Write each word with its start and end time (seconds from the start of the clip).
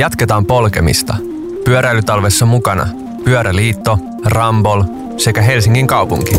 Jatketaan 0.00 0.46
polkemista. 0.46 1.16
Pyöräilytalvessa 1.64 2.46
mukana 2.46 2.86
Pyöräliitto, 3.24 3.98
Rambol 4.24 4.82
sekä 5.16 5.42
Helsingin 5.42 5.86
kaupunki. 5.86 6.32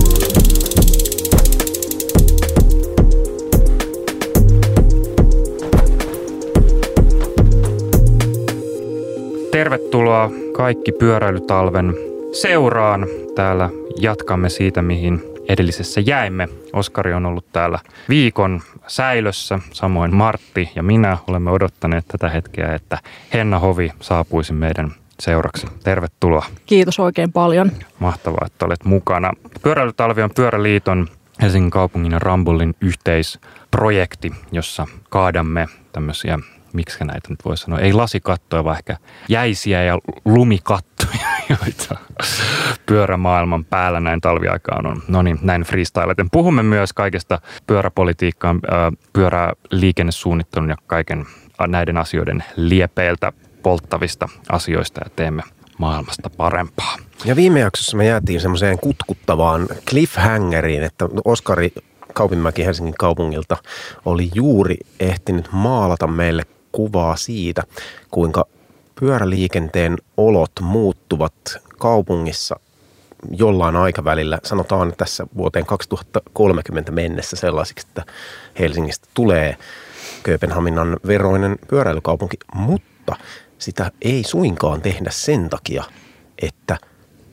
Tervetuloa 9.52 10.32
kaikki 10.54 10.92
pyöräilytalven 10.92 11.94
seuraan. 12.42 13.08
Täällä 13.36 13.70
jatkamme 14.00 14.50
siitä, 14.50 14.82
mihin 14.82 15.31
edellisessä 15.50 16.02
jäimme. 16.02 16.48
Oskari 16.74 17.14
on 17.14 17.26
ollut 17.26 17.46
täällä 17.52 17.80
viikon 18.10 18.62
säilössä, 18.88 19.60
samoin 19.72 20.16
Martti 20.16 20.70
ja 20.76 20.84
minä 20.84 21.18
olemme 21.28 21.52
odottaneet 21.52 22.06
tätä 22.08 22.30
hetkeä, 22.30 22.76
että 22.76 22.98
Henna 23.34 23.60
Hovi 23.60 23.92
saapuisi 24.00 24.54
meidän 24.54 24.92
seuraksi. 25.20 25.68
Tervetuloa. 25.84 26.46
Kiitos 26.66 27.00
oikein 27.00 27.32
paljon. 27.32 27.72
Mahtavaa, 28.00 28.44
että 28.46 28.66
olet 28.66 28.86
mukana. 28.86 29.32
Pyöräilytalvi 29.64 30.22
on 30.22 30.30
Pyöräliiton 30.36 31.08
Helsingin 31.42 31.72
kaupungin 31.72 32.12
ja 32.12 32.20
Rambullin 32.20 32.76
yhteisprojekti, 32.82 34.32
jossa 34.52 34.88
kaadamme 35.10 35.68
tämmöisiä 35.92 36.40
miksi 36.74 37.06
näitä 37.06 37.30
nyt 37.30 37.40
voisi 37.46 37.64
sanoa, 37.64 37.80
ei 37.80 37.94
lasikattoja, 37.94 38.64
vaan 38.64 38.78
ehkä 38.78 38.98
jäisiä 39.30 39.84
ja 39.84 40.00
lumikattoja, 40.26 41.28
joita 41.50 41.96
pyörämaailman 42.86 43.66
päällä 43.66 44.00
näin 44.00 44.22
talviaikaan 44.22 44.86
on. 44.86 45.04
No 45.08 45.22
niin, 45.22 45.40
näin 45.42 45.62
freestyleten. 45.62 46.30
Puhumme 46.32 46.64
myös 46.64 46.94
kaikesta 46.94 47.42
pyöräpolitiikkaan, 47.68 48.62
pyöräliikennesuunnittelun 49.14 50.70
ja 50.70 50.76
kaiken 50.88 51.26
näiden 51.68 51.98
asioiden 51.98 52.44
liepeiltä 52.56 53.34
polttavista 53.64 54.30
asioista 54.50 55.02
ja 55.06 55.12
teemme 55.16 55.44
maailmasta 55.78 56.30
parempaa. 56.30 56.98
Ja 57.26 57.36
viime 57.36 57.60
jaksossa 57.60 57.98
me 57.98 58.06
jäätiin 58.06 58.42
semmoiseen 58.42 58.80
kutkuttavaan 58.80 59.68
cliffhangeriin, 59.90 60.84
että 60.84 61.10
Oskari 61.26 61.74
Kaupinmäki 62.14 62.66
Helsingin 62.66 62.96
kaupungilta 63.00 63.58
oli 64.06 64.30
juuri 64.36 64.78
ehtinyt 65.00 65.50
maalata 65.52 66.08
meille 66.08 66.44
kuvaa 66.72 67.16
siitä, 67.16 67.64
kuinka 68.12 68.46
pyöräliikenteen 69.00 69.98
olot 70.18 70.52
muuttuvat 70.62 71.34
kaupungissa 71.78 72.60
jollain 73.32 73.76
aikavälillä, 73.76 74.40
sanotaan 74.44 74.94
tässä 74.98 75.28
vuoteen 75.38 75.66
2030 75.66 76.92
mennessä 76.92 77.36
sellaisiksi, 77.36 77.88
että 77.90 78.06
Helsingistä 78.60 79.08
tulee 79.14 79.58
Kööpenhaminan 80.24 80.98
veroinen 81.08 81.56
pyöräilykaupunki, 81.68 82.38
mutta 82.56 83.16
sitä 83.58 83.92
ei 84.02 84.24
suinkaan 84.24 84.82
tehdä 84.82 85.10
sen 85.12 85.50
takia, 85.50 85.84
että 86.42 86.78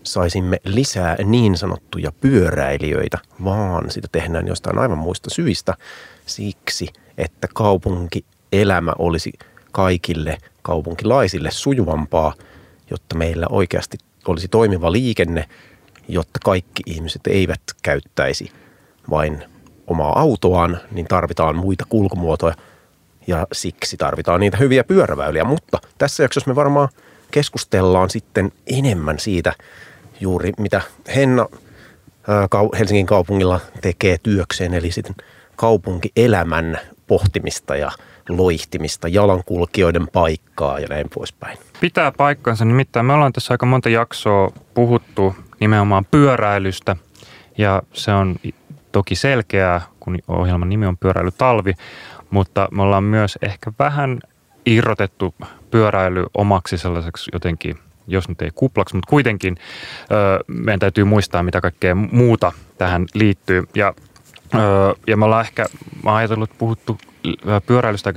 saisimme 0.03 0.61
lisää 0.65 1.17
niin 1.25 1.57
sanottuja 1.57 2.13
pyöräilijöitä, 2.13 3.19
vaan 3.45 3.91
sitä 3.91 4.09
tehdään 4.13 4.47
jostain 4.47 4.79
aivan 4.79 4.99
muista 4.99 5.31
syistä. 5.31 5.75
Siksi, 6.27 6.89
että 7.19 7.49
kaupunkielämä 8.51 8.93
olisi 8.99 9.33
kaikille 9.73 10.39
kaupunkilaisille 10.63 11.51
sujuvampaa, 11.51 12.35
jotta 12.91 13.15
meillä 13.17 13.47
oikeasti 13.51 13.99
olisi 14.27 14.49
toimiva 14.49 14.93
liikenne, 14.93 15.49
jotta 16.09 16.39
kaikki 16.45 16.83
ihmiset 16.87 17.27
eivät 17.27 17.61
käyttäisi 17.83 18.53
vain 19.11 19.45
omaa 19.87 20.21
autoaan, 20.21 20.81
niin 20.91 21.07
tarvitaan 21.07 21.57
muita 21.57 21.85
kulkumuotoja– 21.89 22.55
ja 23.29 23.47
siksi 23.53 23.97
tarvitaan 23.97 24.41
niitä 24.41 24.57
hyviä 24.57 24.85
pyöräväyliä. 24.85 25.45
Mutta 25.45 25.79
tässä 25.99 26.23
jaksossa 26.23 26.51
me 26.51 26.57
varmaan 26.57 26.89
keskustellaan 27.31 28.11
sitten 28.11 28.53
enemmän 28.67 29.19
siitä 29.19 29.53
juuri, 30.21 30.53
mitä 30.59 30.81
Henna 31.15 31.47
Helsingin 32.79 33.07
kaupungilla 33.07 33.61
tekee 33.81 34.19
työkseen, 34.23 34.75
eli 34.75 34.91
sitten 34.91 35.15
kaupunkielämän 35.57 36.79
pohtimista 37.07 37.77
ja 37.77 37.93
loihtimista, 38.29 39.09
jalankulkijoiden 39.09 40.09
paikkaa 40.13 40.79
ja 40.79 40.87
näin 40.89 41.07
poispäin. 41.15 41.59
Pitää 41.81 42.13
paikkansa, 42.13 42.65
nimittäin 42.65 43.07
me 43.07 43.13
ollaan 43.13 43.33
tässä 43.33 43.55
aika 43.55 43.67
monta 43.67 43.89
jaksoa 43.89 44.53
puhuttu 44.75 45.37
nimenomaan 45.61 46.05
pyöräilystä 46.11 46.97
ja 47.59 47.83
se 47.93 48.13
on 48.13 48.37
toki 48.93 49.15
selkeää, 49.15 49.81
kun 50.01 50.19
ohjelman 50.29 50.69
nimi 50.69 50.87
on 50.87 50.97
Pyöräilytalvi, 50.97 51.75
mutta 52.31 52.69
me 52.71 52.83
ollaan 52.83 53.05
myös 53.05 53.39
ehkä 53.43 53.73
vähän 53.79 54.21
irrotettu 54.67 55.35
pyöräily 55.71 56.27
omaksi 56.35 56.79
sellaiseksi 56.79 57.31
jotenkin, 57.33 57.79
jos 58.07 58.29
nyt 58.29 58.43
ei 58.43 58.51
kuplaksi, 58.55 58.95
mutta 58.95 59.11
kuitenkin 59.11 59.57
meidän 60.47 60.81
täytyy 60.81 61.05
muistaa, 61.05 61.43
mitä 61.43 61.61
kaikkea 61.61 61.95
muuta 61.95 62.53
tähän 62.79 63.07
liittyy. 63.15 63.65
Ja, 63.75 63.95
ja 65.07 65.17
me 65.17 65.25
ollaan 65.25 65.45
ehkä, 65.45 65.67
mä 66.05 66.17
ajatellut, 66.17 66.51
puhuttu 66.59 66.99
pyöräilystä 67.67 68.15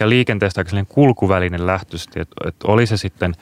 ja 0.00 0.08
liikenteestä 0.08 0.60
aika 0.60 0.70
kulkuvälinen 0.88 1.66
lähtöisesti, 1.66 2.20
että, 2.20 2.34
että 2.48 2.68
oli 2.68 2.86
se 2.86 2.96
sitten 2.96 3.34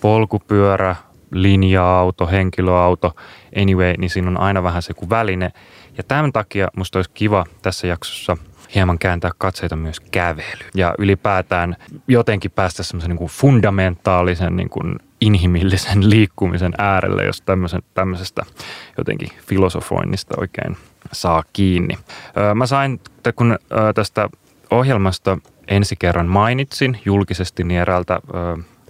polkupyörä, 0.00 0.96
linja-auto, 1.30 2.26
henkilöauto, 2.26 3.16
anyway, 3.56 3.94
niin 3.98 4.10
siinä 4.10 4.28
on 4.28 4.40
aina 4.40 4.62
vähän 4.62 4.82
se 4.82 4.94
kuin 4.94 5.10
väline. 5.10 5.52
Ja 5.96 6.02
tämän 6.02 6.32
takia 6.32 6.68
musta 6.76 6.98
olisi 6.98 7.10
kiva 7.14 7.44
tässä 7.62 7.86
jaksossa– 7.86 8.36
hieman 8.74 8.98
kääntää 8.98 9.30
katseita 9.38 9.76
myös 9.76 10.00
kävely 10.00 10.64
ja 10.74 10.94
ylipäätään 10.98 11.76
jotenkin 12.08 12.50
päästä 12.50 12.82
semmoisen 12.82 13.16
niin 13.16 13.28
fundamentaalisen 13.28 14.56
niin 14.56 14.70
kuin 14.70 14.98
inhimillisen 15.20 16.10
liikkumisen 16.10 16.72
äärelle, 16.78 17.24
jos 17.24 17.42
tämmöisestä 17.94 18.42
jotenkin 18.98 19.28
filosofoinnista 19.46 20.34
oikein 20.38 20.76
saa 21.12 21.42
kiinni. 21.52 21.98
Mä 22.54 22.66
sain, 22.66 23.00
kun 23.34 23.58
tästä 23.94 24.28
ohjelmasta 24.70 25.38
ensi 25.68 25.96
kerran 25.96 26.26
mainitsin 26.26 27.00
julkisesti 27.04 27.64
niin 27.64 27.80
eräältä 27.80 28.20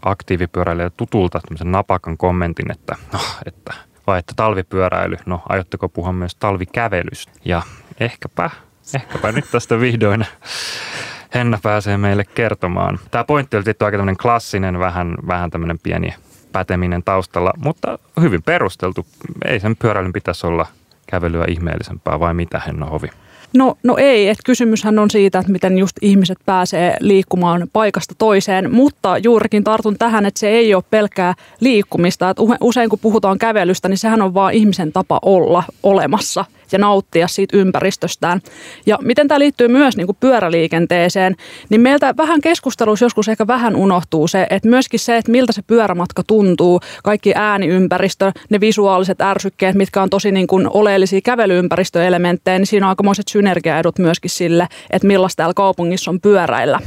aktiivipyöräilijä 0.03 0.91
tutulta 0.91 1.41
tämmöisen 1.41 1.73
napakan 1.73 2.17
kommentin, 2.17 2.71
että, 2.71 2.97
no, 3.13 3.21
että 3.47 3.75
vai 4.07 4.19
että 4.19 4.33
talvipyöräily, 4.37 5.17
no 5.27 5.43
aiotteko 5.49 5.89
puhua 5.89 6.13
myös 6.13 6.35
talvikävelystä? 6.35 7.33
Ja 7.45 7.63
ehkäpä 8.01 8.51
ehkäpä 8.95 9.33
nyt 9.33 9.45
tästä 9.51 9.81
vihdoin 9.81 10.27
Henna 11.35 11.59
pääsee 11.63 11.97
meille 11.97 12.25
kertomaan. 12.25 12.99
Tämä 13.11 13.25
pointti 13.25 13.57
oli 13.57 13.65
tietty 13.65 13.85
aika 13.85 13.97
tämmöinen 13.97 14.17
klassinen, 14.17 14.79
vähän, 14.79 15.15
vähän 15.27 15.51
tämmöinen 15.51 15.79
pieni 15.83 16.15
päteminen 16.53 17.03
taustalla, 17.03 17.53
mutta 17.57 17.99
hyvin 18.21 18.43
perusteltu. 18.43 19.07
Ei 19.45 19.61
sen 19.61 19.77
pyöräilyn 19.77 20.13
pitäisi 20.13 20.47
olla 20.47 20.67
kävelyä 21.07 21.45
ihmeellisempää 21.49 22.21
vai 22.21 22.35
mitä 22.35 22.61
Henna 22.67 22.87
Hovi? 22.87 23.09
No, 23.55 23.77
no 23.83 23.97
ei, 23.97 24.29
että 24.29 24.43
kysymyshän 24.45 24.99
on 24.99 25.11
siitä, 25.11 25.39
että 25.39 25.53
miten 25.53 25.79
just 25.79 25.97
ihmiset 26.03 26.39
pääsee 26.47 26.97
liikkumaan 27.01 27.69
paikasta 27.73 28.15
toiseen, 28.19 28.73
mutta 28.73 29.19
juurikin 29.19 29.65
tartun 29.65 29.99
tähän, 29.99 30.27
että 30.27 30.41
se 30.41 30.49
ei 30.49 30.75
ole 30.75 30.85
pelkkää 30.91 31.35
liikkumista. 31.61 32.31
Että 32.31 32.43
usein 32.61 32.91
kun 32.91 32.99
puhutaan 32.99 33.39
kävelystä, 33.39 33.89
niin 33.89 33.99
sehän 33.99 34.23
on 34.23 34.35
vaan 34.35 34.55
ihmisen 34.55 34.93
tapa 34.93 35.19
olla 35.23 35.63
olemassa 35.83 36.45
ja 36.73 36.79
nauttia 36.79 37.29
siitä 37.29 37.57
ympäristöstään. 37.57 38.41
Ja 38.87 38.99
miten 39.03 39.29
tämä 39.29 39.39
liittyy 39.39 39.69
myös 39.69 39.97
niin 39.97 40.07
kuin 40.07 40.17
pyöräliikenteeseen, 40.21 41.37
niin 41.71 41.81
meiltä 41.81 42.15
vähän 42.17 42.41
keskustelussa 42.41 43.05
joskus 43.05 43.29
ehkä 43.29 43.47
vähän 43.47 43.77
unohtuu 43.77 44.29
se, 44.29 44.47
että 44.51 44.69
myöskin 44.69 45.01
se, 45.01 45.17
että 45.17 45.31
miltä 45.33 45.53
se 45.53 45.63
pyörämatka 45.63 46.23
tuntuu, 46.27 46.81
kaikki 47.05 47.33
ääniympäristö, 47.35 48.33
ne 48.51 48.61
visuaaliset 48.61 49.21
ärsykkeet, 49.21 49.75
mitkä 49.75 50.03
on 50.03 50.11
tosi 50.11 50.33
niin 50.33 50.47
kuin 50.47 50.69
oleellisia 50.71 51.21
kävelyympäristöelementtejä, 51.25 52.59
niin 52.59 52.67
siinä 52.67 52.87
on 52.87 52.89
aikamoiset 52.89 53.29
synergiaedut 53.29 53.99
myöskin 53.99 54.31
sille, 54.31 54.67
että 54.91 55.09
millaista 55.09 55.37
täällä 55.37 55.55
kaupungissa 55.55 56.11
on 56.11 56.21
pyöräillä. 56.21 56.81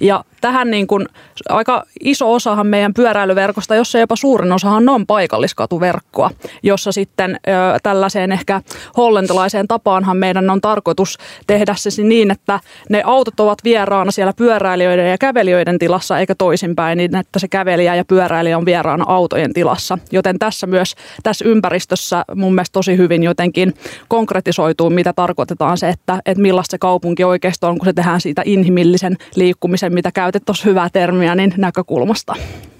Ja 0.00 0.24
tähän 0.40 0.70
niin 0.70 0.86
kuin 0.86 1.08
aika 1.48 1.84
iso 2.00 2.32
osahan 2.32 2.66
meidän 2.66 2.94
pyöräilyverkosta, 2.94 3.74
jossa 3.74 3.98
jopa 3.98 4.16
suurin 4.16 4.52
osahan 4.52 4.88
on 4.88 5.06
paikalliskatuverkkoa, 5.06 6.30
jossa 6.62 6.92
sitten 6.92 7.40
ö, 7.48 7.50
tällaiseen 7.82 8.32
ehkä 8.32 8.62
hollantilaiseen 8.96 9.68
tapaanhan 9.68 10.16
meidän 10.16 10.50
on 10.50 10.60
tarkoitus 10.60 11.18
tehdä 11.46 11.74
se 11.74 12.02
niin, 12.02 12.30
että 12.30 12.60
ne 12.90 13.02
autot 13.04 13.40
ovat 13.40 13.58
vieraana 13.64 14.10
siellä 14.10 14.32
pyöräilijöiden 14.32 15.10
ja 15.10 15.18
kävelijöiden 15.18 15.78
tilassa 15.78 16.18
eikä 16.18 16.34
toisinpäin, 16.34 16.96
niin 16.96 17.16
että 17.16 17.38
se 17.38 17.48
kävelijä 17.48 17.94
ja 17.94 18.04
pyöräilijä 18.04 18.58
on 18.58 18.64
vieraana 18.64 19.04
autojen 19.08 19.52
tilassa. 19.52 19.98
Joten 20.12 20.38
tässä 20.38 20.66
myös 20.66 20.94
tässä 21.22 21.44
ympäristössä 21.48 22.24
mun 22.34 22.54
mielestä 22.54 22.72
tosi 22.72 22.96
hyvin 22.96 23.22
jotenkin 23.22 23.74
konkretisoituu, 24.08 24.90
mitä 24.90 25.12
tarkoitetaan 25.12 25.78
se, 25.78 25.88
että, 25.88 26.22
että 26.26 26.42
millaista 26.42 26.70
se 26.70 26.78
kaupunki 26.78 27.24
oikeastaan 27.24 27.70
on, 27.70 27.78
kun 27.78 27.86
se 27.86 27.92
tehdään 27.92 28.20
siitä 28.20 28.42
inhimillisen 28.44 29.16
liikkumisen, 29.34 29.63
mitä 29.68 30.12
käytetään 30.12 30.24
käytit 30.24 30.44
tuossa 30.44 30.68
hyvää 30.68 30.88
termiä, 30.92 31.34
niin 31.34 31.54
näkökulmasta. 31.56 32.34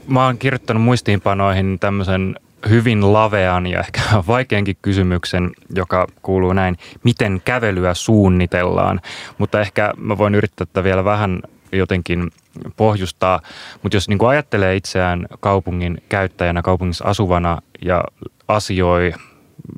Mä 0.07 0.27
oon 0.27 0.39
kirjoittanut 0.39 0.83
muistiinpanoihin 0.83 1.79
tämmöisen 1.79 2.37
hyvin 2.69 3.13
lavean 3.13 3.67
ja 3.67 3.81
ehkä 3.81 4.01
vaikeankin 4.27 4.77
kysymyksen, 4.83 5.51
joka 5.75 6.07
kuuluu 6.23 6.53
näin, 6.53 6.77
miten 7.03 7.43
kävelyä 7.45 7.95
suunnitellaan. 7.95 9.01
Mutta 9.39 9.61
ehkä 9.61 9.93
mä 9.97 10.19
voin 10.19 10.35
yrittää 10.35 10.67
tätä 10.67 10.85
vielä 10.85 11.05
vähän 11.05 11.43
jotenkin 11.73 12.31
pohjustaa. 12.77 13.41
Mutta 13.83 13.97
jos 13.97 14.09
niin 14.09 14.27
ajattelee 14.29 14.77
itseään 14.77 15.27
kaupungin 15.41 16.03
käyttäjänä, 16.09 16.63
kaupungissa 16.63 17.05
asuvana 17.05 17.59
ja 17.85 18.05
asioi, 18.49 19.13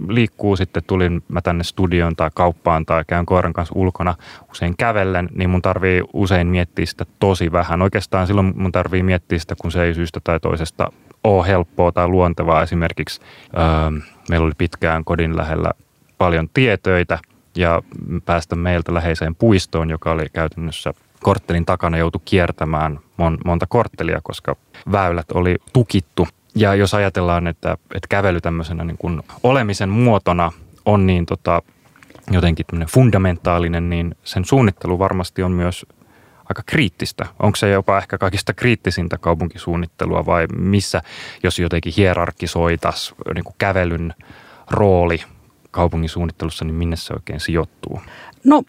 liikkuu 0.08 0.56
sitten, 0.56 0.82
tulin 0.86 1.22
mä 1.28 1.40
tänne 1.40 1.64
studioon 1.64 2.16
tai 2.16 2.30
kauppaan 2.34 2.86
tai 2.86 3.04
käyn 3.06 3.26
koiran 3.26 3.52
kanssa 3.52 3.74
ulkona 3.76 4.14
usein 4.50 4.74
kävellen, 4.76 5.28
niin 5.34 5.50
mun 5.50 5.62
tarvii 5.62 6.02
usein 6.12 6.46
miettiä 6.46 6.86
sitä 6.86 7.06
tosi 7.18 7.52
vähän. 7.52 7.82
Oikeastaan 7.82 8.26
silloin 8.26 8.52
mun 8.56 8.72
tarvii 8.72 9.02
miettiä 9.02 9.38
sitä, 9.38 9.54
kun 9.60 9.72
se 9.72 9.82
ei 9.82 9.94
syystä 9.94 10.20
tai 10.24 10.40
toisesta 10.40 10.92
ole 11.24 11.46
helppoa 11.46 11.92
tai 11.92 12.08
luontevaa. 12.08 12.62
Esimerkiksi 12.62 13.20
öö, 13.58 14.00
meillä 14.30 14.46
oli 14.46 14.54
pitkään 14.58 15.04
kodin 15.04 15.36
lähellä 15.36 15.70
paljon 16.18 16.48
tietöitä 16.54 17.18
ja 17.56 17.82
päästä 18.24 18.56
meiltä 18.56 18.94
läheiseen 18.94 19.34
puistoon, 19.34 19.90
joka 19.90 20.12
oli 20.12 20.26
käytännössä 20.32 20.94
korttelin 21.22 21.66
takana 21.66 21.98
joutu 21.98 22.22
kiertämään 22.24 22.98
mon, 23.16 23.38
monta 23.44 23.66
korttelia, 23.68 24.20
koska 24.22 24.56
väylät 24.92 25.32
oli 25.34 25.56
tukittu. 25.72 26.28
Ja 26.56 26.74
jos 26.74 26.94
ajatellaan, 26.94 27.46
että, 27.46 27.72
että 27.94 28.06
kävely 28.08 28.40
tämmöisenä 28.40 28.84
niin 28.84 28.98
kuin 28.98 29.22
olemisen 29.42 29.88
muotona 29.88 30.52
on 30.84 31.06
niin 31.06 31.26
tota, 31.26 31.62
jotenkin 32.30 32.66
fundamentaalinen, 32.88 33.90
niin 33.90 34.14
sen 34.24 34.44
suunnittelu 34.44 34.98
varmasti 34.98 35.42
on 35.42 35.52
myös 35.52 35.86
aika 36.48 36.62
kriittistä. 36.66 37.26
Onko 37.42 37.56
se 37.56 37.70
jopa 37.70 37.98
ehkä 37.98 38.18
kaikista 38.18 38.54
kriittisintä 38.54 39.18
kaupunkisuunnittelua 39.18 40.26
vai 40.26 40.46
missä, 40.56 41.02
jos 41.42 41.58
jotenkin 41.58 41.92
hierarkisoitaisiin 41.96 43.18
niin 43.34 43.54
kävelyn 43.58 44.14
rooli 44.70 45.22
kaupungin 45.70 46.08
suunnittelussa, 46.08 46.64
niin 46.64 46.74
minne 46.74 46.96
se 46.96 47.12
oikein 47.12 47.40
sijoittuu? 47.40 48.00
No 48.44 48.62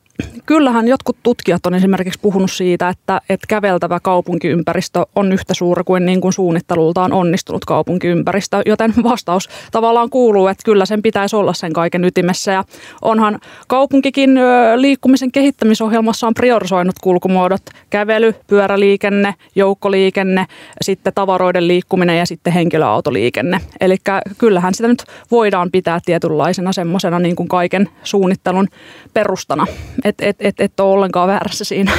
kyllähän 0.46 0.88
jotkut 0.88 1.18
tutkijat 1.24 1.66
on 1.66 1.74
esimerkiksi 1.74 2.20
puhunut 2.20 2.52
siitä, 2.52 2.90
että, 2.90 3.22
että 3.30 3.48
käveltävä 3.48 4.00
kaupunkiympäristö 4.00 5.06
on 5.16 5.32
yhtä 5.32 5.54
suuri 5.54 5.84
kuin, 5.84 6.06
niin 6.06 6.22
kuin 6.22 6.34
suunnittelultaan 6.34 7.14
onnistunut 7.14 7.66
kaupunkiympäristö, 7.66 8.62
joten 8.66 8.94
vastaus 9.04 9.50
tavallaan 9.72 10.10
kuuluu, 10.10 10.48
että 10.48 10.64
kyllä 10.66 10.86
sen 10.86 11.02
pitäisi 11.02 11.36
olla 11.36 11.54
sen 11.54 11.74
kaiken 11.74 12.04
ytimessä. 12.04 12.52
Ja 12.52 12.64
onhan 13.02 13.40
kaupunkikin 13.68 14.40
liikkumisen 14.76 15.32
kehittämisohjelmassa 15.32 16.28
on 16.28 16.34
priorisoinut 16.34 16.96
kulkumuodot, 17.02 17.62
kävely, 17.90 18.36
pyöräliikenne, 18.48 19.36
joukkoliikenne, 19.56 20.46
sitten 20.82 21.14
tavaroiden 21.14 21.68
liikkuminen 21.68 22.18
ja 22.18 22.26
sitten 22.26 22.54
henkilöautoliikenne. 22.54 23.62
Eli 23.82 23.98
kyllähän 24.38 24.74
sitä 24.74 24.88
nyt 24.88 25.04
voidaan 25.32 25.72
pitää 25.72 26.00
tietynlaisena 26.06 26.74
semmoisena 26.74 27.20
niin 27.20 27.36
kuin 27.36 27.50
kaiken 27.50 27.90
suunnittelun 28.04 28.68
perustana 29.14 29.68
että 30.08 30.26
et, 30.26 30.36
et, 30.40 30.60
et 30.60 30.80
ole 30.80 30.94
ollenkaan 30.94 31.28
väärässä 31.28 31.66
siinä. 31.66 31.92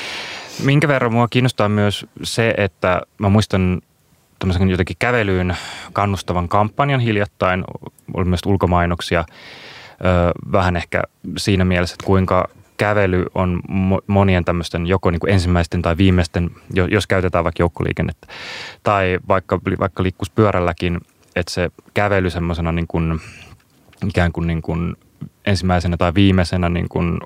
Minkä 0.64 0.88
verran 0.88 1.12
mua 1.12 1.28
kiinnostaa 1.28 1.68
myös 1.68 2.06
se, 2.22 2.54
että 2.56 3.00
mä 3.18 3.28
muistan 3.28 3.80
tämmöisen 4.38 4.70
jotenkin 4.70 4.96
kävelyyn 4.98 5.56
kannustavan 5.92 6.48
kampanjan 6.48 7.00
hiljattain, 7.00 7.64
oli 8.14 8.24
myös 8.24 8.40
ulkomainoksia, 8.46 9.24
vähän 10.52 10.76
ehkä 10.76 11.02
siinä 11.38 11.64
mielessä, 11.64 11.94
että 11.94 12.06
kuinka 12.06 12.48
kävely 12.76 13.26
on 13.34 13.60
monien 14.06 14.44
tämmöisten 14.44 14.86
joko 14.86 15.10
niin 15.10 15.20
kuin 15.20 15.32
ensimmäisten 15.32 15.82
tai 15.82 15.96
viimeisten, 15.96 16.50
jos 16.90 17.06
käytetään 17.06 17.44
vaikka 17.44 17.62
joukkoliikennettä, 17.62 18.26
tai 18.82 19.18
vaikka, 19.28 19.60
vaikka 19.80 20.02
liikkuisi 20.02 20.32
pyörälläkin, 20.34 21.00
että 21.36 21.52
se 21.52 21.70
kävely 21.94 22.30
semmoisena 22.30 22.72
niin 22.72 22.86
kuin, 22.86 23.20
ikään 24.08 24.32
kuin, 24.32 24.46
niin 24.46 24.62
kuin 24.62 24.96
ensimmäisenä 25.46 25.96
tai 25.96 26.14
viimeisenä 26.14 26.68
niin 26.68 26.88
kuin 26.88 27.20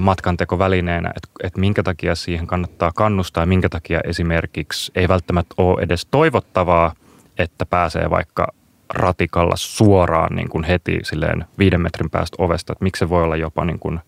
matkantekovälineenä, 0.00 1.12
että, 1.16 1.28
että 1.42 1.60
minkä 1.60 1.82
takia 1.82 2.14
siihen 2.14 2.46
kannattaa 2.46 2.92
kannustaa 2.94 3.42
ja 3.42 3.46
minkä 3.46 3.68
takia 3.68 4.00
esimerkiksi 4.04 4.92
ei 4.94 5.08
välttämättä 5.08 5.54
ole 5.58 5.82
edes 5.82 6.06
toivottavaa, 6.10 6.94
että 7.38 7.66
pääsee 7.66 8.10
vaikka 8.10 8.46
ratikalla 8.94 9.56
suoraan 9.56 10.36
niin 10.36 10.48
kuin 10.48 10.64
heti 10.64 10.98
silleen 11.02 11.44
viiden 11.58 11.80
metrin 11.80 12.10
päästä 12.10 12.36
ovesta, 12.42 12.72
että 12.72 12.84
miksi 12.84 12.98
se 12.98 13.08
voi 13.08 13.22
olla 13.22 13.36
jopa 13.36 13.64
niin 13.64 13.78
kuin 13.78 14.00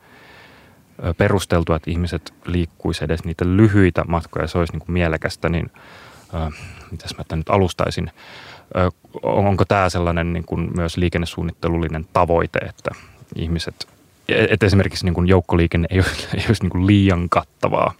perusteltua, 1.16 1.76
että 1.76 1.90
ihmiset 1.90 2.34
liikkuisi 2.46 3.04
edes 3.04 3.24
niitä 3.24 3.44
lyhyitä 3.44 4.04
matkoja, 4.08 4.46
se 4.46 4.58
olisi 4.58 4.72
niin 4.72 4.80
kuin 4.80 4.92
mielekästä, 4.92 5.48
niin 5.48 5.70
äh, 6.34 6.52
mitäs 6.90 7.16
mä 7.18 7.24
tämän 7.24 7.40
nyt 7.40 7.50
alustaisin, 7.50 8.10
äh, 8.76 8.92
onko 9.22 9.64
tämä 9.64 9.88
sellainen 9.88 10.32
niin 10.32 10.44
kuin 10.44 10.70
myös 10.76 10.96
liikennesuunnittelullinen 10.96 12.06
tavoite, 12.12 12.58
että 12.58 12.90
ihmiset 13.34 13.95
että 14.28 14.66
esimerkiksi 14.66 15.04
niin 15.04 15.14
kuin 15.14 15.28
joukkoliikenne 15.28 15.88
ei, 15.90 15.98
ei 16.36 16.44
olisi 16.48 16.62
niin 16.62 16.70
kuin 16.70 16.86
liian 16.86 17.28
kattavaa 17.28 17.94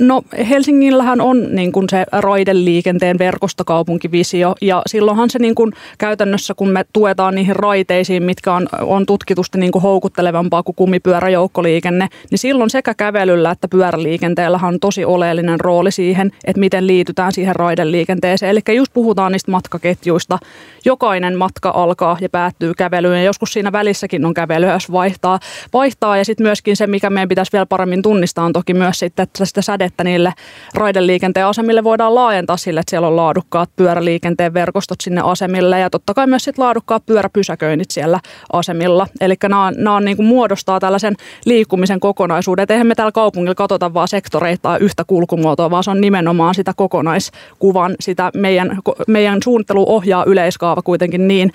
No 0.00 0.22
Helsingillähän 0.48 1.20
on 1.20 1.46
niin 1.50 1.72
kuin 1.72 1.86
se 1.90 2.06
raideliikenteen 2.12 3.18
verkostokaupunkivisio 3.18 4.54
ja 4.60 4.82
silloinhan 4.86 5.30
se 5.30 5.38
niin 5.38 5.54
kuin 5.54 5.72
käytännössä, 5.98 6.54
kun 6.54 6.68
me 6.68 6.84
tuetaan 6.92 7.34
niihin 7.34 7.56
raiteisiin, 7.56 8.22
mitkä 8.22 8.52
on, 8.52 8.68
on 8.80 9.06
tutkitusti 9.06 9.58
niin 9.58 9.72
kuin 9.72 9.82
houkuttelevampaa 9.82 10.62
kuin 10.62 10.76
kumipyöräjoukkoliikenne, 10.76 12.08
niin 12.30 12.38
silloin 12.38 12.70
sekä 12.70 12.94
kävelyllä 12.94 13.50
että 13.50 13.68
pyöräliikenteellä 13.68 14.60
on 14.62 14.80
tosi 14.80 15.04
oleellinen 15.04 15.60
rooli 15.60 15.92
siihen, 15.92 16.30
että 16.44 16.60
miten 16.60 16.86
liitytään 16.86 17.32
siihen 17.32 17.56
raideliikenteeseen. 17.56 18.50
Eli 18.50 18.76
just 18.76 18.92
puhutaan 18.92 19.32
niistä 19.32 19.50
matkaketjuista. 19.50 20.38
Jokainen 20.84 21.36
matka 21.36 21.70
alkaa 21.70 22.16
ja 22.20 22.28
päättyy 22.28 22.74
kävelyyn 22.74 23.18
ja 23.18 23.24
joskus 23.24 23.52
siinä 23.52 23.72
välissäkin 23.72 24.24
on 24.24 24.34
kävelyä, 24.34 24.72
jos 24.72 24.92
vaihtaa. 24.92 25.38
vaihtaa. 25.72 26.16
Ja 26.16 26.24
sitten 26.24 26.46
myöskin 26.46 26.76
se, 26.76 26.86
mikä 26.86 27.10
meidän 27.10 27.28
pitäisi 27.28 27.52
vielä 27.52 27.66
paremmin 27.66 28.02
tunnistaa, 28.02 28.44
on 28.44 28.52
toki 28.52 28.74
myös 28.74 28.98
sitten, 28.98 29.22
että 29.22 29.44
sitä 29.44 29.62
säde 29.62 29.87
että 29.88 30.04
niille 30.04 30.32
raideliikenteen 30.74 31.46
asemille 31.46 31.84
voidaan 31.84 32.14
laajentaa 32.14 32.56
sille, 32.56 32.80
että 32.80 32.90
siellä 32.90 33.08
on 33.08 33.16
laadukkaat 33.16 33.70
pyöräliikenteen 33.76 34.54
verkostot 34.54 35.00
sinne 35.00 35.20
asemille 35.24 35.80
ja 35.80 35.90
totta 35.90 36.14
kai 36.14 36.26
myös 36.26 36.44
sit 36.44 36.58
laadukkaat 36.58 37.06
pyöräpysäköinnit 37.06 37.90
siellä 37.90 38.20
asemilla. 38.52 39.06
Eli 39.20 39.34
nämä, 39.42 39.72
nämä 39.76 40.00
niin 40.00 40.16
kuin 40.16 40.26
muodostaa 40.26 40.80
tällaisen 40.80 41.16
liikkumisen 41.44 42.00
kokonaisuuden. 42.00 42.62
Et 42.62 42.70
eihän 42.70 42.86
me 42.86 42.94
täällä 42.94 43.12
kaupungilla 43.12 43.54
katsota 43.54 43.94
vaan 43.94 44.08
sektoreita 44.08 44.78
yhtä 44.78 45.04
kulkumuotoa, 45.04 45.70
vaan 45.70 45.84
se 45.84 45.90
on 45.90 46.00
nimenomaan 46.00 46.54
sitä 46.54 46.72
kokonaiskuvan, 46.76 47.96
sitä 48.00 48.30
meidän, 48.34 48.78
meidän 49.06 49.38
suunnittelu 49.44 49.84
ohjaa 49.88 50.24
yleiskaava 50.24 50.82
kuitenkin 50.82 51.28
niin 51.28 51.52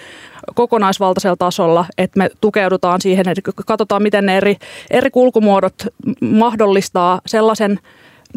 kokonaisvaltaisella 0.56 1.36
tasolla, 1.36 1.86
että 1.98 2.18
me 2.18 2.30
tukeudutaan 2.42 3.02
siihen, 3.02 3.30
että 3.30 3.52
katsotaan, 3.66 4.04
miten 4.04 4.26
ne 4.26 4.38
eri, 4.38 4.56
eri 4.92 5.10
kulkumuodot 5.10 5.74
mahdollistaa 6.22 7.22
sellaisen 7.26 7.80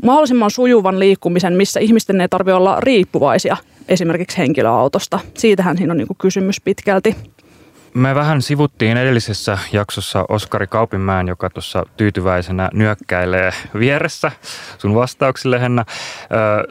mahdollisimman 0.05 0.51
sujuvan 0.51 0.99
liikkumisen, 0.99 1.53
missä 1.53 1.81
ihmisten 1.81 2.21
ei 2.21 2.29
tarvitse 2.29 2.55
olla 2.55 2.81
riippuvaisia 2.81 3.57
esimerkiksi 3.89 4.39
henkilöautosta. 4.39 5.21
Siitähän 5.35 5.77
siinä 5.77 5.93
on 5.93 5.97
niin 5.97 6.09
kysymys 6.19 6.61
pitkälti. 6.61 7.17
Me 7.95 8.15
vähän 8.15 8.43
sivuttiin 8.43 8.97
edellisessä 8.97 9.59
jaksossa 9.73 10.25
Oskari 10.29 10.67
Kaupinmäen, 10.67 11.29
joka 11.29 11.51
tuossa 11.51 11.87
tyytyväisenä 11.97 12.71
nyökkäilee 12.73 13.51
vieressä 13.79 14.33
sun 14.79 14.95
vastauksille, 14.95 15.61
Henna, 15.61 15.85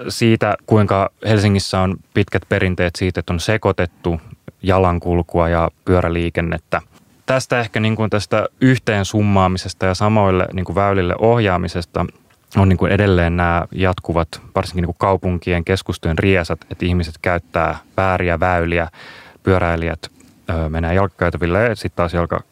siitä 0.09 0.57
kuinka 0.65 1.09
Helsingissä 1.27 1.79
on 1.79 1.97
pitkät 2.13 2.43
perinteet 2.49 2.95
siitä, 2.95 3.19
että 3.19 3.33
on 3.33 3.39
sekoitettu 3.39 4.21
jalankulkua 4.63 5.49
ja 5.49 5.69
pyöräliikennettä. 5.85 6.81
Tästä 7.25 7.59
ehkä 7.59 7.79
niin 7.79 7.95
kuin 7.95 8.09
tästä 8.09 8.47
yhteen 8.61 9.05
summaamisesta 9.05 9.85
ja 9.85 9.93
samoille 9.93 10.45
niin 10.53 10.65
kuin 10.65 10.75
väylille 10.75 11.15
ohjaamisesta 11.19 12.05
on 12.57 12.69
niin 12.69 12.77
kuin 12.77 12.91
edelleen 12.91 13.37
nämä 13.37 13.65
jatkuvat, 13.71 14.27
varsinkin 14.55 14.81
niin 14.81 14.87
kuin 14.87 14.97
kaupunkien 14.99 15.65
keskustojen 15.65 16.17
riesat, 16.17 16.59
että 16.71 16.85
ihmiset 16.85 17.15
käyttää 17.21 17.77
vääriä 17.97 18.39
väyliä, 18.39 18.87
pyöräilijät 19.43 20.11
menee 20.69 20.93
jalkakäytäville 20.93 21.63
ja 21.63 21.75
sitten 21.75 21.95
taas 21.95 22.13
jalka, 22.13 22.43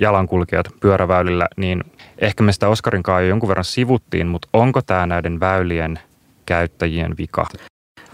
jalankulkijat 0.00 0.66
pyöräväylillä, 0.80 1.48
niin 1.56 1.84
ehkä 2.18 2.42
me 2.42 2.52
sitä 2.52 2.68
Oskarin 2.68 3.02
kanssa 3.02 3.20
jo 3.20 3.28
jonkun 3.28 3.48
verran 3.48 3.64
sivuttiin, 3.64 4.26
mutta 4.26 4.48
onko 4.52 4.82
tämä 4.82 5.06
näiden 5.06 5.40
väylien 5.40 5.98
käyttäjien 6.46 7.14
vika? 7.18 7.46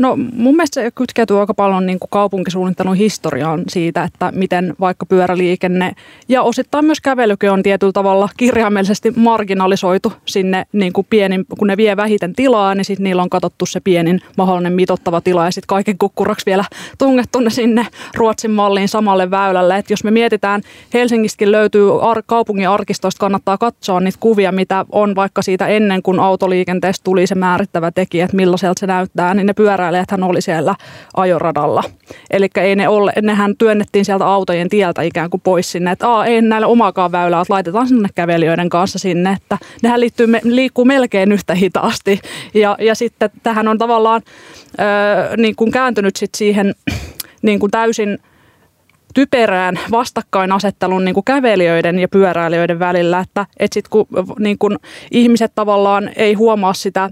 No 0.03 0.17
mun 0.17 0.57
mielestä 0.57 0.83
se 0.83 0.91
kytkeytyy 0.91 1.41
aika 1.41 1.55
paljon 1.55 1.87
niin 1.87 1.99
kuin 1.99 2.11
kaupunkisuunnittelun 2.11 2.97
historiaan 2.97 3.63
siitä, 3.69 4.05
että 4.05 4.33
miten 4.35 4.75
vaikka 4.81 5.07
pyöräliikenne 5.07 5.93
ja 6.29 6.43
osittain 6.43 6.85
myös 6.85 7.01
kävelykin 7.01 7.51
on 7.51 7.63
tietyllä 7.63 7.93
tavalla 7.93 8.29
kirjaimellisesti 8.37 9.11
marginalisoitu 9.17 10.13
sinne 10.25 10.67
niin 10.73 10.93
kuin 10.93 11.07
pienin, 11.11 11.45
kun 11.59 11.69
ne 11.69 11.77
vie 11.77 11.97
vähiten 11.97 12.33
tilaa, 12.33 12.75
niin 12.75 12.85
sitten 12.85 13.05
niillä 13.05 13.23
on 13.23 13.31
katsottu 13.31 13.67
se 13.67 13.81
pienin 13.81 14.21
mahdollinen 14.39 14.73
mitottava 14.73 15.21
tila 15.21 15.45
ja 15.45 15.51
sitten 15.51 15.67
kaiken 15.67 15.99
kukkuraksi 15.99 16.47
vielä 16.47 16.65
tungettu 16.99 17.41
ne 17.41 17.51
sinne 17.51 17.87
Ruotsin 18.15 18.51
malliin 18.51 18.89
samalle 18.89 19.31
väylälle. 19.31 19.79
Et 19.79 19.91
jos 19.91 20.05
me 20.05 20.11
mietitään, 20.11 20.63
Helsingistäkin 20.95 21.53
löytyy 21.53 22.11
ar- 22.11 22.23
kaupungin 22.27 22.69
arkistoista, 22.69 23.21
kannattaa 23.21 23.59
katsoa 23.59 24.01
niitä 24.01 24.19
kuvia, 24.21 24.53
mitä 24.53 24.85
on 24.93 25.15
vaikka 25.15 25.43
siitä 25.43 25.67
ennen 25.67 26.03
kuin 26.03 26.21
autoliikenteestä 26.21 27.05
tuli 27.05 27.27
se 27.27 27.35
määrittävä 27.35 27.91
tekijä, 27.91 28.25
että 28.25 28.37
millaiselta 28.37 28.81
se 28.81 28.87
näyttää, 28.87 29.35
niin 29.35 29.47
ne 29.47 29.53
pyörä 29.53 29.92
pyöräilijäthän 29.93 30.23
oli 30.23 30.43
siellä 30.43 30.75
ajoradalla. 31.17 31.83
Eli 32.31 32.49
ei 32.61 32.77
ne 32.77 32.89
ole, 32.89 33.13
nehän 33.23 33.57
työnnettiin 33.57 34.05
sieltä 34.05 34.27
autojen 34.27 34.69
tieltä 34.69 35.03
ikään 35.03 35.31
kuin 35.31 35.41
pois 35.41 35.73
sinne, 35.73 35.91
että 35.91 36.09
Aa, 36.09 36.27
ei 36.27 36.43
näillä 36.43 36.67
omakaan 36.67 37.13
väylää, 37.13 37.41
että 37.41 37.53
laitetaan 37.53 37.89
sinne 37.89 38.09
kävelijöiden 38.15 38.69
kanssa 38.69 38.99
sinne, 38.99 39.33
että 39.33 39.59
nehän 39.83 40.01
liittyy, 40.01 40.27
liikkuu 40.43 40.85
melkein 40.85 41.33
yhtä 41.33 41.55
hitaasti. 41.55 42.21
Ja, 42.55 42.77
ja 42.81 42.95
sitten 42.95 43.31
tähän 43.43 43.69
on 43.69 43.79
tavallaan 43.79 44.23
ö, 44.81 45.37
niin 45.37 45.57
kuin 45.57 45.71
kääntynyt 45.71 46.17
sit 46.17 46.35
siihen 46.35 46.75
niin 47.43 47.61
kuin 47.61 47.71
täysin– 47.71 48.19
typerään 49.15 49.79
vastakkainasettelun 49.91 51.05
niin 51.05 51.15
kuin 51.15 51.25
kävelijöiden 51.25 51.99
ja 51.99 52.09
pyöräilijöiden 52.09 52.79
välillä, 52.79 53.21
että 53.21 53.47
et 53.57 53.73
sit 53.73 53.89
kun, 53.89 54.07
niin 54.39 54.59
kuin 54.59 54.79
ihmiset 55.11 55.53
tavallaan 55.55 56.11
ei 56.17 56.35
huomaa 56.35 56.75
sitä, 56.75 57.11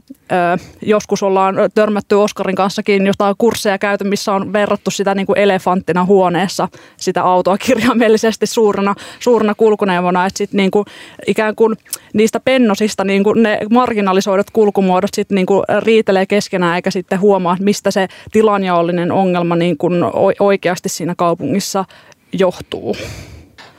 joskus 0.82 1.22
ollaan 1.22 1.54
törmätty 1.74 2.14
Oskarin 2.14 2.56
kanssakin 2.56 3.06
jotain 3.06 3.34
kursseja 3.38 3.78
käyty, 3.78 4.04
missä 4.04 4.32
on 4.32 4.52
verrattu 4.52 4.90
sitä 4.90 5.14
niin 5.14 5.26
kuin 5.26 5.38
elefanttina 5.38 6.04
huoneessa, 6.04 6.68
sitä 6.96 7.22
autoa 7.22 7.58
kirjaimellisesti 7.58 8.46
suurena, 8.46 8.94
suurena 9.20 9.54
kulkuneuvona, 9.54 10.26
että 10.26 10.38
sit 10.38 10.52
niin 10.52 10.70
kuin, 10.70 10.84
ikään 11.26 11.54
kuin 11.54 11.76
niistä 12.12 12.40
pennosista 12.40 13.04
niin 13.04 13.24
kuin 13.24 13.42
ne 13.42 13.58
marginalisoidut 13.70 14.50
kulkumuodot 14.50 15.10
sit 15.14 15.30
niin 15.30 15.46
kuin 15.46 15.64
riitelee 15.78 16.26
keskenään 16.26 16.76
eikä 16.76 16.90
sitten 16.90 17.20
huomaa, 17.20 17.56
mistä 17.60 17.90
se 17.90 18.08
tilanjaollinen 18.32 19.12
ongelma 19.12 19.56
niin 19.56 19.78
kuin 19.78 20.04
oikeasti 20.40 20.88
siinä 20.88 21.14
kaupungissa 21.16 21.84
johtuu. 22.32 22.96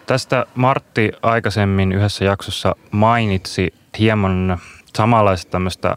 Tästä 0.06 0.46
Martti 0.56 1.12
aikaisemmin 1.22 1.92
yhdessä 1.92 2.26
jaksossa 2.26 2.76
mainitsi 2.92 3.74
hieman 4.00 4.58
samanlaista 4.96 5.52
tämmöistä 5.52 5.96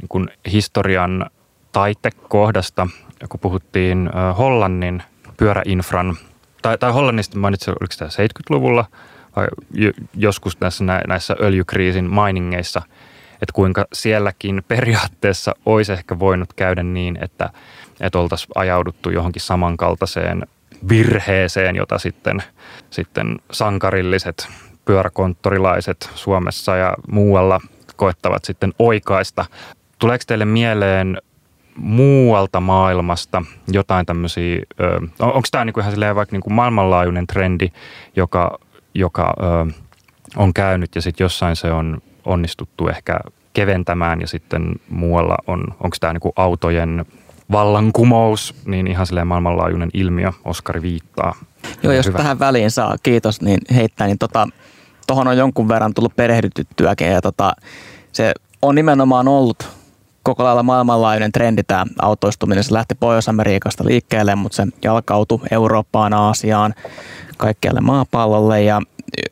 niin 0.00 0.08
kuin 0.08 0.28
historian 0.52 1.30
taitekohdasta, 1.72 2.86
kun 3.28 3.40
puhuttiin 3.40 4.10
Hollannin 4.38 5.02
pyöräinfran, 5.36 6.16
tai, 6.62 6.78
tai 6.78 6.92
Hollannista 6.92 7.38
mainitsi, 7.38 7.70
oliko 7.70 7.94
tämä 7.98 8.08
70-luvulla 8.08 8.84
vai 9.36 9.46
joskus 10.14 10.60
näissä, 10.60 10.84
näissä 11.08 11.36
öljykriisin 11.40 12.10
miningeissa, 12.10 12.82
että 13.32 13.52
kuinka 13.52 13.86
sielläkin 13.92 14.62
periaatteessa 14.68 15.54
olisi 15.66 15.92
ehkä 15.92 16.18
voinut 16.18 16.52
käydä 16.52 16.82
niin, 16.82 17.18
että, 17.20 17.50
että 18.00 18.18
oltaisiin 18.18 18.50
ajauduttu 18.54 19.10
johonkin 19.10 19.42
samankaltaiseen 19.42 20.46
virheeseen, 20.88 21.76
jota 21.76 21.98
sitten, 21.98 22.42
sitten 22.90 23.36
sankarilliset 23.52 24.48
pyöräkonttorilaiset 24.84 26.10
Suomessa 26.14 26.76
ja 26.76 26.94
muualla 27.10 27.60
koettavat 27.96 28.44
sitten 28.44 28.72
oikaista. 28.78 29.44
Tuleeko 29.98 30.24
teille 30.26 30.44
mieleen 30.44 31.18
muualta 31.76 32.60
maailmasta 32.60 33.42
jotain 33.68 34.06
tämmöisiä, 34.06 34.62
onko 35.20 35.48
tämä 35.50 35.64
niinku 35.64 35.80
ihan 35.80 35.92
silleen 35.92 36.16
vaikka 36.16 36.34
niinku 36.34 36.50
maailmanlaajuinen 36.50 37.26
trendi, 37.26 37.68
joka, 38.16 38.58
joka 38.94 39.34
ö, 39.42 39.72
on 40.36 40.54
käynyt 40.54 40.94
ja 40.94 41.02
sitten 41.02 41.24
jossain 41.24 41.56
se 41.56 41.72
on 41.72 42.02
onnistuttu 42.24 42.88
ehkä 42.88 43.20
keventämään 43.52 44.20
ja 44.20 44.26
sitten 44.26 44.74
muualla 44.88 45.36
on, 45.46 45.64
onko 45.80 45.96
tämä 46.00 46.12
niinku 46.12 46.32
autojen 46.36 47.04
vallankumous, 47.52 48.54
niin 48.66 48.86
ihan 48.86 49.06
silleen 49.06 49.26
maailmanlaajuinen 49.26 49.90
ilmiö 49.94 50.32
Oskari 50.44 50.82
viittaa. 50.82 51.34
Joo, 51.82 51.92
jos 51.92 52.06
hyvä. 52.06 52.18
tähän 52.18 52.38
väliin 52.38 52.70
saa, 52.70 52.96
kiitos, 53.02 53.40
niin 53.40 53.60
heittää, 53.74 54.06
niin 54.06 54.18
tota, 54.18 54.48
tuohon 55.06 55.28
on 55.28 55.36
jonkun 55.36 55.68
verran 55.68 55.94
tullut 55.94 56.16
perehdytyttyäkin 56.16 57.08
ja 57.08 57.22
tota, 57.22 57.52
se 58.12 58.32
on 58.62 58.74
nimenomaan 58.74 59.28
ollut 59.28 59.68
koko 60.22 60.44
lailla 60.44 60.62
maailmanlaajuinen 60.62 61.32
trendi 61.32 61.62
tämä 61.62 61.84
autoistuminen. 62.02 62.64
Se 62.64 62.72
lähti 62.72 62.94
Pohjois-Amerikasta 62.94 63.84
liikkeelle, 63.84 64.34
mutta 64.34 64.56
se 64.56 64.66
jalkautui 64.84 65.40
Eurooppaan, 65.50 66.12
Aasiaan, 66.12 66.74
kaikkialle 67.36 67.80
maapallolle 67.80 68.62
ja 68.62 68.80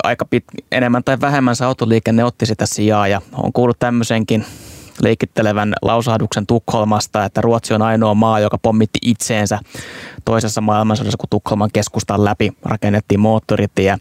aika 0.04 0.24
pit, 0.24 0.44
enemmän 0.72 1.04
tai 1.04 1.20
vähemmän 1.20 1.56
se 1.56 1.64
autoliikenne 1.64 2.24
otti 2.24 2.46
sitä 2.46 2.66
sijaa 2.66 3.08
ja 3.08 3.20
on 3.32 3.52
kuullut 3.52 3.78
tämmöisenkin 3.78 4.44
leikittelevän 5.02 5.74
lausahduksen 5.82 6.46
Tukholmasta, 6.46 7.24
että 7.24 7.40
Ruotsi 7.40 7.74
on 7.74 7.82
ainoa 7.82 8.14
maa, 8.14 8.40
joka 8.40 8.58
pommitti 8.58 8.98
itseensä 9.02 9.58
toisessa 10.24 10.60
maailmansodassa, 10.60 11.18
kun 11.18 11.28
Tukholman 11.30 11.70
keskustan 11.72 12.24
läpi 12.24 12.52
rakennettiin 12.62 13.20
moottoritie. 13.20 13.98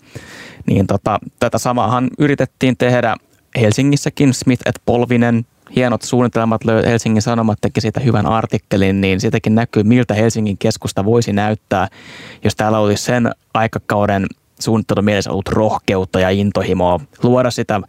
Niin 0.66 0.88
tota, 0.88 1.20
tätä 1.40 1.58
samaahan 1.58 2.10
yritettiin 2.20 2.78
tehdä 2.78 3.16
Helsingissäkin. 3.60 4.34
Smith 4.34 4.64
et 4.66 4.82
Polvinen, 4.86 5.46
hienot 5.76 6.02
suunnitelmat, 6.02 6.62
Helsingin 6.86 7.22
Sanomat 7.22 7.58
teki 7.62 7.82
siitä 7.82 8.00
hyvän 8.00 8.26
artikkelin, 8.26 9.02
niin 9.02 9.20
siitäkin 9.20 9.56
näkyy, 9.56 9.84
miltä 9.84 10.14
Helsingin 10.14 10.58
keskusta 10.58 11.06
voisi 11.06 11.34
näyttää, 11.34 11.88
jos 12.44 12.56
täällä 12.56 12.80
olisi 12.80 13.04
sen 13.04 13.32
aikakauden 13.54 14.28
suunnittelumielessä 14.62 15.32
ollut 15.32 15.50
rohkeutta 15.50 16.20
ja 16.20 16.30
intohimoa 16.30 17.00
luoda 17.24 17.52
sitä 17.52 17.82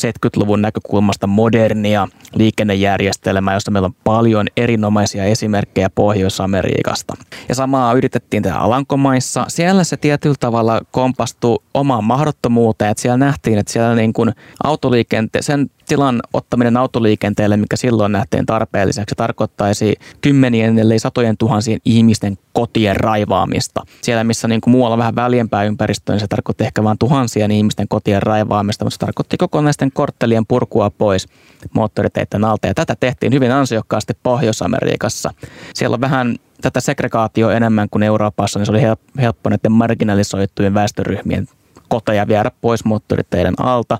70-luvun 0.00 0.62
näkökulmasta 0.62 1.26
modernia 1.26 2.08
liikennejärjestelmää, 2.34 3.54
josta 3.54 3.70
meillä 3.70 3.86
on 3.86 3.94
paljon 4.04 4.46
erinomaisia 4.56 5.24
esimerkkejä 5.24 5.90
Pohjois-Amerikasta. 5.90 7.14
Ja 7.48 7.54
samaa 7.54 7.92
yritettiin 7.92 8.42
tehdä 8.42 8.56
Alankomaissa. 8.56 9.44
Siellä 9.48 9.84
se 9.84 9.96
tietyllä 9.96 10.36
tavalla 10.40 10.80
kompastui 10.90 11.58
omaan 11.74 12.04
mahdottomuuteen, 12.04 12.90
että 12.90 13.02
siellä 13.02 13.16
nähtiin, 13.16 13.58
että 13.58 13.72
siellä 13.72 13.94
niin 13.94 14.12
kuin 14.12 14.32
autoliikente- 14.64 15.42
sen 15.42 15.70
tilan 15.90 16.20
ottaminen 16.32 16.76
autoliikenteelle, 16.76 17.56
mikä 17.56 17.76
silloin 17.76 18.12
nähtiin 18.12 18.46
tarpeelliseksi, 18.46 19.14
tarkoittaisi 19.14 19.94
kymmenien, 20.20 20.78
ellei 20.78 20.98
satojen 20.98 21.36
tuhansien 21.36 21.80
ihmisten 21.84 22.38
kotien 22.52 22.96
raivaamista. 22.96 23.82
Siellä, 24.02 24.24
missä 24.24 24.48
niin 24.48 24.60
kuin 24.60 24.72
muualla 24.72 24.98
vähän 24.98 25.14
väljempää 25.14 25.64
ympäristöä, 25.64 26.14
niin 26.14 26.20
se 26.20 26.26
tarkoitti 26.26 26.64
ehkä 26.64 26.84
vain 26.84 26.98
tuhansien 26.98 27.50
ihmisten 27.50 27.88
kotien 27.88 28.22
raivaamista, 28.22 28.84
mutta 28.84 28.94
se 28.94 28.98
tarkoitti 28.98 29.36
kokonaisten 29.36 29.92
korttelien 29.92 30.46
purkua 30.46 30.90
pois 30.90 31.28
moottoriteiden 31.74 32.44
alta. 32.44 32.66
Ja 32.66 32.74
tätä 32.74 32.96
tehtiin 33.00 33.32
hyvin 33.32 33.52
ansiokkaasti 33.52 34.12
Pohjois-Amerikassa. 34.22 35.30
Siellä 35.74 35.94
on 35.94 36.00
vähän 36.00 36.36
tätä 36.60 36.80
segregaatio 36.80 37.50
enemmän 37.50 37.88
kuin 37.90 38.02
Euroopassa, 38.02 38.58
niin 38.58 38.66
se 38.66 38.72
oli 38.72 38.82
helppo 39.20 39.50
näiden 39.50 39.72
marginalisoitujen 39.72 40.74
väestöryhmien 40.74 41.48
koteja 41.88 42.28
viedä 42.28 42.50
pois 42.60 42.84
moottoriteiden 42.84 43.54
alta. 43.58 43.98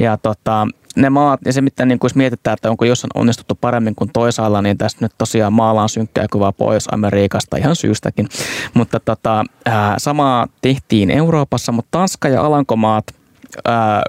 Ja 0.00 0.16
tota, 0.16 0.66
ne 0.98 1.10
maat, 1.10 1.40
ja 1.44 1.52
se 1.52 1.60
mitä 1.60 1.86
niin 1.86 1.98
kuin 1.98 2.10
mietitään, 2.14 2.54
että 2.54 2.70
onko 2.70 2.84
jossain 2.84 3.10
onnistuttu 3.14 3.54
paremmin 3.54 3.94
kuin 3.94 4.10
toisaalla, 4.12 4.62
niin 4.62 4.78
tässä 4.78 4.98
nyt 5.00 5.12
tosiaan 5.18 5.52
maalaan 5.52 5.88
synkkää 5.88 6.26
kuvaa 6.32 6.52
Pohjois-Amerikasta 6.52 7.56
ihan 7.56 7.76
syystäkin. 7.76 8.28
Mutta 8.74 9.00
tota, 9.00 9.44
ää, 9.66 9.94
samaa 9.98 10.46
tehtiin 10.60 11.10
Euroopassa, 11.10 11.72
mutta 11.72 11.98
Tanska 11.98 12.28
ja 12.28 12.42
Alankomaat 12.42 13.04
ää, 13.64 14.02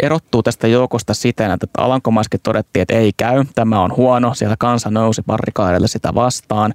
erottuu 0.00 0.42
tästä 0.42 0.68
joukosta 0.68 1.14
siten, 1.14 1.50
että 1.50 1.66
Alankomaiskin 1.78 2.40
todettiin, 2.42 2.82
että 2.82 2.94
ei 2.94 3.12
käy, 3.16 3.44
tämä 3.54 3.80
on 3.80 3.96
huono, 3.96 4.34
siellä 4.34 4.56
kansa 4.58 4.90
nousi 4.90 5.22
barrikaadelle 5.26 5.88
sitä 5.88 6.14
vastaan. 6.14 6.74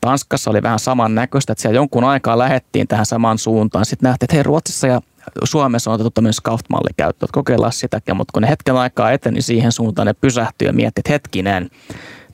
Tanskassa 0.00 0.50
oli 0.50 0.62
vähän 0.62 0.78
saman 0.78 1.14
näköistä, 1.14 1.52
että 1.52 1.62
siellä 1.62 1.76
jonkun 1.76 2.04
aikaa 2.04 2.38
lähettiin 2.38 2.88
tähän 2.88 3.06
samaan 3.06 3.38
suuntaan. 3.38 3.86
Sitten 3.86 4.08
nähtiin, 4.08 4.26
että 4.26 4.34
hei 4.34 4.42
Ruotsissa 4.42 4.86
ja 4.86 5.00
Suomessa 5.44 5.90
on 5.90 5.94
otettu 5.94 6.10
tämmöinen 6.10 6.34
Scout-malli 6.34 6.90
käyttöön, 6.96 7.26
että 7.26 7.34
kokeillaan 7.34 7.72
sitäkin, 7.72 8.16
mutta 8.16 8.32
kun 8.32 8.42
ne 8.42 8.48
hetken 8.48 8.76
aikaa 8.76 9.12
eteni 9.12 9.42
siihen 9.42 9.72
suuntaan, 9.72 10.06
ne 10.06 10.14
pysähtyi 10.14 10.68
ja 10.68 10.72
mietti, 10.72 11.00
että 11.00 11.12
hetkinen, 11.12 11.70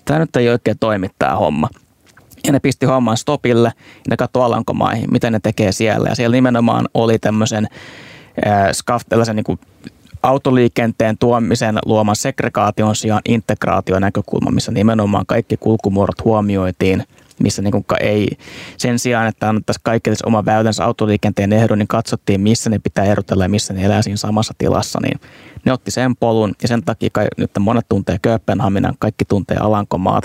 tämä 0.05 0.19
nyt 0.19 0.37
ei 0.37 0.49
oikein 0.49 0.79
toimi 0.79 1.09
tämä 1.19 1.37
homma. 1.37 1.69
Ja 2.47 2.53
ne 2.53 2.61
pisti 2.61 2.87
homman 2.87 3.17
stopille 3.17 3.73
ja 3.79 4.03
ne 4.11 4.17
katsoi 4.17 4.45
Alankomaihin, 4.45 5.13
mitä 5.13 5.31
ne 5.31 5.41
tekee 5.43 5.73
siellä. 5.73 6.09
Ja 6.09 6.15
siellä 6.15 6.35
nimenomaan 6.35 6.89
oli 6.95 7.19
tämmöisen 7.19 7.69
äh, 8.47 8.69
SCAF, 8.73 9.03
tällaisen 9.09 9.37
niin 9.37 9.45
kuin 9.45 9.61
autoliikenteen 10.23 11.19
tuomisen 11.19 11.79
luoman 11.85 12.17
segregaation 12.17 12.97
sijaan 12.97 13.23
integraationäkökulma, 13.29 14.51
missä 14.51 14.73
nimenomaan 14.73 15.27
kaikki 15.27 15.57
kulkumuodot 15.57 16.25
huomioitiin– 16.25 17.05
missä 17.43 17.63
niin 17.63 17.73
kuin 17.73 17.85
ei 18.01 18.29
sen 18.77 18.99
sijaan, 18.99 19.27
että 19.27 19.49
annettaisiin 19.49 19.83
kaikille 19.85 20.17
oma 20.27 20.45
väylänsä 20.45 20.85
autoliikenteen 20.85 21.53
ehdon, 21.53 21.79
niin 21.79 21.89
katsottiin, 21.89 22.41
missä 22.41 22.71
ne 22.71 22.79
pitää 22.79 23.05
erotella 23.05 23.45
ja 23.45 23.49
missä 23.49 23.75
ne 23.75 23.85
elää 23.85 24.03
siinä 24.03 24.17
samassa 24.17 24.55
tilassa. 24.59 24.99
Niin 25.03 25.21
ne 25.65 25.73
otti 25.73 25.91
sen 25.91 26.17
polun 26.17 26.55
ja 26.63 26.69
sen 26.69 26.83
takia 26.83 27.11
nyt 27.37 27.51
monet 27.61 27.87
tuntee 27.89 28.19
Kööpenhaminan, 28.23 28.95
kaikki 28.99 29.25
tuntee 29.25 29.57
Alankomaat. 29.57 30.25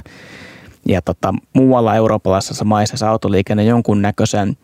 Ja 0.87 1.01
tota, 1.01 1.33
muualla 1.53 1.95
eurooppalaisessa 1.95 2.65
maissa 2.65 3.09
autoliikenne 3.09 3.63
jonkunnäköisen 3.63 4.57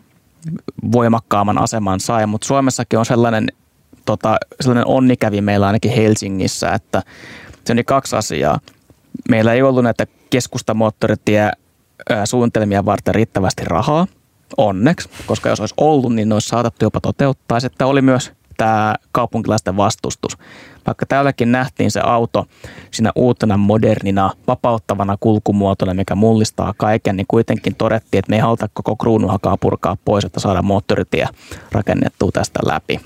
voimakkaamman 0.91 1.57
aseman 1.57 1.99
sai, 1.99 2.27
mutta 2.27 2.47
Suomessakin 2.47 2.99
on 2.99 3.05
sellainen, 3.05 3.47
tota, 4.05 4.37
sellainen 4.61 4.87
onnikävi 4.87 5.41
meillä 5.41 5.67
ainakin 5.67 5.91
Helsingissä, 5.91 6.71
että 6.73 7.01
se 7.65 7.73
on 7.73 7.85
kaksi 7.85 8.15
asiaa. 8.15 8.59
Meillä 9.29 9.53
ei 9.53 9.61
ollut 9.61 9.83
näitä 9.83 10.07
keskustamoottoritie 10.29 11.51
suunnitelmia 12.25 12.85
varten 12.85 13.15
riittävästi 13.15 13.65
rahaa, 13.65 14.07
onneksi, 14.57 15.09
koska 15.25 15.49
jos 15.49 15.59
olisi 15.59 15.75
ollut, 15.77 16.15
niin 16.15 16.29
ne 16.29 16.35
olisi 16.35 16.47
saatettu 16.47 16.85
jopa 16.85 16.99
toteuttaa. 17.01 17.59
Sitten 17.59 17.87
oli 17.87 18.01
myös 18.01 18.31
tämä 18.57 18.95
kaupunkilaisten 19.11 19.77
vastustus. 19.77 20.37
Vaikka 20.87 21.05
täälläkin 21.05 21.51
nähtiin 21.51 21.91
se 21.91 21.99
auto 22.03 22.45
siinä 22.91 23.11
uutena, 23.15 23.57
modernina, 23.57 24.31
vapauttavana 24.47 25.17
kulkumuotona, 25.19 25.93
mikä 25.93 26.15
mullistaa 26.15 26.73
kaiken, 26.77 27.15
niin 27.15 27.27
kuitenkin 27.27 27.75
todettiin, 27.75 28.19
että 28.19 28.29
me 28.29 28.35
ei 28.35 28.41
haluta 28.41 28.69
koko 28.73 28.95
kruunuhakaa 28.95 29.57
purkaa 29.57 29.97
pois, 30.05 30.25
että 30.25 30.39
saada 30.39 30.61
moottoritie 30.61 31.27
rakennettua 31.71 32.31
tästä 32.31 32.59
läpi. 32.65 32.99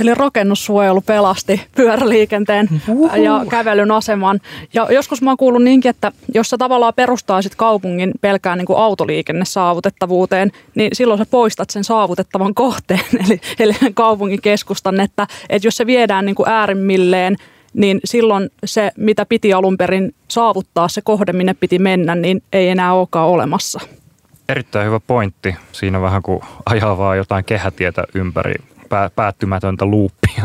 Eli 0.00 0.14
rakennussuojelu 0.14 1.00
pelasti 1.00 1.60
pyöräliikenteen 1.76 2.68
Uhuh. 2.88 3.14
ja 3.14 3.44
kävelyn 3.48 3.90
aseman. 3.90 4.40
Ja 4.74 4.86
joskus 4.90 5.22
mä 5.22 5.30
oon 5.30 5.36
kuullut 5.36 5.62
niinkin, 5.62 5.90
että 5.90 6.12
jos 6.34 6.50
sä 6.50 6.58
tavallaan 6.58 6.94
perustaisit 6.94 7.54
kaupungin 7.54 8.12
pelkään 8.20 8.58
niin 8.58 8.66
kuin 8.66 8.78
autoliikenne 8.78 9.44
saavutettavuuteen, 9.44 10.52
niin 10.74 10.90
silloin 10.92 11.18
sä 11.18 11.26
poistat 11.30 11.70
sen 11.70 11.84
saavutettavan 11.84 12.54
kohteen, 12.54 13.00
eli, 13.24 13.40
eli 13.58 13.74
kaupungin 13.94 14.42
keskustan, 14.42 15.00
että, 15.00 15.26
että 15.48 15.66
jos 15.66 15.76
se 15.76 15.86
viedään 15.86 16.26
niin 16.26 16.36
kuin 16.36 16.48
äärimmilleen, 16.48 17.36
niin 17.74 18.00
silloin 18.04 18.50
se, 18.64 18.92
mitä 18.96 19.26
piti 19.26 19.52
alun 19.52 19.76
perin 19.76 20.14
saavuttaa, 20.28 20.88
se 20.88 21.02
kohde, 21.02 21.32
minne 21.32 21.54
piti 21.54 21.78
mennä, 21.78 22.14
niin 22.14 22.42
ei 22.52 22.68
enää 22.68 22.94
olekaan 22.94 23.28
olemassa. 23.28 23.80
Erittäin 24.48 24.86
hyvä 24.86 25.00
pointti. 25.00 25.56
Siinä 25.72 26.00
vähän 26.00 26.22
kuin 26.22 26.40
ajaa 26.66 26.98
vaan 26.98 27.16
jotain 27.16 27.44
kehätietä 27.44 28.04
ympäri 28.14 28.54
päättymätöntä 29.14 29.84
luuppia. 29.84 30.44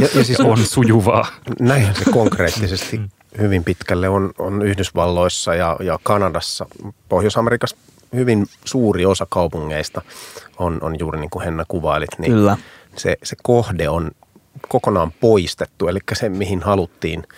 ja, 0.00 0.08
ja 0.14 0.24
siis 0.24 0.40
on 0.40 0.58
sujuvaa. 0.58 1.26
Näinhän 1.60 1.94
se 1.94 2.04
konkreettisesti 2.10 3.00
hyvin 3.38 3.64
pitkälle 3.64 4.08
on, 4.08 4.30
on 4.38 4.62
Yhdysvalloissa 4.62 5.54
ja, 5.54 5.76
ja 5.80 5.98
Kanadassa. 6.02 6.66
Pohjois-Amerikassa 7.08 7.76
hyvin 8.14 8.46
suuri 8.64 9.06
osa 9.06 9.26
kaupungeista 9.28 10.02
on, 10.58 10.78
on 10.80 10.98
juuri 10.98 11.20
niin 11.20 11.30
kuin 11.30 11.44
Henna 11.44 11.64
kuvailit. 11.68 12.18
Niin 12.18 12.32
Kyllä. 12.32 12.56
Se, 12.96 13.16
se 13.22 13.36
kohde 13.42 13.88
on 13.88 14.10
kokonaan 14.68 15.12
poistettu, 15.12 15.88
eli 15.88 15.98
se 16.12 16.28
mihin 16.28 16.62
haluttiin– 16.62 17.22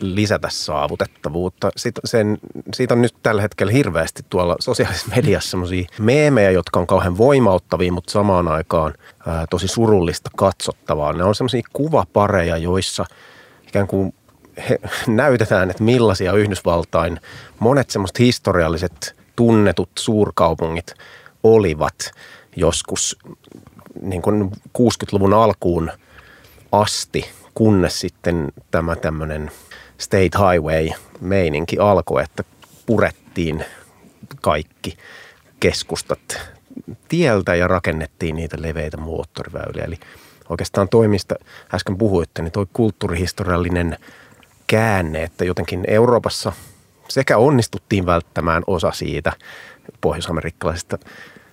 lisätä 0.00 0.48
saavutettavuutta. 0.50 1.70
Sitten 1.76 2.02
sen, 2.04 2.38
siitä 2.74 2.94
on 2.94 3.02
nyt 3.02 3.14
tällä 3.22 3.42
hetkellä 3.42 3.72
hirveästi 3.72 4.22
tuolla 4.28 4.56
sosiaalisessa 4.60 5.14
mediassa 5.16 5.50
sellaisia 5.50 5.86
meemejä, 5.98 6.50
jotka 6.50 6.80
on 6.80 6.86
kauhean 6.86 7.18
voimauttavia, 7.18 7.92
mutta 7.92 8.12
samaan 8.12 8.48
aikaan 8.48 8.94
ää, 9.26 9.46
tosi 9.50 9.68
surullista 9.68 10.30
katsottavaa. 10.36 11.12
Ne 11.12 11.24
on 11.24 11.34
sellaisia 11.34 11.62
kuvapareja, 11.72 12.56
joissa 12.56 13.04
ikään 13.68 13.86
kuin 13.86 14.14
he, 14.68 14.78
näytetään, 15.06 15.70
että 15.70 15.82
millaisia 15.82 16.32
Yhdysvaltain 16.32 17.20
monet 17.58 17.90
semmoiset 17.90 18.18
historialliset 18.18 19.16
tunnetut 19.36 19.90
suurkaupungit 19.98 20.94
olivat 21.42 22.10
joskus 22.56 23.18
niin 24.02 24.22
kuin 24.22 24.50
60-luvun 24.78 25.34
alkuun 25.34 25.90
asti, 26.72 27.30
kunnes 27.54 28.00
sitten 28.00 28.52
tämä 28.70 28.96
tämmöinen– 28.96 29.50
State 29.98 30.30
Highway-meininki 30.38 31.78
alkoi, 31.78 32.22
että 32.22 32.44
purettiin 32.86 33.64
kaikki 34.40 34.96
keskustat 35.60 36.40
tieltä 37.08 37.54
ja 37.54 37.68
rakennettiin 37.68 38.36
niitä 38.36 38.56
leveitä 38.60 38.96
moottoriväyliä. 38.96 39.84
Eli 39.84 39.98
oikeastaan 40.48 40.88
toimista 40.88 41.34
äsken 41.74 41.98
puhuitte, 41.98 42.42
niin 42.42 42.52
toi 42.52 42.66
kulttuurihistoriallinen 42.72 43.98
käänne, 44.66 45.22
että 45.22 45.44
jotenkin 45.44 45.84
Euroopassa 45.86 46.52
sekä 47.08 47.38
onnistuttiin 47.38 48.06
välttämään 48.06 48.62
osa 48.66 48.92
siitä 48.92 49.32
pohjoisamerikkalaisesta 50.00 50.98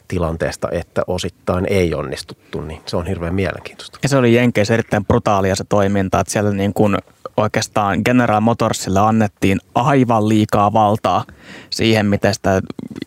tilanteesta, 0.07 0.67
että 0.71 1.01
osittain 1.07 1.65
ei 1.69 1.93
onnistuttu, 1.93 2.61
niin 2.61 2.81
se 2.85 2.97
on 2.97 3.07
hirveän 3.07 3.35
mielenkiintoista. 3.35 3.99
Ja 4.03 4.09
se 4.09 4.17
oli 4.17 4.35
Jenkeissä 4.35 4.73
erittäin 4.73 5.05
brutaalia 5.05 5.55
se 5.55 5.63
toiminta, 5.69 6.19
että 6.19 6.33
siellä 6.33 6.51
niin 6.51 6.73
kuin 6.73 6.97
oikeastaan 7.37 8.01
General 8.05 8.41
Motorsille 8.41 8.99
annettiin 8.99 9.59
aivan 9.75 10.29
liikaa 10.29 10.73
valtaa 10.73 11.25
siihen, 11.69 12.05
miten 12.05 12.33
sitä 12.33 12.61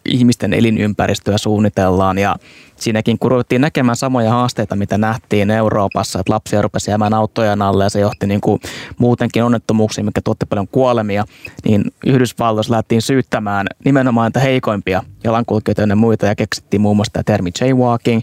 ihmisten 0.05 0.53
elinympäristöä 0.53 1.39
suunnitellaan 1.39 2.19
ja 2.19 2.37
siinäkin 2.81 3.19
kun 3.19 3.31
ruvettiin 3.31 3.61
näkemään 3.61 3.97
samoja 3.97 4.31
haasteita, 4.31 4.77
mitä 4.77 4.99
nähtiin 4.99 5.51
Euroopassa, 5.51 6.21
että 6.21 6.33
lapsia 6.33 6.63
rupesi 6.63 6.91
jäämään 6.91 7.15
autojen 7.15 7.63
alle 7.63 7.85
ja 7.85 7.91
se 7.91 8.01
johti 8.01 8.27
niin 8.27 8.41
kuin 8.41 8.61
muutenkin 8.99 9.45
onnettomuuksiin, 9.45 10.05
mikä 10.05 10.21
tuotti 10.21 10.47
paljon 10.47 10.69
kuolemia, 10.69 11.25
niin 11.65 11.85
Yhdysvalloissa 12.07 12.71
lähdettiin 12.71 13.03
syyttämään 13.03 13.67
nimenomaan 13.85 14.29
niitä 14.29 14.41
heikoimpia 14.41 15.03
jalankulkijoita 15.25 15.83
ja 15.83 15.97
muita 15.97 16.27
ja 16.27 16.35
keksittiin 16.35 16.81
muun 16.81 16.97
muassa 16.97 17.13
tämä 17.13 17.23
termi 17.23 17.51
jaywalking 17.61 18.23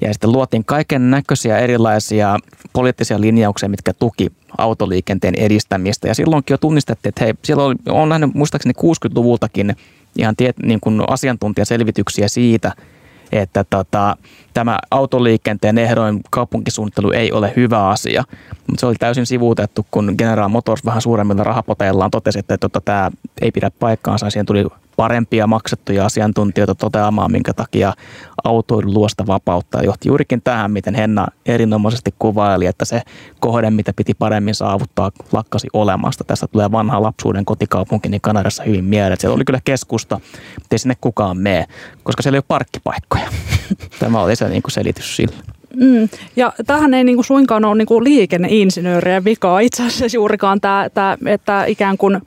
ja 0.00 0.12
sitten 0.12 0.32
luotiin 0.32 0.64
kaiken 0.64 1.10
näköisiä 1.10 1.58
erilaisia 1.58 2.38
poliittisia 2.72 3.20
linjauksia, 3.20 3.68
mitkä 3.68 3.92
tuki 3.92 4.32
autoliikenteen 4.58 5.34
edistämistä. 5.34 6.08
Ja 6.08 6.14
silloinkin 6.14 6.54
jo 6.54 6.58
tunnistettiin, 6.58 7.08
että 7.08 7.24
hei, 7.24 7.34
siellä 7.44 7.64
oli, 7.64 7.74
on 7.88 8.08
nähnyt 8.08 8.34
muistaakseni 8.34 8.74
60-luvultakin 8.82 9.76
ihan 10.18 10.36
tiet, 10.36 10.56
niin 10.62 10.80
kuin 10.80 11.02
asiantuntijaselvityksiä 11.08 12.28
siitä, 12.28 12.72
että 13.32 13.64
tota, 13.64 14.16
tämä 14.54 14.78
autoliikenteen 14.90 15.78
ehdoin 15.78 16.20
kaupunkisuunnittelu 16.30 17.10
ei 17.10 17.32
ole 17.32 17.52
hyvä 17.56 17.88
asia. 17.88 18.24
Mutta 18.66 18.80
se 18.80 18.86
oli 18.86 18.94
täysin 18.94 19.26
sivuutettu, 19.26 19.86
kun 19.90 20.14
General 20.18 20.48
Motors 20.48 20.84
vähän 20.84 21.02
suuremmilla 21.02 21.44
rahapoteillaan 21.44 22.10
totesi, 22.10 22.38
että 22.38 22.58
tota, 22.58 22.80
tämä 22.80 23.10
ei 23.40 23.50
pidä 23.50 23.70
paikkaansa. 23.78 24.30
Siihen 24.30 24.46
tuli 24.46 24.66
parempia 24.96 25.46
maksettuja 25.46 26.06
asiantuntijoita 26.06 26.74
toteamaan, 26.74 27.32
minkä 27.32 27.52
takia 27.54 27.92
autoilu 28.44 28.94
luosta 28.94 29.26
vapautta. 29.26 29.82
Johti 29.82 30.08
juurikin 30.08 30.42
tähän, 30.42 30.70
miten 30.70 30.94
Henna 30.94 31.26
erinomaisesti 31.46 32.14
kuvaili, 32.18 32.66
että 32.66 32.84
se 32.84 33.02
kohde, 33.40 33.70
mitä 33.70 33.92
piti 33.96 34.14
paremmin 34.14 34.54
saavuttaa, 34.54 35.10
lakkasi 35.32 35.68
olemasta. 35.72 36.24
Tästä 36.24 36.46
tulee 36.46 36.72
vanha 36.72 37.02
lapsuuden 37.02 37.44
kotikaupunki 37.44 38.08
niin 38.08 38.20
Kanadassa 38.20 38.62
hyvin 38.62 38.84
mieleen. 38.84 39.20
Siellä 39.20 39.34
oli 39.34 39.44
kyllä 39.44 39.60
keskusta, 39.64 40.20
mutta 40.54 40.68
ei 40.72 40.78
sinne 40.78 40.96
kukaan 41.00 41.38
mene, 41.38 41.66
koska 42.02 42.22
siellä 42.22 42.36
ei 42.36 42.38
ole 42.38 42.44
parkkipaikkoja. 42.48 43.28
Tämä 44.00 44.22
oli 44.22 44.36
se 44.36 44.48
niin 44.48 44.62
kuin 44.62 44.72
selitys 44.72 45.16
sille. 45.16 45.55
Mm, 45.76 46.08
ja 46.36 46.52
tähän 46.66 46.94
ei 46.94 47.04
niinku 47.04 47.22
suinkaan 47.22 47.64
ole 47.64 47.78
niinku 47.78 48.04
liikenneinsinöörien 48.04 49.24
vikaa. 49.24 49.60
Itse 49.60 49.86
asiassa 49.86 50.16
juurikaan 50.16 50.60
tämä, 50.60 50.88
tämä 50.94 51.16
että 51.26 51.64
ikään 51.64 51.98
kuin 51.98 52.20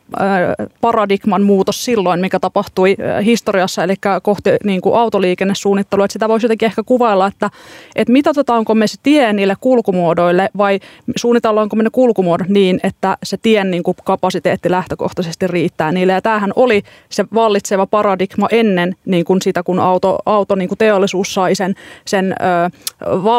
paradigman 0.81 1.43
muutos 1.43 1.85
silloin, 1.85 2.19
mikä 2.21 2.39
tapahtui 2.39 2.95
historiassa, 3.25 3.83
eli 3.83 3.93
kohti 4.23 4.49
niinku 4.63 4.93
autoliikennesuunnittelua, 4.93 6.05
että 6.05 6.13
sitä 6.13 6.29
voisi 6.29 6.45
jotenkin 6.45 6.65
ehkä 6.65 6.83
kuvailla, 6.83 7.27
että, 7.27 7.49
että 7.95 8.11
mitataanko 8.11 8.75
me 8.75 8.87
se 8.87 8.95
tie 9.03 9.33
niille 9.33 9.55
kulkumuodoille 9.61 10.49
vai 10.57 10.79
suunnitellaanko 11.15 11.75
me 11.75 11.83
ne 11.83 11.89
kulkumuodot 11.89 12.47
niin, 12.47 12.79
että 12.83 13.17
se 13.23 13.37
tien 13.37 13.71
niinku 13.71 13.95
kapasiteetti 14.03 14.71
lähtökohtaisesti 14.71 15.47
riittää 15.47 15.91
niille. 15.91 16.13
Ja 16.13 16.21
tämähän 16.21 16.53
oli 16.55 16.83
se 17.09 17.25
vallitseva 17.33 17.85
paradigma 17.85 18.47
ennen 18.51 18.95
niin 19.05 19.25
kuin 19.25 19.41
sitä, 19.41 19.63
kun 19.63 19.79
auto, 19.79 20.17
auto 20.25 20.55
niin 20.55 20.69
kuin 20.69 20.77
teollisuus 20.77 21.33
sai 21.33 21.55
sen, 21.55 21.75
sen 22.05 22.35
ö, 22.41 22.69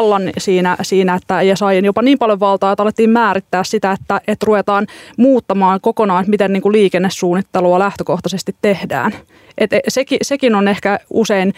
vallan 0.01 0.29
siinä, 0.37 0.77
siinä 0.81 1.15
että, 1.15 1.41
ja 1.41 1.55
sai 1.55 1.81
jopa 1.85 2.01
niin 2.01 2.17
paljon 2.17 2.39
valtaa, 2.39 2.71
että 2.71 2.83
alettiin 2.83 3.09
määrittää 3.09 3.63
sitä, 3.63 3.91
että, 3.91 4.21
että 4.27 4.45
ruvetaan 4.45 4.87
muuttamaan 5.17 5.81
kokonaan, 5.81 6.25
miten 6.27 6.53
niin 6.53 6.61
kuin 6.61 6.73
liikennesuunnittelua 6.73 7.79
lähtökohtaisesti 7.79 8.55
tehdään. 8.61 9.13
Et 9.57 9.71
sekin, 9.87 10.19
sekin 10.21 10.55
on 10.55 10.67
ehkä 10.67 10.99
usein 11.09 11.53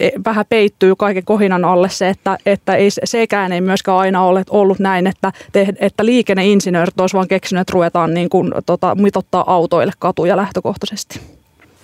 e, 0.00 0.10
vähän 0.24 0.44
peittyy 0.48 0.96
kaiken 0.96 1.24
kohinan 1.24 1.64
alle 1.64 1.88
se, 1.88 2.08
että, 2.08 2.38
että 2.46 2.74
ei, 2.74 2.88
sekään 3.04 3.52
ei 3.52 3.60
myöskään 3.60 3.98
aina 3.98 4.22
ole 4.22 4.44
ollut 4.50 4.78
näin, 4.78 5.06
että, 5.06 5.32
te, 5.52 5.68
että 5.78 6.04
liikenneinsinöörit 6.04 7.00
olisi 7.00 7.16
vaan 7.16 7.28
keksinyt, 7.28 7.60
että 7.60 7.72
ruvetaan 7.72 8.14
niin 8.14 8.28
kuin, 8.28 8.52
tota, 8.66 8.94
mitottaa 8.94 9.44
autoille 9.46 9.92
katuja 9.98 10.36
lähtökohtaisesti. 10.36 11.20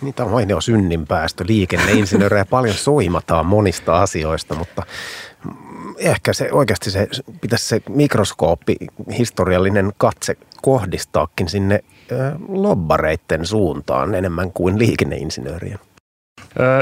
Niitä 0.03 0.25
on 0.25 0.31
mainio 0.31 0.61
synninpäästö, 0.61 1.45
liikenneinsinöörejä 1.49 2.45
paljon 2.45 2.75
soimataan 2.75 3.47
monista 3.47 4.03
asioista, 4.03 4.55
mutta 4.55 4.83
ehkä 6.03 6.33
se 6.33 6.53
oikeasti 6.53 6.91
se, 6.91 7.09
pitäisi 7.41 7.67
se 7.67 7.83
mikroskooppi, 7.88 8.77
historiallinen 9.19 9.93
katse 9.99 10.37
kohdistaakin 10.62 11.49
sinne 11.49 11.81
lobbareitten 12.49 13.47
suuntaan 13.47 14.15
enemmän 14.15 14.53
kuin 14.53 14.79
liikenneinsinöörien. 14.79 15.79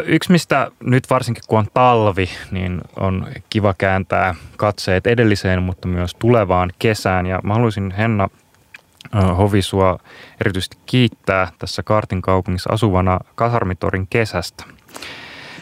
Yksi, 0.04 0.32
mistä 0.32 0.70
nyt 0.84 1.10
varsinkin 1.10 1.42
kun 1.48 1.58
on 1.58 1.66
talvi, 1.74 2.28
niin 2.50 2.80
on 3.00 3.26
kiva 3.50 3.74
kääntää 3.78 4.34
katseet 4.56 5.06
edelliseen, 5.06 5.62
mutta 5.62 5.88
myös 5.88 6.14
tulevaan 6.14 6.72
kesään. 6.78 7.26
Ja 7.26 7.40
mä 7.42 7.54
haluaisin 7.54 7.90
Henna 7.90 8.28
Hovisua 9.38 9.98
erityisesti 10.40 10.76
kiittää 10.86 11.52
tässä 11.58 11.82
Kartin 11.82 12.22
kaupungissa 12.22 12.72
asuvana 12.72 13.18
Kasarmitorin 13.34 14.06
kesästä 14.10 14.64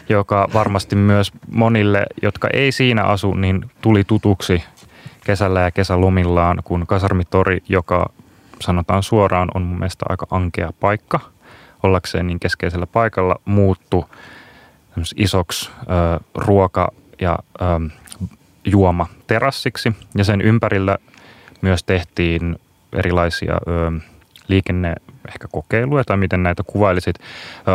joka 0.09 0.47
varmasti 0.53 0.95
myös 0.95 1.31
monille, 1.51 2.05
jotka 2.21 2.47
ei 2.53 2.71
siinä 2.71 3.03
asu, 3.03 3.33
niin 3.33 3.71
tuli 3.81 4.03
tutuksi 4.03 4.63
kesällä 5.25 5.61
ja 5.61 5.71
kesälomillaan, 5.71 6.61
kun 6.63 6.87
Kasarmitori, 6.87 7.63
joka 7.69 8.09
sanotaan 8.61 9.03
suoraan 9.03 9.49
on 9.53 9.61
mun 9.61 9.79
mielestä 9.79 10.05
aika 10.09 10.27
ankea 10.31 10.73
paikka 10.79 11.19
ollakseen 11.83 12.27
niin 12.27 12.39
keskeisellä 12.39 12.87
paikalla, 12.87 13.35
muuttu 13.45 14.09
isoksi 15.15 15.69
ö, 15.81 16.19
ruoka- 16.35 16.91
ja 17.21 17.39
ö, 17.61 17.65
juoma 18.65 19.07
terassiksi 19.27 19.93
ja 20.17 20.23
sen 20.23 20.41
ympärillä 20.41 20.97
myös 21.61 21.83
tehtiin 21.83 22.55
erilaisia 22.93 23.53
ö, 23.53 24.08
liikenne 24.49 24.95
ehkä 25.27 25.47
kokeiluja 25.51 26.03
tai 26.03 26.17
miten 26.17 26.43
näitä 26.43 26.63
kuvailisit. 26.63 27.15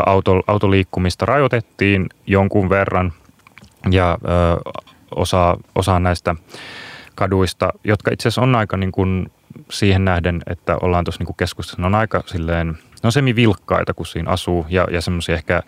Auto, 0.07 0.43
autoliikkumista 0.47 1.27
rajoitettiin 1.27 2.07
jonkun 2.27 2.71
verran 2.71 3.13
ja 3.91 4.19
ö, 4.25 4.71
osa, 5.17 5.57
osa 5.75 5.99
näistä 5.99 6.35
kaduista, 7.15 7.73
jotka 7.85 8.11
itse 8.13 8.29
asiassa 8.29 8.43
on 8.43 8.55
aika 8.55 8.77
niin 8.77 8.93
kuin 8.93 9.33
siihen 9.71 10.05
nähden, 10.05 10.43
että 10.47 10.77
ollaan 10.83 11.05
tuossa 11.05 11.25
niin 11.25 11.37
keskustassa, 11.37 11.83
ne 11.83 11.87
on 11.87 11.95
aika 11.95 12.23
silleen, 12.27 12.67
ne 12.69 13.07
on 13.07 13.13
semi-vilkkaita, 13.13 13.95
kun 13.95 14.07
siinä 14.07 14.31
asuu 14.31 14.67
ja, 14.69 14.87
ja 14.91 15.01
semmoisia 15.01 15.35
ehkä, 15.35 15.63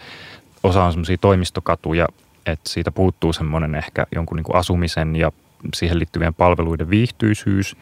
osa 0.63 0.85
on 0.85 0.93
semmoisia 0.93 1.19
toimistokatuja, 1.21 2.09
että 2.47 2.71
siitä 2.71 2.91
puuttuu 2.91 3.33
semmoinen 3.33 3.75
ehkä 3.75 4.07
jonkun 4.15 4.37
niin 4.37 4.45
kuin 4.45 4.57
asumisen 4.57 5.17
ja 5.17 5.33
siihen 5.75 5.99
liittyvien 5.99 6.35
palveluiden 6.35 6.91
viihtyisyys. 6.91 7.77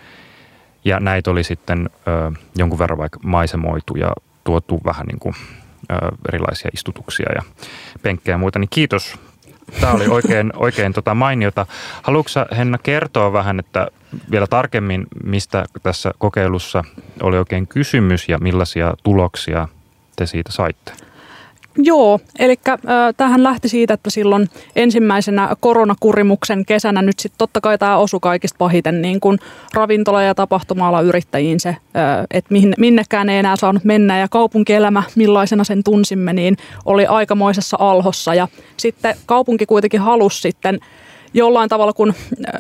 Ja 0.85 1.01
näitä 1.01 1.31
oli 1.31 1.45
sitten 1.45 1.91
ö, 2.09 2.33
jonkun 2.57 2.79
verran 2.79 2.99
vaikka 2.99 3.21
maisemoitu 3.23 3.97
ja 3.97 4.13
tuotu 4.45 4.81
vähän 4.85 5.07
niin 5.07 5.19
kuin, 5.19 5.35
ö, 5.93 5.95
erilaisia 6.29 6.71
istutuksia 6.75 7.33
ja 7.35 7.43
penkkejä 8.03 8.35
ja 8.35 8.39
muita. 8.39 8.59
Niin 8.59 8.71
kiitos 8.71 9.19
Tämä 9.81 9.93
oli 9.93 10.09
oikein, 10.09 10.53
oikein 10.67 10.93
tota 10.93 11.15
mainiota. 11.15 11.67
Haluatko 12.03 12.31
Henna 12.57 12.79
kertoa 12.79 13.33
vähän, 13.33 13.59
että 13.59 13.89
vielä 14.31 14.47
tarkemmin, 14.47 15.07
mistä 15.25 15.65
tässä 15.83 16.13
kokeilussa 16.19 16.85
oli 17.23 17.39
oikein 17.39 17.67
kysymys 17.67 18.29
ja 18.29 18.39
millaisia 18.39 18.95
tuloksia 19.03 19.69
te 20.17 20.27
siitä 20.27 20.53
saitte? 20.53 20.93
Joo, 21.79 22.21
eli 22.39 22.59
äh, 22.69 22.79
tähän 23.17 23.43
lähti 23.43 23.69
siitä, 23.69 23.95
että 23.95 24.11
silloin 24.11 24.49
ensimmäisenä 24.77 25.57
koronakurimuksen 25.61 26.65
kesänä 26.65 27.03
nyt 27.03 27.19
sitten 27.19 27.39
totta 27.39 27.61
kai 27.61 27.79
tämä 27.79 27.97
osui 27.97 28.21
kaikista 28.23 28.59
pahiten 28.59 29.03
niin 29.03 29.21
kuin 29.21 29.39
ravintola- 29.75 30.23
ja 30.23 30.35
tapahtuma 30.35 31.01
yrittäjiin 31.01 31.61
se, 31.61 31.77
että 32.31 32.55
minnekään 32.79 33.29
ei 33.29 33.39
enää 33.39 33.57
saanut 33.57 33.85
mennä 33.85 34.19
ja 34.19 34.29
kaupunkielämä, 34.29 35.03
millaisena 35.17 35.65
sen 35.65 35.85
tunsimme, 35.85 36.33
niin 36.33 36.57
oli 36.85 37.07
aikamoisessa 37.07 37.77
alhossa. 37.81 38.35
Ja 38.35 38.49
sitten 38.77 39.17
kaupunki 39.27 39.67
kuitenkin 39.67 40.01
halusi 40.01 40.41
sitten 40.41 40.81
jollain 41.35 41.69
tavalla, 41.69 41.93
kun, 41.93 42.09
äh, 42.09 42.55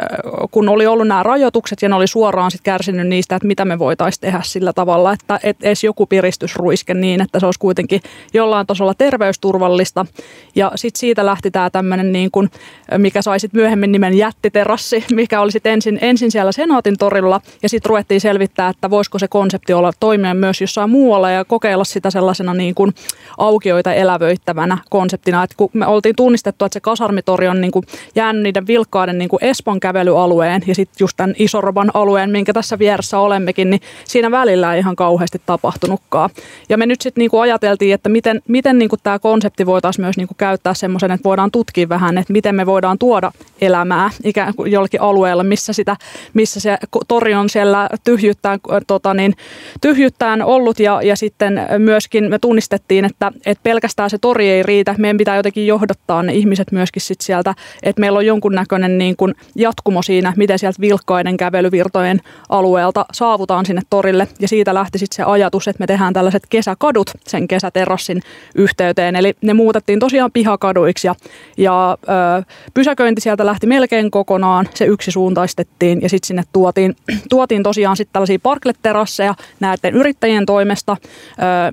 kun 0.50 0.68
oli 0.68 0.86
ollut 0.86 1.08
nämä 1.08 1.22
rajoitukset 1.22 1.82
ja 1.82 1.88
ne 1.88 1.94
oli 1.94 2.06
suoraan 2.06 2.50
sit 2.50 2.60
kärsinyt 2.60 3.08
niistä, 3.08 3.36
että 3.36 3.46
mitä 3.46 3.64
me 3.64 3.78
voitaisiin 3.78 4.20
tehdä 4.20 4.40
sillä 4.44 4.72
tavalla, 4.72 5.12
että 5.12 5.40
et 5.42 5.56
edes 5.62 5.84
joku 5.84 6.06
piristysruiske 6.06 6.94
niin, 6.94 7.20
että 7.20 7.40
se 7.40 7.46
olisi 7.46 7.60
kuitenkin 7.60 8.00
jollain 8.34 8.66
tasolla 8.66 8.94
terveysturvallista. 8.94 10.06
Ja 10.54 10.72
sitten 10.74 11.00
siitä 11.00 11.26
lähti 11.26 11.50
tämä 11.50 11.70
tämmöinen, 11.70 12.12
niin 12.12 12.30
kuin, 12.30 12.50
mikä 12.98 13.22
sai 13.22 13.40
sitten 13.40 13.60
myöhemmin 13.60 13.92
nimen 13.92 14.14
jättiterassi, 14.14 15.04
mikä 15.14 15.40
oli 15.40 15.52
sitten 15.52 15.72
ensin, 15.72 15.98
ensin 16.02 16.30
siellä 16.30 16.52
Senaatin 16.52 16.98
torilla 16.98 17.40
ja 17.62 17.68
sitten 17.68 17.88
ruvettiin 17.88 18.20
selvittää, 18.20 18.68
että 18.68 18.90
voisiko 18.90 19.18
se 19.18 19.28
konsepti 19.28 19.72
olla 19.72 19.92
toimia 20.00 20.34
myös 20.34 20.60
jossain 20.60 20.90
muualla 20.90 21.30
ja 21.30 21.44
kokeilla 21.44 21.84
sitä 21.84 22.10
sellaisena 22.10 22.54
niin 22.54 22.74
kuin 22.74 22.94
aukioita 23.38 23.94
elävöittävänä 23.94 24.78
konseptina. 24.90 25.42
Et 25.42 25.54
kun 25.56 25.70
me 25.72 25.86
oltiin 25.86 26.16
tunnistettu, 26.16 26.64
että 26.64 26.74
se 26.74 26.80
kasarmitori 26.80 27.48
on 27.48 27.60
niin 27.60 27.72
jäänyt 28.14 28.42
niiden 28.42 28.63
tämän 28.64 28.76
vilkkaiden 28.76 29.18
niin 29.18 29.28
kuin 29.28 29.44
Espan 29.44 29.80
kävelyalueen 29.80 30.62
ja 30.66 30.74
sitten 30.74 30.96
just 31.00 31.16
tämän 31.16 31.34
Isoroban 31.38 31.90
alueen, 31.94 32.30
minkä 32.30 32.52
tässä 32.52 32.78
vieressä 32.78 33.18
olemmekin, 33.18 33.70
niin 33.70 33.80
siinä 34.04 34.30
välillä 34.30 34.74
ei 34.74 34.80
ihan 34.80 34.96
kauheasti 34.96 35.40
tapahtunutkaan. 35.46 36.30
Ja 36.68 36.78
me 36.78 36.86
nyt 36.86 37.00
sitten 37.00 37.22
niin 37.22 37.40
ajateltiin, 37.40 37.94
että 37.94 38.08
miten, 38.08 38.42
miten 38.48 38.78
niin 38.78 38.88
kuin 38.88 39.00
tämä 39.02 39.18
konsepti 39.18 39.66
voitaisiin 39.66 40.04
myös 40.04 40.16
niin 40.16 40.28
kuin 40.28 40.36
käyttää 40.36 40.74
semmoisen, 40.74 41.10
että 41.10 41.24
voidaan 41.24 41.50
tutkia 41.50 41.88
vähän, 41.88 42.18
että 42.18 42.32
miten 42.32 42.54
me 42.54 42.66
voidaan 42.66 42.98
tuoda 42.98 43.32
elämää 43.60 44.10
ikään 44.24 44.54
kuin 44.54 44.72
jollakin 44.72 45.00
alueella, 45.00 45.44
missä, 45.44 45.72
sitä, 45.72 45.96
missä 46.34 46.60
se 46.60 46.78
tori 47.08 47.34
on 47.34 47.48
siellä 47.48 47.88
tyhjyttään, 48.04 48.58
tota 48.86 49.14
niin, 49.14 49.34
tyhjyttään 49.80 50.42
ollut 50.42 50.80
ja, 50.80 51.02
ja 51.02 51.16
sitten 51.16 51.60
myöskin 51.78 52.30
me 52.30 52.38
tunnistettiin, 52.38 53.04
että, 53.04 53.32
että 53.46 53.62
pelkästään 53.62 54.10
se 54.10 54.18
tori 54.18 54.50
ei 54.50 54.62
riitä, 54.62 54.94
meidän 54.98 55.16
pitää 55.16 55.36
jotenkin 55.36 55.66
johdottaa 55.66 56.22
ne 56.22 56.34
ihmiset 56.34 56.72
myöskin 56.72 57.02
sit 57.02 57.20
sieltä, 57.20 57.54
että 57.82 58.00
meillä 58.00 58.18
on 58.18 58.26
jonkun 58.26 58.53
jonkunnäköinen 58.54 58.98
niin 58.98 59.16
kuin 59.16 59.34
jatkumo 59.54 60.02
siinä, 60.02 60.32
miten 60.36 60.58
sieltä 60.58 60.80
vilkkaiden 60.80 61.36
kävelyvirtojen 61.36 62.20
alueelta 62.48 63.06
saavutaan 63.12 63.66
sinne 63.66 63.82
torille. 63.90 64.28
Ja 64.40 64.48
siitä 64.48 64.74
lähti 64.74 64.98
sitten 64.98 65.16
se 65.16 65.22
ajatus, 65.22 65.68
että 65.68 65.82
me 65.82 65.86
tehdään 65.86 66.12
tällaiset 66.12 66.42
kesäkadut 66.50 67.10
sen 67.26 67.48
kesäterrassin 67.48 68.22
yhteyteen. 68.54 69.16
Eli 69.16 69.34
ne 69.42 69.54
muutettiin 69.54 69.98
tosiaan 69.98 70.30
pihakaduiksi 70.32 71.06
ja, 71.06 71.14
ja 71.56 71.98
ö, 72.38 72.42
pysäköinti 72.74 73.20
sieltä 73.20 73.46
lähti 73.46 73.66
melkein 73.66 74.10
kokonaan. 74.10 74.68
Se 74.74 74.84
yksi 74.84 75.10
suuntaistettiin 75.10 76.02
ja 76.02 76.08
sitten 76.08 76.26
sinne 76.26 76.42
tuotiin, 76.52 76.96
tuotiin 77.30 77.62
tosiaan 77.62 77.96
sitten 77.96 78.12
tällaisia 78.12 78.38
parkletterasseja 78.42 79.34
näiden 79.60 79.94
yrittäjien 79.94 80.46
toimesta, 80.46 80.96
ö, 81.02 81.04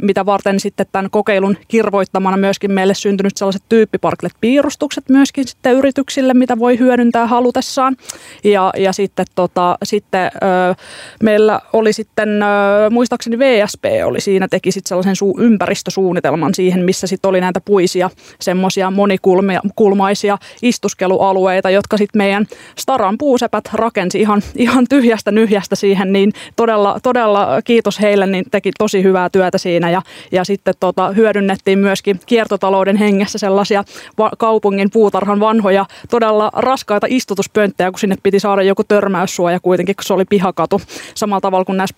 mitä 0.02 0.26
varten 0.26 0.60
sitten 0.60 0.86
tämän 0.92 1.12
kokeilun 1.12 1.58
kirvoittamana 1.68 2.38
myöskin 2.38 2.72
meille 2.72 2.94
syntynyt 2.94 3.38
sellaiset 3.38 3.64
tyyppiparklet-piirustukset 3.70 5.10
myöskin 5.10 5.48
sitten 5.48 5.74
yrityksille, 5.74 6.34
mitä 6.34 6.60
voi 6.62 6.80
hyödyntää 6.80 7.28
halutessaan. 7.28 7.96
Ja, 8.44 8.72
ja 8.78 8.94
sitten, 8.94 9.26
tota, 9.36 9.78
sitten 9.84 10.32
ö, 10.36 10.76
meillä 11.24 11.62
oli 11.74 11.94
sitten, 11.94 12.44
ö, 12.44 12.90
muistaakseni 12.90 13.40
VSP 13.40 13.86
oli 14.06 14.22
siinä, 14.22 14.48
teki 14.48 14.72
sitten 14.72 14.90
sellaisen 14.90 15.16
su- 15.16 15.44
ympäristösuunnitelman 15.44 16.54
siihen, 16.54 16.86
missä 16.86 17.08
sitten 17.08 17.30
oli 17.30 17.42
näitä 17.42 17.62
puisia, 17.62 18.10
semmoisia 18.40 18.92
monikulmaisia 18.92 20.38
istuskelualueita, 20.62 21.70
jotka 21.70 21.98
sitten 21.98 22.18
meidän 22.18 22.46
Staran 22.78 23.18
puusepät 23.18 23.64
rakensi 23.74 24.22
ihan, 24.22 24.42
ihan 24.56 24.86
tyhjästä 24.90 25.32
nyhjästä 25.32 25.76
siihen, 25.76 26.14
niin 26.14 26.34
todella, 26.56 27.00
todella 27.04 27.62
kiitos 27.64 28.02
heille, 28.02 28.28
niin 28.28 28.46
teki 28.52 28.72
tosi 28.78 29.04
hyvää 29.04 29.30
työtä 29.30 29.58
siinä 29.58 29.90
ja, 29.90 30.02
ja 30.32 30.44
sitten 30.44 30.74
tota, 30.80 31.12
hyödynnettiin 31.12 31.80
myöskin 31.80 32.20
kiertotalouden 32.26 32.98
hengessä 32.98 33.38
sellaisia 33.38 33.84
va- 34.18 34.32
kaupungin 34.38 34.92
puutarhan 34.92 35.40
vanhoja, 35.40 35.86
todella 36.10 36.51
raskaita 36.54 37.08
istutuspönttejä, 37.10 37.92
kun 37.92 38.00
sinne 38.00 38.16
piti 38.24 38.40
saada 38.40 38.62
joku 38.62 38.84
törmäyssuoja 38.84 39.60
kuitenkin, 39.60 39.96
kun 39.96 40.04
se 40.04 40.14
oli 40.14 40.26
pihakatu. 40.26 40.82
Samalla 41.16 41.42
tavalla 41.42 41.66
kuin 41.66 41.78
näissä 41.78 41.96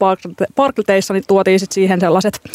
parkliteissa 0.56 1.14
niin 1.14 1.24
tuotiin 1.28 1.60
sit 1.60 1.72
siihen 1.72 2.00
sellaiset 2.00 2.42
ö, 2.46 2.48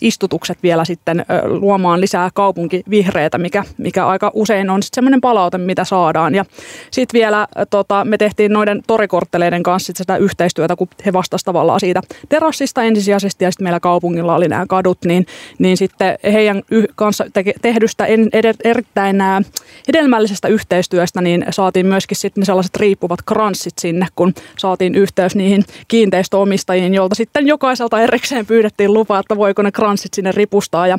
istutukset 0.00 0.58
vielä 0.62 0.84
sitten 0.84 1.20
ö, 1.20 1.24
luomaan 1.48 2.00
lisää 2.00 2.30
kaupunkivihreitä, 2.34 3.38
mikä, 3.38 3.64
mikä 3.78 4.06
aika 4.06 4.30
usein 4.34 4.70
on 4.70 4.82
sitten 4.82 4.94
semmoinen 4.94 5.20
palaute, 5.20 5.58
mitä 5.58 5.84
saadaan. 5.84 6.34
Ja 6.34 6.44
sitten 6.90 7.18
vielä 7.18 7.46
tota, 7.70 8.04
me 8.04 8.18
tehtiin 8.18 8.52
noiden 8.52 8.82
torikortteleiden 8.86 9.62
kanssa 9.62 9.86
sit 9.86 9.96
sitä 9.96 10.16
yhteistyötä, 10.16 10.76
kun 10.76 10.88
he 11.06 11.12
vastasivat 11.12 11.46
tavallaan 11.46 11.80
siitä 11.80 12.02
terassista 12.28 12.82
ensisijaisesti 12.82 13.44
ja 13.44 13.50
sitten 13.50 13.64
meillä 13.64 13.80
kaupungilla 13.80 14.34
oli 14.34 14.48
nämä 14.48 14.66
kadut, 14.68 14.98
niin, 15.04 15.26
niin 15.58 15.76
sitten 15.76 16.18
heidän 16.32 16.62
kanssa 16.94 17.24
tehdystä 17.62 18.06
erittäin 18.64 19.16
hedelmällisestä 19.88 20.48
yhteistyöstä 20.48 21.09
niin 21.20 21.44
saatiin 21.50 21.86
myöskin 21.86 22.16
sitten 22.16 22.46
sellaiset 22.46 22.76
riippuvat 22.76 23.22
kranssit 23.22 23.74
sinne, 23.80 24.06
kun 24.16 24.34
saatiin 24.58 24.94
yhteys 24.94 25.36
niihin 25.36 25.64
kiinteistöomistajiin, 25.88 26.94
jolta 26.94 27.14
sitten 27.14 27.46
jokaiselta 27.46 28.00
erikseen 28.00 28.46
pyydettiin 28.46 28.94
lupa, 28.94 29.18
että 29.18 29.36
voiko 29.36 29.62
ne 29.62 29.72
kranssit 29.72 30.14
sinne 30.14 30.32
ripustaa. 30.32 30.86
Ja 30.86 30.98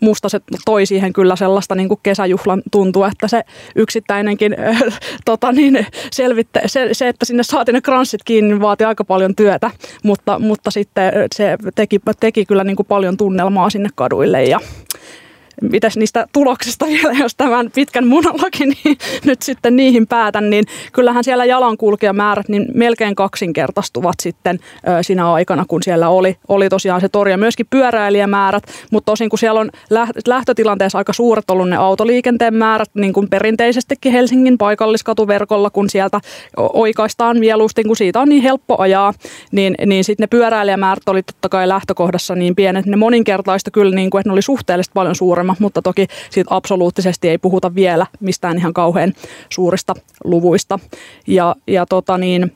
musta 0.00 0.28
se 0.28 0.40
toi 0.64 0.86
siihen 0.86 1.12
kyllä 1.12 1.36
sellaista 1.36 1.74
niin 1.74 1.88
kuin 1.88 2.00
kesäjuhlan 2.02 2.62
tuntua, 2.70 3.08
että 3.08 3.28
se 3.28 3.42
yksittäinenkin 3.76 4.56
äh, 4.60 4.82
tota 5.24 5.52
niin, 5.52 5.86
selvitte, 6.12 6.62
se, 6.66 6.88
se, 6.92 7.08
että 7.08 7.26
sinne 7.26 7.42
saatiin 7.42 7.74
ne 7.74 7.80
kranssit 7.80 8.20
kiinni, 8.24 8.54
niin 8.54 8.60
vaati 8.60 8.84
aika 8.84 9.04
paljon 9.04 9.36
työtä, 9.36 9.70
mutta, 10.04 10.38
mutta 10.38 10.70
sitten 10.70 11.12
se 11.34 11.56
teki, 11.74 12.00
teki 12.20 12.46
kyllä 12.46 12.64
niin 12.64 12.76
kuin 12.76 12.86
paljon 12.86 13.16
tunnelmaa 13.16 13.70
sinne 13.70 13.88
kaduille 13.94 14.44
ja 14.44 14.60
mitäs 15.62 15.96
niistä 15.96 16.26
tuloksista 16.32 16.86
vielä, 16.86 17.12
jos 17.18 17.34
tämän 17.34 17.70
pitkän 17.74 18.06
monologin 18.06 18.76
niin 18.84 18.98
nyt 19.24 19.42
sitten 19.42 19.76
niihin 19.76 20.06
päätän, 20.06 20.50
niin 20.50 20.64
kyllähän 20.92 21.24
siellä 21.24 21.44
jalankulkijamäärät 21.44 22.48
niin 22.48 22.66
melkein 22.74 23.14
kaksinkertaistuvat 23.14 24.14
sitten 24.22 24.58
ö, 24.88 25.02
siinä 25.02 25.32
aikana, 25.32 25.64
kun 25.68 25.82
siellä 25.82 26.08
oli, 26.08 26.36
oli 26.48 26.68
tosiaan 26.68 27.00
se 27.00 27.08
tori 27.08 27.30
ja 27.30 27.38
myöskin 27.38 27.66
pyöräilijämäärät, 27.70 28.62
mutta 28.90 29.12
tosin 29.12 29.28
kun 29.28 29.38
siellä 29.38 29.60
on 29.60 29.70
lähtötilanteessa 30.26 30.98
aika 30.98 31.12
suuret 31.12 31.50
ollut 31.50 31.68
ne 31.68 31.76
autoliikenteen 31.76 32.54
määrät, 32.54 32.90
niin 32.94 33.12
kuin 33.12 33.28
perinteisestikin 33.28 34.12
Helsingin 34.12 34.58
paikalliskatuverkolla, 34.58 35.70
kun 35.70 35.90
sieltä 35.90 36.20
oikaistaan 36.56 37.38
mieluusti, 37.38 37.84
kun 37.84 37.96
siitä 37.96 38.20
on 38.20 38.28
niin 38.28 38.42
helppo 38.42 38.76
ajaa, 38.78 39.12
niin, 39.52 39.74
niin 39.86 40.04
sitten 40.04 40.22
ne 40.22 40.26
pyöräilijämäärät 40.26 41.08
oli 41.08 41.22
totta 41.22 41.48
kai 41.48 41.68
lähtökohdassa 41.68 42.34
niin 42.34 42.56
pienet, 42.56 42.86
ne 42.86 42.96
moninkertaista 42.96 43.70
kyllä, 43.70 43.94
niin 43.94 44.10
kuin, 44.10 44.20
että 44.20 44.28
ne 44.28 44.32
oli 44.32 44.42
suhteellisesti 44.42 44.92
paljon 44.94 45.14
suuremmat 45.14 45.47
suuremmat, 45.48 45.60
mutta 45.60 45.82
toki 45.82 46.06
siitä 46.30 46.54
absoluuttisesti 46.54 47.28
ei 47.28 47.38
puhuta 47.38 47.74
vielä 47.74 48.06
mistään 48.20 48.58
ihan 48.58 48.74
kauhean 48.74 49.12
suurista 49.50 49.94
luvuista. 50.24 50.78
Ja, 51.26 51.56
ja 51.66 51.86
tota 51.86 52.18
niin, 52.18 52.52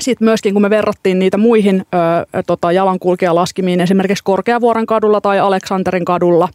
sitten 0.00 0.26
myöskin 0.26 0.52
kun 0.52 0.62
me 0.62 0.70
verrattiin 0.70 1.18
niitä 1.18 1.38
muihin 1.38 1.86
ö, 2.34 2.42
tota, 2.46 2.72
jalankulkijalaskimiin 2.72 3.80
esimerkiksi 3.80 4.24
Korkeavuoren 4.24 4.86
kadulla 4.86 5.20
tai 5.20 5.38
Aleksanterin 5.38 6.04
kadulla, 6.04 6.48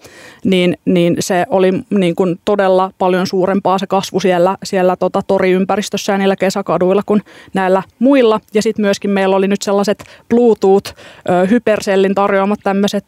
niin, 0.43 0.77
niin 0.85 1.15
se 1.19 1.45
oli 1.49 1.73
niin 1.89 2.15
kuin 2.15 2.39
todella 2.45 2.91
paljon 2.97 3.27
suurempaa 3.27 3.77
se 3.77 3.87
kasvu 3.87 4.19
siellä, 4.19 4.57
siellä 4.63 4.95
tota, 4.95 5.21
toriympäristössä 5.27 6.13
ja 6.13 6.17
niillä 6.17 6.35
kesäkaduilla 6.35 7.01
kuin 7.05 7.21
näillä 7.53 7.83
muilla. 7.99 8.39
Ja 8.53 8.61
sitten 8.61 8.85
myöskin 8.85 9.11
meillä 9.11 9.35
oli 9.35 9.47
nyt 9.47 9.61
sellaiset 9.61 10.03
Bluetooth-hypersellin 10.33 12.15
tarjoamat 12.15 12.59
tämmöiset 12.63 13.05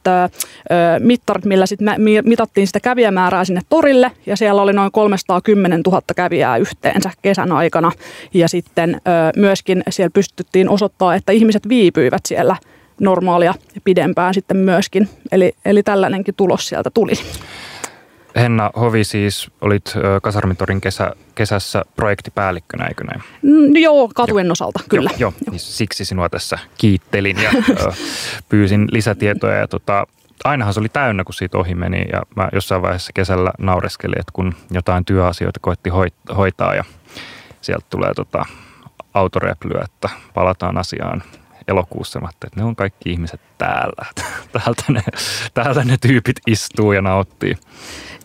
mittarit, 0.99 1.45
millä 1.45 1.65
sitten 1.65 1.95
mitattiin 2.23 2.67
sitä 2.67 2.79
kävijämäärää 2.79 3.45
sinne 3.45 3.61
torille 3.69 4.11
ja 4.25 4.37
siellä 4.37 4.61
oli 4.61 4.73
noin 4.73 4.91
310 4.91 5.81
000 5.85 6.01
kävijää 6.15 6.57
yhteensä 6.57 7.11
kesän 7.21 7.51
aikana. 7.51 7.91
Ja 8.33 8.49
sitten 8.49 8.95
ö, 8.95 8.99
myöskin 9.35 9.83
siellä 9.89 10.11
pystyttiin 10.19 10.69
osoittaa, 10.69 11.15
että 11.15 11.31
ihmiset 11.31 11.69
viipyivät 11.69 12.21
siellä 12.27 12.55
normaalia 12.99 13.53
ja 13.75 13.81
pidempään 13.83 14.33
sitten 14.33 14.57
myöskin. 14.57 15.09
Eli, 15.31 15.53
eli 15.65 15.83
tällainenkin 15.83 16.35
tulos 16.35 16.67
sieltä 16.67 16.89
tuli. 16.93 17.13
Henna 18.35 18.71
Hovi 18.79 19.03
siis, 19.03 19.51
olit 19.61 19.93
Kasarmitorin 20.21 20.81
kesä, 20.81 21.11
kesässä 21.35 21.85
projektipäällikkönä, 21.95 22.87
eikö 22.87 23.03
näin? 23.03 23.23
Mm, 23.41 23.75
joo, 23.75 24.09
katujen 24.15 24.45
joo. 24.45 24.51
osalta, 24.51 24.79
kyllä. 24.89 25.09
Joo, 25.17 25.33
joo. 25.45 25.51
Niin 25.51 25.59
siksi 25.59 26.05
sinua 26.05 26.29
tässä 26.29 26.59
kiittelin 26.77 27.37
ja 27.37 27.51
pyysin 28.49 28.87
lisätietoja. 28.91 29.57
Ja 29.57 29.67
tota, 29.67 30.07
ainahan 30.43 30.73
se 30.73 30.79
oli 30.79 30.89
täynnä, 30.89 31.23
kun 31.23 31.33
siitä 31.33 31.57
ohi 31.57 31.75
meni 31.75 32.05
ja 32.11 32.21
mä 32.35 32.49
jossain 32.53 32.81
vaiheessa 32.81 33.13
kesällä 33.13 33.51
naureskelin, 33.59 34.19
että 34.19 34.31
kun 34.33 34.53
jotain 34.71 35.05
työasioita 35.05 35.59
koitti 35.59 35.89
hoitaa 36.37 36.75
ja 36.75 36.83
sieltä 37.61 37.85
tulee 37.89 38.13
tota 38.13 38.45
autoreplyä, 39.13 39.81
että 39.85 40.09
palataan 40.33 40.77
asiaan 40.77 41.23
elokuussa, 41.67 42.19
että 42.29 42.47
ne 42.55 42.63
on 42.63 42.75
kaikki 42.75 43.11
ihmiset 43.11 43.41
täällä. 43.57 44.05
Täältä 44.53 44.83
ne, 44.89 45.03
täältä 45.53 45.83
ne 45.83 45.97
tyypit 46.01 46.39
istuu 46.47 46.91
ja 46.91 47.01
nauttii. 47.01 47.57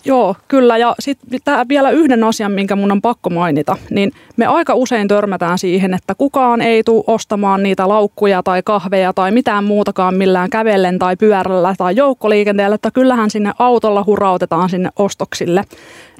Joo, 0.04 0.36
kyllä. 0.48 0.78
Ja 0.78 0.94
sitten 0.98 1.68
vielä 1.68 1.90
yhden 1.90 2.24
asian, 2.24 2.52
minkä 2.52 2.76
mun 2.76 2.92
on 2.92 3.02
pakko 3.02 3.30
mainita, 3.30 3.76
niin 3.90 4.12
me 4.36 4.46
aika 4.46 4.74
usein 4.74 5.08
törmätään 5.08 5.58
siihen, 5.58 5.94
että 5.94 6.14
kukaan 6.14 6.60
ei 6.60 6.82
tule 6.84 7.04
ostamaan 7.06 7.62
niitä 7.62 7.88
laukkuja 7.88 8.42
tai 8.42 8.62
kahveja 8.62 9.12
tai 9.12 9.30
mitään 9.30 9.64
muutakaan 9.64 10.14
millään 10.14 10.50
kävellen 10.50 10.98
tai 10.98 11.16
pyörällä 11.16 11.74
tai 11.78 11.96
joukkoliikenteellä, 11.96 12.74
että 12.74 12.90
kyllähän 12.90 13.30
sinne 13.30 13.52
autolla 13.58 14.04
hurautetaan 14.06 14.70
sinne 14.70 14.90
ostoksille. 14.96 15.64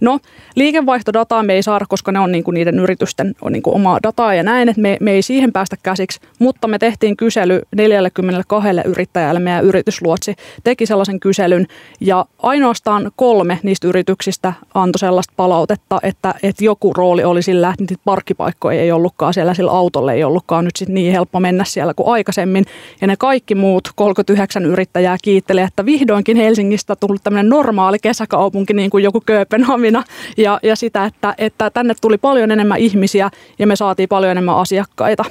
No, 0.00 0.18
liikevaihtodataa 0.54 1.42
me 1.42 1.52
ei 1.52 1.62
saada, 1.62 1.84
koska 1.88 2.12
ne 2.12 2.18
on 2.18 2.32
niinku 2.32 2.50
niiden 2.50 2.78
yritysten 2.78 3.34
on 3.40 3.52
niinku 3.52 3.74
omaa 3.74 3.98
dataa 4.02 4.34
ja 4.34 4.42
näin, 4.42 4.68
että 4.68 4.82
me, 4.82 4.96
me 5.00 5.12
ei 5.12 5.22
siihen 5.22 5.52
päästä 5.52 5.76
käsiksi, 5.82 6.20
mutta 6.38 6.68
me 6.68 6.78
tehtiin 6.78 7.16
kysely 7.16 7.60
42 7.76 8.68
yrittäjälle, 8.84 9.40
meidän 9.40 9.64
yritysluotsi 9.64 10.34
teki 10.64 10.86
sellaisen 10.86 11.20
kyselyn 11.20 11.66
ja 12.00 12.26
ainoastaan 12.38 13.10
kolme 13.16 13.58
niistä 13.62 13.73
yrityksistä 13.84 14.52
antoi 14.74 14.98
sellaista 14.98 15.32
palautetta, 15.36 16.00
että, 16.02 16.34
että 16.42 16.64
joku 16.64 16.92
rooli 16.92 17.24
oli 17.24 17.42
sillä, 17.42 17.68
että 17.68 17.82
niitä 17.82 18.02
parkkipaikkoja 18.04 18.80
ei 18.80 18.92
ollutkaan 18.92 19.34
siellä, 19.34 19.54
sillä 19.54 19.70
autolle 19.70 20.14
ei 20.14 20.24
ollutkaan 20.24 20.64
nyt 20.64 20.76
sit 20.76 20.88
niin 20.88 21.12
helppo 21.12 21.40
mennä 21.40 21.64
siellä 21.64 21.94
kuin 21.94 22.08
aikaisemmin. 22.08 22.64
Ja 23.00 23.06
ne 23.06 23.16
kaikki 23.16 23.54
muut 23.54 23.88
39 23.96 24.66
yrittäjää 24.66 25.16
kiitteli, 25.22 25.60
että 25.60 25.86
vihdoinkin 25.86 26.36
Helsingistä 26.36 26.96
tullut 26.96 27.22
tämmöinen 27.24 27.48
normaali 27.48 27.98
kesäkaupunki, 27.98 28.72
niin 28.72 28.90
kuin 28.90 29.04
joku 29.04 29.22
Kööpenhamina, 29.26 30.04
ja, 30.36 30.60
ja 30.62 30.76
sitä, 30.76 31.04
että, 31.04 31.34
että 31.38 31.70
tänne 31.70 31.94
tuli 32.00 32.18
paljon 32.18 32.50
enemmän 32.50 32.78
ihmisiä 32.78 33.30
ja 33.58 33.66
me 33.66 33.76
saatiin 33.76 34.08
paljon 34.08 34.32
enemmän 34.32 34.56
asiakkaita. 34.56 35.24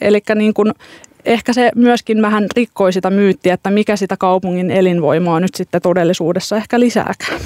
Eli 0.00 0.20
niin 0.34 0.54
kuin 0.54 0.72
ehkä 1.24 1.52
se 1.52 1.70
myöskin 1.74 2.22
vähän 2.22 2.46
rikkoi 2.56 2.92
sitä 2.92 3.10
myyttiä, 3.10 3.54
että 3.54 3.70
mikä 3.70 3.96
sitä 3.96 4.16
kaupungin 4.16 4.70
elinvoimaa 4.70 5.40
nyt 5.40 5.54
sitten 5.54 5.82
todellisuudessa 5.82 6.56
ehkä 6.56 6.80
lisääkään. 6.80 7.40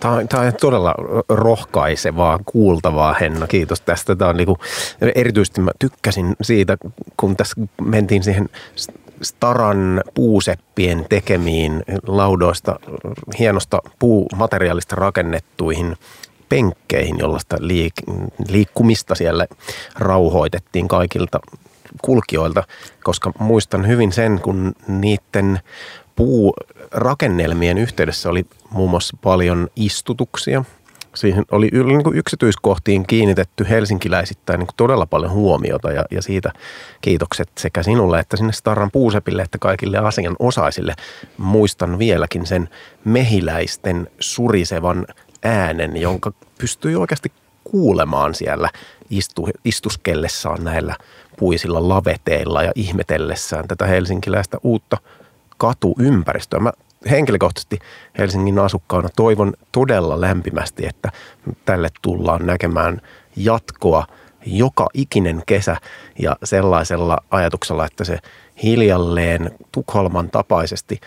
Tämä 0.00 0.14
on, 0.14 0.28
tämä 0.28 0.42
on 0.42 0.52
todella 0.60 0.94
rohkaisevaa, 1.28 2.38
kuultavaa 2.46 3.14
Henna. 3.20 3.46
Kiitos 3.46 3.80
tästä. 3.80 4.16
Tämä 4.16 4.30
on 4.30 4.36
niin 4.36 4.46
kuin, 4.46 4.58
erityisesti 5.14 5.60
mä 5.60 5.70
tykkäsin 5.78 6.36
siitä, 6.42 6.76
kun 7.16 7.36
tässä 7.36 7.60
mentiin 7.82 8.22
siihen 8.22 8.48
Staran 9.22 10.02
puuseppien 10.14 11.06
tekemiin 11.08 11.82
laudoista, 12.06 12.80
hienosta 13.38 13.82
puumateriaalista 13.98 14.96
rakennettuihin 14.96 15.96
penkkeihin, 16.48 17.18
jollaista 17.18 17.56
liik- 17.56 18.30
liikkumista 18.48 19.14
siellä 19.14 19.46
rauhoitettiin 19.98 20.88
kaikilta 20.88 21.40
kulkijoilta, 22.02 22.64
koska 23.04 23.32
muistan 23.38 23.88
hyvin 23.88 24.12
sen, 24.12 24.40
kun 24.40 24.74
niiden 24.88 25.60
puurakennelmien 26.16 27.78
yhteydessä 27.78 28.30
oli 28.30 28.46
muun 28.70 28.90
muassa 28.90 29.16
paljon 29.22 29.68
istutuksia. 29.76 30.64
Siihen 31.14 31.44
oli 31.50 31.70
niin 31.72 32.14
yksityiskohtiin 32.14 33.06
kiinnitetty 33.06 33.66
helsinkiläisittäin 33.68 34.58
niin 34.58 34.68
todella 34.76 35.06
paljon 35.06 35.32
huomiota 35.32 35.92
ja, 35.92 36.04
ja 36.10 36.22
siitä 36.22 36.52
kiitokset 37.00 37.48
sekä 37.58 37.82
sinulle 37.82 38.18
että 38.18 38.36
sinne 38.36 38.52
Starran 38.52 38.90
puusepille 38.90 39.42
että 39.42 39.58
kaikille 39.58 39.98
asianosaisille. 39.98 40.94
Muistan 41.38 41.98
vieläkin 41.98 42.46
sen 42.46 42.68
mehiläisten 43.04 44.10
surisevan 44.20 45.06
äänen, 45.44 45.96
jonka 45.96 46.32
pystyi 46.58 46.96
oikeasti 46.96 47.32
kuulemaan 47.70 48.34
siellä 48.34 48.70
istu, 49.10 49.48
istuskellessaan 49.64 50.64
näillä 50.64 50.96
puisilla 51.38 51.88
laveteilla 51.88 52.62
ja 52.62 52.72
ihmetellessään 52.74 53.68
tätä 53.68 53.86
helsinkiläistä 53.86 54.58
uutta 54.62 54.96
katuympäristöä. 55.58 56.60
Mä 56.60 56.72
henkilökohtaisesti 57.10 57.78
Helsingin 58.18 58.58
asukkaana 58.58 59.08
toivon 59.16 59.54
todella 59.72 60.20
lämpimästi, 60.20 60.86
että 60.86 61.12
tälle 61.64 61.88
tullaan 62.02 62.46
näkemään 62.46 63.00
jatkoa 63.36 64.06
joka 64.46 64.86
ikinen 64.94 65.42
kesä 65.46 65.76
ja 66.18 66.36
sellaisella 66.44 67.18
ajatuksella, 67.30 67.86
että 67.86 68.04
se 68.04 68.18
hiljalleen 68.62 69.50
Tukholman 69.72 70.30
tapaisesti 70.30 71.00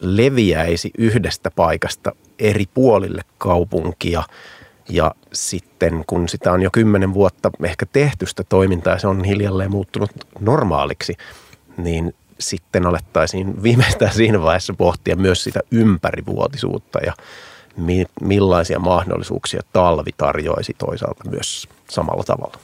leviäisi 0.00 0.90
yhdestä 0.98 1.50
paikasta 1.50 2.12
eri 2.38 2.66
puolille 2.74 3.22
kaupunkia– 3.38 4.22
ja 4.90 5.14
sitten 5.32 6.04
kun 6.06 6.28
sitä 6.28 6.52
on 6.52 6.62
jo 6.62 6.70
kymmenen 6.72 7.14
vuotta 7.14 7.50
ehkä 7.64 7.86
tehty 7.86 8.26
sitä 8.26 8.44
toimintaa 8.44 8.92
ja 8.92 8.98
se 8.98 9.06
on 9.06 9.24
hiljalleen 9.24 9.70
muuttunut 9.70 10.10
normaaliksi, 10.40 11.16
niin 11.76 12.14
sitten 12.38 12.86
alettaisiin 12.86 13.54
viimeistään 13.62 14.14
siinä 14.14 14.42
vaiheessa 14.42 14.74
pohtia 14.74 15.16
myös 15.16 15.44
sitä 15.44 15.60
ympärivuotisuutta 15.70 16.98
ja 17.06 17.12
mi- 17.76 18.06
millaisia 18.20 18.78
mahdollisuuksia 18.78 19.60
talvi 19.72 20.10
tarjoaisi 20.16 20.74
toisaalta 20.78 21.30
myös 21.30 21.68
samalla 21.90 22.22
tavalla. 22.24 22.58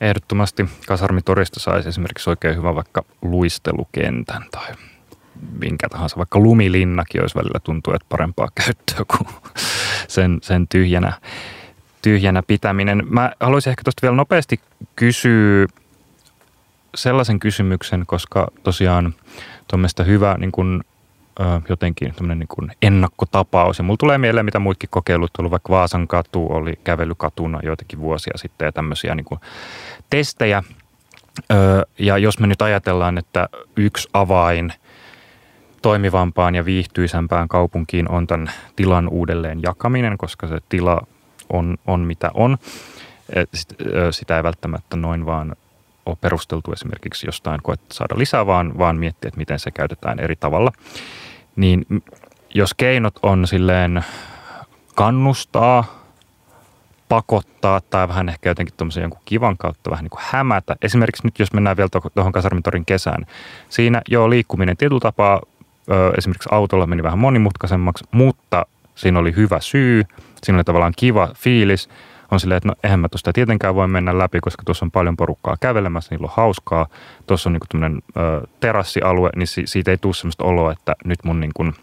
Ehdottomasti 0.00 0.68
Kasarmitorista 0.86 1.60
saisi 1.60 1.88
esimerkiksi 1.88 2.30
oikein 2.30 2.56
hyvä 2.56 2.74
vaikka 2.74 3.04
luistelukentän 3.22 4.44
tai 4.50 4.72
minkä 5.60 5.88
tahansa, 5.88 6.16
vaikka 6.16 6.38
lumilinnakin 6.38 7.20
olisi 7.20 7.34
välillä 7.34 7.60
tuntuu, 7.64 7.94
että 7.94 8.06
parempaa 8.08 8.48
käyttöä 8.54 9.04
kuin 9.16 9.34
sen, 10.08 10.38
sen 10.42 10.68
tyhjänä, 10.68 11.12
tyhjänä 12.02 12.42
pitäminen. 12.46 13.02
Mä 13.10 13.32
haluaisin 13.40 13.70
ehkä 13.70 13.82
tuosta 13.84 14.02
vielä 14.02 14.16
nopeasti 14.16 14.60
kysyä 14.96 15.66
sellaisen 16.94 17.40
kysymyksen, 17.40 18.04
koska 18.06 18.48
tosiaan 18.62 19.14
tuommoista 19.68 20.04
hyvä 20.04 20.36
niin 20.38 20.52
kuin, 20.52 20.80
jotenkin 21.68 22.14
niin 22.34 22.48
kuin 22.48 22.72
ennakkotapaus. 22.82 23.78
Ja 23.78 23.84
mulla 23.84 23.96
tulee 23.96 24.18
mieleen, 24.18 24.44
mitä 24.44 24.58
muutkin 24.58 24.90
kokeilut, 24.90 25.30
ollut 25.38 25.50
vaikka 25.50 25.72
Vaasan 25.72 26.08
katu 26.08 26.46
oli 26.50 26.78
kävelykatuna 26.84 27.60
joitakin 27.62 27.98
vuosia 27.98 28.32
sitten 28.36 28.66
ja 28.66 28.72
tämmöisiä 28.72 29.14
niin 29.14 29.40
testejä. 30.10 30.62
Ja 31.98 32.18
jos 32.18 32.38
me 32.38 32.46
nyt 32.46 32.62
ajatellaan, 32.62 33.18
että 33.18 33.48
yksi 33.76 34.08
avain 34.12 34.72
toimivampaan 35.82 36.54
ja 36.54 36.64
viihtyisämpään 36.64 37.48
kaupunkiin 37.48 38.10
on 38.10 38.26
tämän 38.26 38.52
tilan 38.76 39.08
uudelleen 39.08 39.62
jakaminen, 39.62 40.18
koska 40.18 40.46
se 40.46 40.58
tila 40.68 41.06
on, 41.52 41.76
on 41.86 42.00
mitä 42.00 42.30
on. 42.34 42.58
Sitä 44.10 44.36
ei 44.36 44.42
välttämättä 44.42 44.96
noin 44.96 45.26
vaan 45.26 45.56
ole 46.06 46.16
perusteltu 46.20 46.72
esimerkiksi 46.72 47.26
jostain 47.26 47.60
koetta 47.62 47.94
saada 47.94 48.18
lisää, 48.18 48.46
vaan, 48.46 48.78
vaan 48.78 48.96
miettiä, 48.96 49.28
että 49.28 49.38
miten 49.38 49.58
se 49.58 49.70
käytetään 49.70 50.20
eri 50.20 50.36
tavalla. 50.36 50.72
Niin 51.56 51.86
jos 52.54 52.74
keinot 52.74 53.14
on 53.22 53.46
silleen 53.46 54.04
kannustaa, 54.94 56.02
pakottaa 57.08 57.80
tai 57.80 58.08
vähän 58.08 58.28
ehkä 58.28 58.50
jotenkin 58.50 58.74
tuommoisen 58.76 59.02
jonkun 59.02 59.22
kivan 59.24 59.56
kautta 59.56 59.90
vähän 59.90 60.04
niin 60.04 60.10
kuin 60.10 60.22
hämätä. 60.24 60.76
Esimerkiksi 60.82 61.26
nyt 61.26 61.38
jos 61.38 61.52
mennään 61.52 61.76
vielä 61.76 61.88
tuohon 62.14 62.32
Kasarmitorin 62.32 62.86
kesään. 62.86 63.26
Siinä 63.68 64.02
jo 64.08 64.30
liikkuminen 64.30 64.76
tietyllä 64.76 65.00
tapaa 65.00 65.40
esimerkiksi 66.18 66.48
autolla 66.52 66.86
meni 66.86 67.02
vähän 67.02 67.18
monimutkaisemmaksi, 67.18 68.04
mutta 68.12 68.66
siinä 68.94 69.18
oli 69.18 69.36
hyvä 69.36 69.60
syy, 69.60 70.02
siinä 70.42 70.56
oli 70.56 70.64
tavallaan 70.64 70.92
kiva 70.96 71.28
fiilis, 71.36 71.88
on 72.30 72.40
silleen, 72.40 72.56
että 72.56 72.68
no 72.68 72.74
eihän 72.84 73.00
mä 73.00 73.08
tuosta 73.08 73.32
tietenkään 73.32 73.74
voi 73.74 73.88
mennä 73.88 74.18
läpi, 74.18 74.40
koska 74.40 74.62
tuossa 74.66 74.84
on 74.84 74.90
paljon 74.90 75.16
porukkaa 75.16 75.56
kävelemässä, 75.60 76.14
niillä 76.14 76.24
on 76.24 76.32
hauskaa. 76.36 76.86
Tuossa 77.26 77.48
on 77.48 77.52
niin 77.52 77.60
tämmöinen 77.68 78.02
terassialue, 78.60 79.30
niin 79.36 79.46
si- 79.46 79.66
siitä 79.66 79.90
ei 79.90 79.98
tule 79.98 80.14
sellaista 80.14 80.44
oloa, 80.44 80.72
että 80.72 80.96
nyt 81.04 81.18
mun 81.24 81.40
niin 81.40 81.50
kuin 81.54 81.74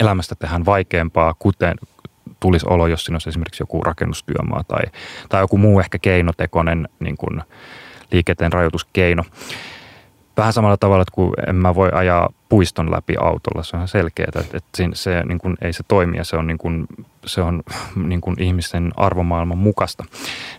elämästä 0.00 0.34
tehdään 0.34 0.66
vaikeampaa, 0.66 1.34
kuten 1.38 1.74
tulisi 2.40 2.66
olo, 2.68 2.86
jos 2.86 3.04
siinä 3.04 3.16
olisi 3.16 3.28
esimerkiksi 3.28 3.62
joku 3.62 3.82
rakennustyömaa 3.82 4.64
tai, 4.68 4.82
tai 5.28 5.42
joku 5.42 5.58
muu 5.58 5.80
ehkä 5.80 5.98
keinotekoinen 5.98 6.88
niin 7.00 7.16
kuin 7.16 7.42
liikenteen 8.12 8.52
rajoituskeino. 8.52 9.24
Vähän 10.36 10.52
samalla 10.52 10.76
tavalla, 10.76 11.02
että 11.02 11.14
kun 11.14 11.34
en 11.48 11.56
mä 11.56 11.74
voi 11.74 11.90
ajaa 11.92 12.28
puiston 12.48 12.90
läpi 12.90 13.14
autolla, 13.20 13.62
se 13.62 13.76
on 13.76 13.88
selkeää, 13.88 14.28
että, 14.28 14.56
että 14.56 14.88
se 14.92 15.22
niin 15.24 15.38
kuin, 15.38 15.56
ei 15.62 15.72
se 15.72 15.82
toimi 15.88 16.16
ja 16.16 16.24
se 16.24 16.36
on, 16.36 16.46
niin 16.46 16.58
kuin, 16.58 16.86
se 17.26 17.40
on 17.40 17.62
niin 18.08 18.20
kuin 18.20 18.42
ihmisen 18.42 18.92
arvomaailman 18.96 19.58
mukaista. 19.58 20.04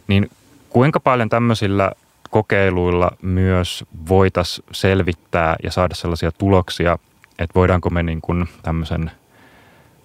Niin 0.08 0.30
kuinka 0.70 1.00
paljon 1.00 1.30
tämmöisillä 1.30 1.92
kokeiluilla 2.30 3.12
myös 3.22 3.86
voitaisiin 4.10 4.66
selvittää 4.72 5.56
ja 5.64 5.72
saada 5.72 5.96
sellaisia 5.96 6.32
tuloksia, 6.32 7.00
että 7.40 7.56
voidaanko 7.56 7.90
me 7.90 8.04
niin 8.04 8.22
kuin 8.22 8.50
tämmöisen 8.64 9.12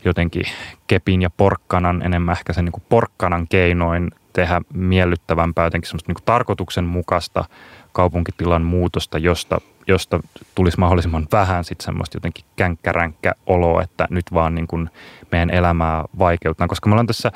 jotenkin 0.05 0.45
kepin 0.87 1.23
ja 1.23 1.31
porkkanan, 1.31 2.03
enemmän 2.03 2.33
ehkä 2.33 2.53
sen 2.53 2.65
niin 2.65 2.73
kuin 2.73 2.85
porkkanan 2.89 3.49
keinoin 3.49 4.11
tehdä 4.33 4.61
miellyttävämpää, 4.75 5.65
jotenkin 5.67 5.89
semmoista 5.89 6.09
niin 6.09 6.15
kuin 6.15 6.25
tarkoituksenmukaista 6.25 7.45
kaupunkitilan 7.93 8.63
muutosta, 8.63 9.19
josta, 9.19 9.61
josta 9.87 10.21
tulisi 10.55 10.79
mahdollisimman 10.79 11.27
vähän 11.33 11.65
sitten 11.65 11.85
semmoista 11.85 12.17
jotenkin 12.17 12.45
känkkäränkkä 12.57 13.33
oloa, 13.47 13.83
että 13.83 14.07
nyt 14.11 14.25
vaan 14.35 14.55
niin 14.55 14.67
kuin 14.67 14.91
meidän 15.33 15.51
elämää 15.51 16.05
vaikeutetaan. 16.19 16.69
Koska 16.69 16.89
me 16.89 16.93
ollaan 16.93 17.07
tässä 17.07 17.33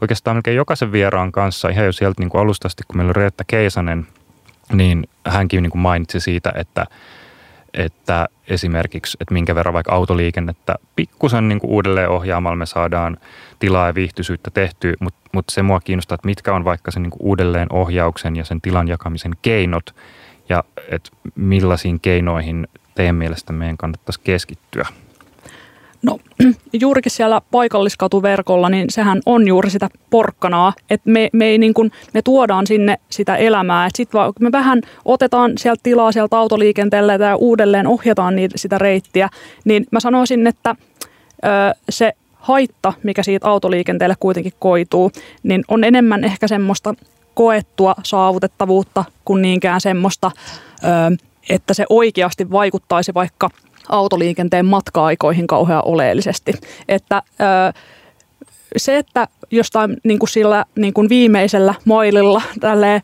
oikeastaan 0.00 0.36
melkein 0.36 0.56
jokaisen 0.56 0.92
vieraan 0.92 1.32
kanssa 1.32 1.68
ihan 1.68 1.86
jo 1.86 1.92
sieltä 1.92 2.22
niin 2.22 2.30
kuin 2.30 2.40
alusta 2.40 2.66
asti, 2.66 2.82
kun 2.88 2.96
meillä 2.96 3.10
oli 3.10 3.20
Reetta 3.22 3.44
Keisanen, 3.44 4.06
niin 4.72 5.08
hänkin 5.26 5.62
niin 5.62 5.70
kuin 5.70 5.82
mainitsi 5.82 6.20
siitä, 6.20 6.52
että 6.54 6.86
että 7.74 8.28
esimerkiksi, 8.48 9.16
että 9.20 9.34
minkä 9.34 9.54
verran 9.54 9.74
vaikka 9.74 9.92
autoliikennettä 9.92 10.74
pikkusen 10.96 11.48
niin 11.48 11.60
uudelleen 11.62 12.08
ohjaamalla 12.08 12.56
me 12.56 12.66
saadaan 12.66 13.16
tilaa 13.58 13.86
ja 13.86 13.94
viihtyisyyttä 13.94 14.50
tehtyä, 14.50 14.94
mutta, 15.00 15.30
mutta 15.32 15.54
se 15.54 15.62
mua 15.62 15.80
kiinnostaa, 15.80 16.14
että 16.14 16.26
mitkä 16.26 16.54
on 16.54 16.64
vaikka 16.64 16.90
sen 16.90 17.02
niin 17.02 17.12
uudelleen 17.20 17.72
ohjauksen 17.72 18.36
ja 18.36 18.44
sen 18.44 18.60
tilan 18.60 18.88
jakamisen 18.88 19.32
keinot 19.42 19.94
ja 20.48 20.64
että 20.90 21.10
millaisiin 21.34 22.00
keinoihin 22.00 22.68
teidän 22.94 23.16
mielestä 23.16 23.52
meidän 23.52 23.76
kannattaisi 23.76 24.20
keskittyä. 24.24 24.86
No 26.02 26.18
juurikin 26.80 27.12
siellä 27.12 27.40
paikalliskatuverkolla, 27.50 28.68
niin 28.68 28.86
sehän 28.90 29.20
on 29.26 29.48
juuri 29.48 29.70
sitä 29.70 29.88
porkkanaa, 30.10 30.72
että 30.90 31.10
me, 31.10 31.30
me, 31.32 31.44
ei 31.44 31.58
niin 31.58 31.74
kuin, 31.74 31.92
me 32.14 32.22
tuodaan 32.22 32.66
sinne 32.66 32.98
sitä 33.10 33.36
elämää, 33.36 33.88
sitten 33.94 34.20
me 34.40 34.52
vähän 34.52 34.80
otetaan 35.04 35.52
sieltä 35.58 35.80
tilaa 35.82 36.12
sieltä 36.12 36.38
autoliikenteelle 36.38 37.12
ja 37.12 37.36
uudelleen 37.36 37.86
ohjataan 37.86 38.36
niitä, 38.36 38.58
sitä 38.58 38.78
reittiä, 38.78 39.28
niin 39.64 39.86
mä 39.90 40.00
sanoisin, 40.00 40.46
että 40.46 40.74
ö, 41.44 41.48
se 41.88 42.12
haitta, 42.34 42.92
mikä 43.02 43.22
siitä 43.22 43.48
autoliikenteelle 43.48 44.16
kuitenkin 44.20 44.52
koituu, 44.58 45.10
niin 45.42 45.64
on 45.68 45.84
enemmän 45.84 46.24
ehkä 46.24 46.48
semmoista 46.48 46.94
koettua 47.34 47.94
saavutettavuutta 48.02 49.04
kuin 49.24 49.42
niinkään 49.42 49.80
semmoista, 49.80 50.30
ö, 50.84 51.16
että 51.50 51.74
se 51.74 51.84
oikeasti 51.88 52.50
vaikuttaisi 52.50 53.14
vaikka– 53.14 53.50
autoliikenteen 53.88 54.66
matka-aikoihin 54.66 55.46
kauhean 55.46 55.82
oleellisesti. 55.84 56.52
Että 56.88 57.22
se, 58.76 58.96
että 58.96 59.28
jostain 59.50 59.96
niin 60.04 60.18
kuin 60.18 60.28
sillä 60.28 60.64
niin 60.76 60.94
kuin 60.94 61.08
viimeisellä 61.08 61.74
maililla, 61.84 62.42
tälleen, 62.60 63.00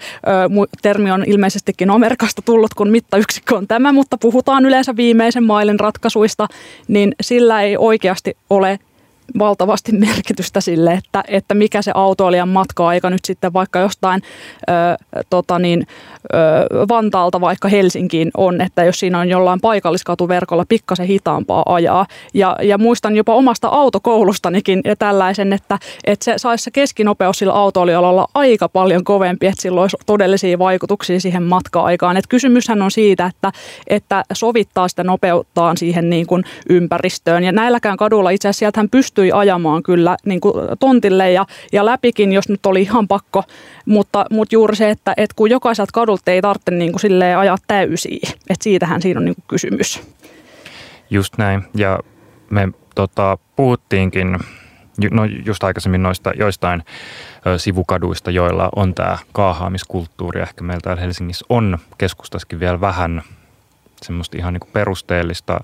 termi 0.82 1.10
on 1.10 1.24
ilmeisestikin 1.26 1.90
Amerikasta 1.90 2.42
tullut, 2.42 2.74
kun 2.74 2.90
mittayksikkö 2.90 3.56
on 3.56 3.68
tämä, 3.68 3.92
mutta 3.92 4.18
puhutaan 4.18 4.66
yleensä 4.66 4.96
viimeisen 4.96 5.44
mailin 5.44 5.80
ratkaisuista, 5.80 6.48
niin 6.88 7.14
sillä 7.20 7.62
ei 7.62 7.76
oikeasti 7.76 8.36
ole 8.50 8.78
valtavasti 9.38 9.92
merkitystä 9.92 10.60
sille, 10.60 10.92
että, 10.92 11.24
että 11.28 11.54
mikä 11.54 11.82
se 11.82 11.92
autoilijan 11.94 12.48
matka-aika 12.48 13.10
nyt 13.10 13.24
sitten 13.24 13.52
vaikka 13.52 13.78
jostain 13.78 14.22
ö, 14.68 14.72
tota 15.30 15.58
niin, 15.58 15.86
ö, 16.34 16.88
Vantaalta 16.88 17.40
vaikka 17.40 17.68
Helsinkiin 17.68 18.30
on, 18.36 18.60
että 18.60 18.84
jos 18.84 19.00
siinä 19.00 19.18
on 19.18 19.28
jollain 19.28 19.60
paikalliskatuverkolla 19.60 20.64
pikkasen 20.68 21.06
hitaampaa 21.06 21.62
ajaa. 21.66 22.06
Ja, 22.34 22.56
ja 22.62 22.78
muistan 22.78 23.16
jopa 23.16 23.34
omasta 23.34 23.68
autokoulustanikin 23.68 24.80
ja 24.84 24.96
tällaisen, 24.96 25.52
että, 25.52 25.78
että 26.04 26.24
se 26.24 26.34
saisi 26.36 26.64
se 26.64 26.70
keskinopeus 26.70 27.38
sillä 27.38 27.52
autoilijalla 27.52 28.08
olla 28.08 28.26
aika 28.34 28.68
paljon 28.68 29.04
kovempi, 29.04 29.46
että 29.46 29.62
sillä 29.62 29.80
olisi 29.80 29.96
todellisia 30.06 30.58
vaikutuksia 30.58 31.20
siihen 31.20 31.42
matka-aikaan. 31.42 32.16
Et 32.16 32.26
kysymyshän 32.28 32.82
on 32.82 32.90
siitä, 32.90 33.26
että, 33.26 33.52
että 33.86 34.24
sovittaa 34.32 34.88
sitä 34.88 35.04
nopeuttaan 35.04 35.76
siihen 35.76 36.10
niin 36.10 36.26
kuin 36.26 36.44
ympäristöön. 36.68 37.44
Ja 37.44 37.52
näilläkään 37.52 37.96
kadulla 37.96 38.30
itse 38.30 38.48
asiassa 38.48 38.58
sieltähän 38.58 38.88
pystyy 38.88 39.13
pystyi 39.14 39.32
ajamaan 39.32 39.82
kyllä 39.82 40.16
niin 40.26 40.40
kuin 40.40 40.54
tontille 40.80 41.32
ja, 41.32 41.46
ja 41.72 41.84
läpikin, 41.84 42.32
jos 42.32 42.48
nyt 42.48 42.66
oli 42.66 42.82
ihan 42.82 43.08
pakko, 43.08 43.42
mutta, 43.86 44.24
mutta 44.30 44.54
juuri 44.54 44.76
se, 44.76 44.90
että, 44.90 45.14
että 45.16 45.34
kun 45.36 45.50
jokaiselta 45.50 45.90
kadulta 45.94 46.30
ei 46.30 46.42
tarvitse 46.42 46.70
niin 46.70 46.92
kuin 46.92 47.00
silleen 47.00 47.38
ajaa 47.38 47.56
täysiä, 47.66 48.30
että 48.50 48.64
siitähän 48.64 49.02
siinä 49.02 49.18
on 49.18 49.24
niin 49.24 49.34
kuin 49.34 49.44
kysymys. 49.48 50.02
Just 51.10 51.38
näin, 51.38 51.62
ja 51.74 51.98
me 52.50 52.68
tota, 52.94 53.38
puhuttiinkin 53.56 54.38
no 55.10 55.24
just 55.24 55.64
aikaisemmin 55.64 56.02
noista 56.02 56.32
joistain 56.38 56.82
sivukaduista, 57.56 58.30
joilla 58.30 58.68
on 58.76 58.94
tämä 58.94 59.18
kaahaamiskulttuuri. 59.32 60.40
Ehkä 60.40 60.64
meillä 60.64 60.80
täällä 60.80 61.02
Helsingissä 61.02 61.46
on 61.48 61.78
keskustassakin 61.98 62.60
vielä 62.60 62.80
vähän 62.80 63.22
semmoista 64.02 64.36
ihan 64.38 64.52
niin 64.52 64.72
perusteellista 64.72 65.60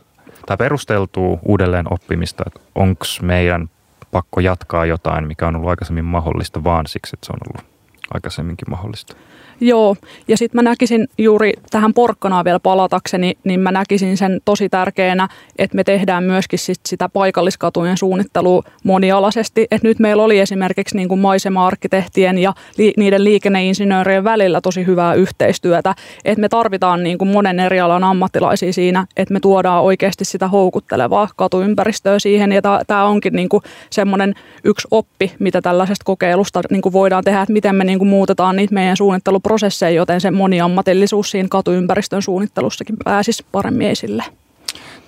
tai 0.50 0.56
perusteltuu 0.56 1.40
uudelleen 1.42 1.92
oppimista, 1.92 2.44
että 2.46 2.60
onko 2.74 3.04
meidän 3.22 3.70
pakko 4.10 4.40
jatkaa 4.40 4.86
jotain, 4.86 5.26
mikä 5.26 5.46
on 5.46 5.56
ollut 5.56 5.70
aikaisemmin 5.70 6.04
mahdollista, 6.04 6.64
vaan 6.64 6.86
siksi, 6.86 7.16
että 7.16 7.26
se 7.26 7.32
on 7.32 7.38
ollut 7.48 7.70
aikaisemminkin 8.14 8.70
mahdollista. 8.70 9.16
Joo, 9.60 9.96
ja 10.28 10.36
sitten 10.36 10.58
mä 10.58 10.62
näkisin 10.62 11.08
juuri 11.18 11.52
tähän 11.70 11.94
porkkanaan 11.94 12.44
vielä 12.44 12.60
palatakseni, 12.60 13.34
niin 13.44 13.60
mä 13.60 13.72
näkisin 13.72 14.16
sen 14.16 14.40
tosi 14.44 14.68
tärkeänä, 14.68 15.28
että 15.58 15.76
me 15.76 15.84
tehdään 15.84 16.24
myöskin 16.24 16.58
sit 16.58 16.80
sitä 16.88 17.08
paikalliskatujen 17.08 17.96
suunnittelua 17.96 18.62
monialaisesti. 18.84 19.66
Et 19.70 19.82
nyt 19.82 19.98
meillä 19.98 20.22
oli 20.22 20.38
esimerkiksi 20.38 20.96
niin 20.96 21.08
kuin 21.08 21.20
maisema-arkkitehtien 21.20 22.38
ja 22.38 22.54
li- 22.78 22.92
niiden 22.96 23.24
liikenneinsinöörien 23.24 24.24
välillä 24.24 24.60
tosi 24.60 24.86
hyvää 24.86 25.14
yhteistyötä. 25.14 25.94
Että 26.24 26.40
me 26.40 26.48
tarvitaan 26.48 27.02
niin 27.02 27.18
kuin 27.18 27.28
monen 27.28 27.60
eri 27.60 27.80
alan 27.80 28.04
ammattilaisia 28.04 28.72
siinä, 28.72 29.06
että 29.16 29.34
me 29.34 29.40
tuodaan 29.40 29.82
oikeasti 29.82 30.24
sitä 30.24 30.48
houkuttelevaa 30.48 31.28
katuympäristöä 31.36 32.18
siihen. 32.18 32.52
Ja 32.52 32.62
tämä 32.86 33.04
onkin 33.04 33.32
niin 33.32 33.48
kuin 33.48 33.62
semmoinen 33.90 34.34
yksi 34.64 34.88
oppi, 34.90 35.32
mitä 35.38 35.62
tällaisesta 35.62 36.04
kokeilusta 36.04 36.60
niin 36.70 36.82
kuin 36.82 36.92
voidaan 36.92 37.24
tehdä, 37.24 37.42
että 37.42 37.52
miten 37.52 37.74
me 37.74 37.84
niin 37.84 37.98
kuin 37.98 38.08
muutetaan 38.08 38.56
niitä 38.56 38.74
meidän 38.74 38.96
suunnitteluprosesseja 38.96 39.49
prosesseja, 39.50 39.90
joten 39.90 40.20
se 40.20 40.30
moniammatillisuus 40.30 41.30
siinä 41.30 41.48
katuympäristön 41.50 42.22
suunnittelussakin 42.22 42.96
pääsisi 43.04 43.46
paremmin 43.52 43.88
esille. 43.88 44.24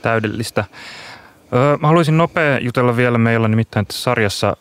Täydellistä. 0.03 0.65
mä 1.81 1.89
haluaisin 1.89 2.19
nopea 2.19 2.59
jutella 2.59 2.97
vielä. 2.97 3.19
Meillä 3.19 3.49
nimittäin 3.49 3.87
tässä 3.87 4.03
sarjassa 4.03 4.57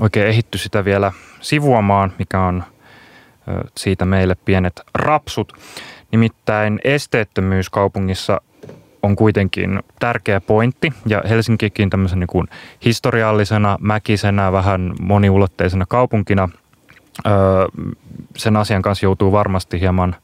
oikein 0.00 0.26
ehitty 0.26 0.58
sitä 0.58 0.84
vielä 0.84 1.12
sivuamaan, 1.40 2.12
mikä 2.18 2.40
on 2.40 2.64
siitä 3.76 4.04
meille 4.04 4.34
pienet 4.44 4.80
rapsut. 4.94 5.52
Nimittäin 6.12 6.80
esteettömyys 6.84 7.70
kaupungissa 7.70 8.40
on 9.02 9.16
kuitenkin 9.16 9.82
tärkeä 9.98 10.40
pointti 10.40 10.92
ja 11.06 11.22
Helsinkikin 11.28 11.90
tämmöisen 11.90 12.20
niin 12.20 12.28
kuin 12.28 12.48
historiallisena, 12.84 13.78
mäkisenä, 13.80 14.52
vähän 14.52 14.94
moniulotteisena 15.00 15.86
kaupunkina– 15.88 16.48
sen 18.36 18.56
asian 18.56 18.82
kanssa 18.82 19.06
joutuu 19.06 19.32
varmasti 19.32 19.80
hieman 19.80 20.16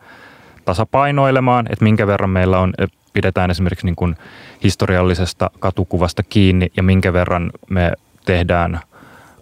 tasapainoilemaan, 0.65 1.67
että 1.71 1.85
minkä 1.85 2.07
verran 2.07 2.31
meillä 2.31 2.59
on, 2.59 2.75
pidetään 3.13 3.51
esimerkiksi 3.51 3.87
niin 3.87 3.97
kuin 3.97 4.17
historiallisesta 4.65 5.51
katukuvasta 5.59 6.23
kiinni 6.23 6.73
ja 6.77 6.83
minkä 6.83 7.13
verran 7.13 7.51
me 7.71 7.93
tehdään 8.25 8.81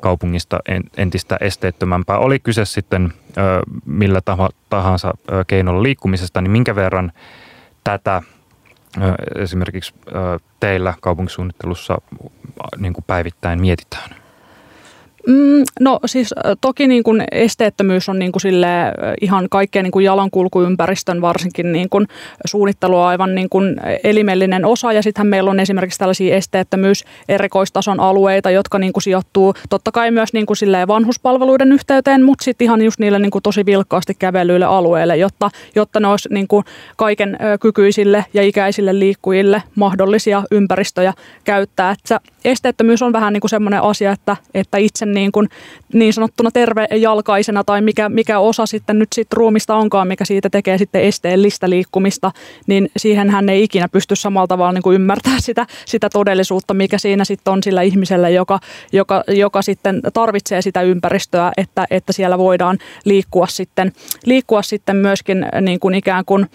kaupungista 0.01 0.59
entistä 0.97 1.37
esteettömämpää. 1.41 2.19
Oli 2.19 2.39
kyse 2.39 2.65
sitten 2.65 3.13
millä 3.85 4.21
tahansa 4.71 5.15
keinolla 5.47 5.83
liikkumisesta, 5.83 6.41
niin 6.41 6.51
minkä 6.51 6.75
verran 6.75 7.13
tätä 7.85 8.23
esimerkiksi 9.37 9.95
teillä 10.61 10.95
kaupunkisuunnittelussa 11.01 11.99
niin 12.77 12.93
kuin 12.93 13.05
päivittäin 13.07 13.61
mietitään? 13.61 14.18
Mm, 15.29 15.65
no 15.81 16.01
siis 16.07 16.35
toki 16.61 16.87
niin 16.87 17.03
kuin 17.03 17.25
esteettömyys 17.33 18.09
on 18.09 18.19
niin 18.19 18.33
kuin 18.33 18.41
sille 18.41 18.67
ihan 19.21 19.49
kaikkea 19.51 19.83
niin 19.83 19.91
kuin 19.91 20.05
jalankulkuympäristön 20.05 21.21
varsinkin 21.21 21.73
niin 21.73 21.89
kuin 21.89 22.07
suunnittelua 22.45 23.09
aivan 23.09 23.35
niin 23.35 23.49
kuin 23.49 23.77
elimellinen 24.05 24.65
osa 24.65 24.93
ja 24.93 25.03
sittenhän 25.03 25.27
meillä 25.27 25.51
on 25.51 25.61
esimerkiksi 25.61 25.99
tällaisia 25.99 26.37
esteettömyys 26.37 27.05
erikoistason 27.29 28.01
alueita, 28.01 28.51
jotka 28.51 28.79
niin 28.79 28.93
kuin 28.93 29.03
sijoittuu 29.03 29.55
totta 29.71 29.93
kai 29.93 30.11
myös 30.11 30.33
niin 30.33 30.47
kuin 30.47 30.57
vanhuspalveluiden 30.89 31.73
yhteyteen, 31.73 32.23
mutta 32.23 32.45
sitten 32.45 32.65
ihan 32.65 32.83
just 32.83 33.01
niille 33.01 33.19
niin 33.19 33.31
kuin 33.31 33.43
tosi 33.43 33.67
vilkkaasti 33.67 34.15
kävelyille 34.15 34.67
alueille, 34.67 35.17
jotta, 35.17 35.51
jotta 35.75 36.01
ne 36.01 36.09
olisi 36.09 36.29
niin 36.33 36.49
kuin 36.49 36.65
kaiken 36.97 37.39
kykyisille 37.61 38.25
ja 38.35 38.43
ikäisille 38.43 38.99
liikkujille 38.99 39.63
mahdollisia 39.75 40.43
ympäristöjä 40.51 41.13
käyttää. 41.45 41.91
Että 41.91 42.21
esteettömyys 42.45 43.03
on 43.03 43.13
vähän 43.13 43.33
niin 43.33 43.41
kuin 43.41 43.51
semmoinen 43.51 43.83
asia, 43.83 44.13
että, 44.13 44.37
että 44.55 44.79
itse 44.79 45.07
niin, 45.19 45.33
kuin, 45.33 45.49
niin 45.93 46.13
sanottuna 46.13 46.51
tervejalkaisena 46.51 47.65
tai 47.65 47.81
mikä, 47.81 48.09
mikä 48.09 48.39
osa 48.39 48.67
sitten 48.67 48.99
nyt 48.99 49.09
sit 49.13 49.33
ruumista 49.33 49.77
onkaan, 49.77 50.09
mikä 50.09 50.25
siitä 50.25 50.51
tekee 50.51 50.79
sitten 50.79 51.03
esteellistä 51.03 51.71
liikkumista, 51.71 52.33
niin 52.67 52.91
siihen 52.97 53.31
hän 53.31 53.49
ei 53.49 53.63
ikinä 53.63 53.89
pysty 53.89 54.17
samalla 54.17 54.47
tavalla 54.47 54.73
niin 54.73 54.83
kuin 54.83 54.95
ymmärtää 54.95 55.41
sitä, 55.41 55.67
sitä 55.87 56.09
todellisuutta, 56.11 56.75
mikä 56.75 56.99
siinä 56.99 57.25
sitten 57.25 57.53
on 57.53 57.63
sillä 57.63 57.83
ihmisellä, 57.83 58.29
joka, 58.29 58.59
joka, 58.93 59.25
joka 59.29 59.63
sitten 59.63 60.01
tarvitsee 60.13 60.63
sitä 60.63 60.83
ympäristöä, 60.83 61.53
että, 61.57 61.87
että 61.91 62.13
siellä 62.13 62.39
voidaan 62.39 62.79
liikkua 63.05 63.47
sitten, 63.47 63.93
liikkua 64.25 64.63
sitten 64.63 64.97
myöskin 64.97 65.47
niin 65.61 65.81
kuin 65.81 65.95
ikään 65.95 66.25
kuin 66.25 66.47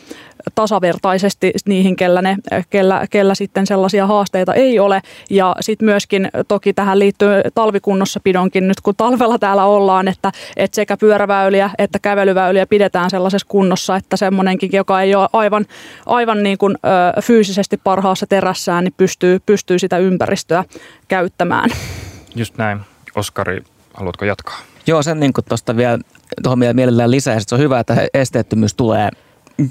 tasavertaisesti 0.55 1.51
niihin, 1.65 1.95
kellä, 1.95 2.21
ne, 2.21 2.37
kellä, 2.69 3.07
kellä 3.09 3.35
sitten 3.35 3.67
sellaisia 3.67 4.07
haasteita 4.07 4.53
ei 4.53 4.79
ole. 4.79 5.01
Ja 5.29 5.55
sitten 5.59 5.85
myöskin 5.85 6.29
toki 6.47 6.73
tähän 6.73 6.99
liittyy 6.99 7.29
talvikunnossapidonkin 7.55 8.67
nyt, 8.67 8.81
kun 8.81 8.95
talvella 8.97 9.39
täällä 9.39 9.65
ollaan, 9.65 10.07
että, 10.07 10.31
että 10.57 10.75
sekä 10.75 10.97
pyöräväyliä 10.97 11.69
että 11.77 11.99
kävelyväyliä 11.99 12.65
pidetään 12.65 13.09
sellaisessa 13.09 13.47
kunnossa, 13.47 13.95
että 13.95 14.17
semmoinenkin, 14.17 14.69
joka 14.73 15.01
ei 15.01 15.15
ole 15.15 15.29
aivan, 15.33 15.65
aivan 16.05 16.43
niin 16.43 16.57
kuin, 16.57 16.77
ö, 17.17 17.21
fyysisesti 17.21 17.77
parhaassa 17.77 18.25
terässään, 18.27 18.83
niin 18.83 18.93
pystyy, 18.97 19.39
pystyy 19.45 19.79
sitä 19.79 19.97
ympäristöä 19.97 20.63
käyttämään. 21.07 21.69
Just 22.35 22.57
näin. 22.57 22.79
Oskari, 23.15 23.63
haluatko 23.93 24.25
jatkaa? 24.25 24.59
Joo, 24.87 25.03
sen 25.03 25.19
niin 25.19 25.33
tuosta 25.49 25.77
vielä 25.77 25.99
tuohon 26.43 26.59
mielellään 26.73 27.11
lisää. 27.11 27.39
Se 27.39 27.55
on 27.55 27.61
hyvä, 27.61 27.79
että 27.79 28.07
esteettömyys 28.13 28.73
tulee 28.73 29.09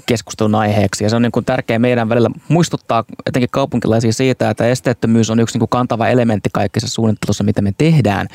keskustelun 0.05 0.55
aiheeksi. 0.55 1.03
Ja 1.03 1.09
se 1.09 1.15
on 1.15 1.21
niin 1.21 1.31
kuin 1.31 1.45
tärkeää 1.45 1.79
meidän 1.79 2.09
välillä 2.09 2.29
muistuttaa 2.47 3.03
etenkin 3.25 3.49
kaupunkilaisia 3.49 4.13
siitä, 4.13 4.49
että 4.49 4.67
esteettömyys 4.67 5.29
on 5.29 5.39
yksi 5.39 5.55
niin 5.55 5.59
kuin 5.59 5.69
kantava 5.69 6.07
elementti 6.07 6.49
kaikessa 6.53 6.87
suunnittelussa, 6.87 7.43
mitä 7.43 7.61
me 7.61 7.73
tehdään. 7.77 8.27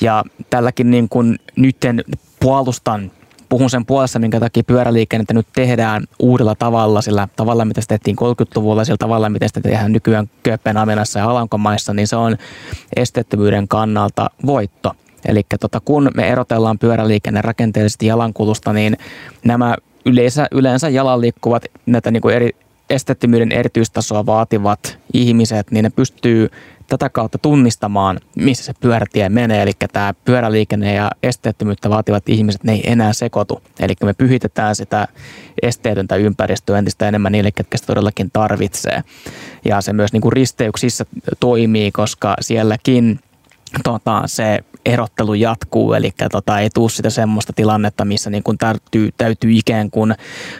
Ja 0.00 0.24
tälläkin 0.50 0.90
niin 0.90 1.08
kuin 1.08 1.38
nytten 1.56 2.04
puolustan 2.40 3.10
puhun 3.48 3.70
sen 3.70 3.86
puolesta, 3.86 4.18
minkä 4.18 4.40
takia 4.40 4.62
pyöräliikennettä 4.64 5.34
nyt 5.34 5.46
tehdään 5.54 6.04
uudella 6.18 6.54
tavalla, 6.54 7.02
sillä 7.02 7.28
tavalla, 7.36 7.64
mitä 7.64 7.80
se 7.80 7.86
tehtiin 7.86 8.16
30-luvulla, 8.16 8.84
sillä 8.84 8.96
tavalla, 8.96 9.28
miten 9.28 9.48
sitä 9.48 9.60
tehdään 9.60 9.92
nykyään 9.92 10.30
Kööpenhaminassa 10.42 11.18
ja 11.18 11.30
Alankomaissa, 11.30 11.94
niin 11.94 12.08
se 12.08 12.16
on 12.16 12.36
esteettömyyden 12.96 13.68
kannalta 13.68 14.30
voitto. 14.46 14.92
Eli 15.24 15.42
tota, 15.60 15.80
kun 15.80 16.10
me 16.14 16.28
erotellaan 16.28 16.78
pyöräliikenne 16.78 17.42
rakenteellisesti 17.42 18.06
jalankulusta, 18.06 18.72
niin 18.72 18.96
nämä 19.44 19.76
yleensä, 20.06 20.46
yleensä 20.50 20.88
jalan 20.88 21.20
liikkuvat 21.20 21.64
näitä 21.86 22.10
niin 22.10 22.20
kuin 22.20 22.34
eri, 22.34 22.50
estettömyyden 22.90 23.52
erityistasoa 23.52 24.26
vaativat 24.26 24.98
ihmiset, 25.12 25.70
niin 25.70 25.82
ne 25.82 25.90
pystyy 25.90 26.50
tätä 26.86 27.08
kautta 27.08 27.38
tunnistamaan, 27.38 28.20
missä 28.36 28.64
se 28.64 28.72
pyörätie 28.80 29.28
menee. 29.28 29.62
Eli 29.62 29.72
tämä 29.92 30.14
pyöräliikenne 30.24 30.94
ja 30.94 31.10
esteettömyyttä 31.22 31.90
vaativat 31.90 32.28
ihmiset, 32.28 32.64
ne 32.64 32.72
ei 32.72 32.90
enää 32.90 33.12
sekoitu. 33.12 33.62
Eli 33.80 33.94
me 34.04 34.14
pyhitetään 34.14 34.76
sitä 34.76 35.08
esteetöntä 35.62 36.16
ympäristöä 36.16 36.78
entistä 36.78 37.08
enemmän 37.08 37.32
niille, 37.32 37.50
ketkä 37.50 37.76
sitä 37.76 37.86
todellakin 37.86 38.30
tarvitsee. 38.32 39.02
Ja 39.64 39.80
se 39.80 39.92
myös 39.92 40.12
niin 40.12 40.20
kuin 40.20 40.32
risteyksissä 40.32 41.04
toimii, 41.40 41.92
koska 41.92 42.36
sielläkin 42.40 43.20
tota, 43.84 44.22
se 44.26 44.64
erottelu 44.86 45.34
jatkuu, 45.34 45.92
eli 45.92 46.10
tota, 46.32 46.58
ei 46.58 46.70
tule 46.74 46.90
sitä 46.90 47.10
semmoista 47.10 47.52
tilannetta, 47.52 48.04
missä 48.04 48.30
niin 48.30 48.42
kuin 48.42 48.58
täytyy, 48.58 49.10
täytyy 49.16 49.52
ikään 49.52 49.90
kuin 49.90 50.14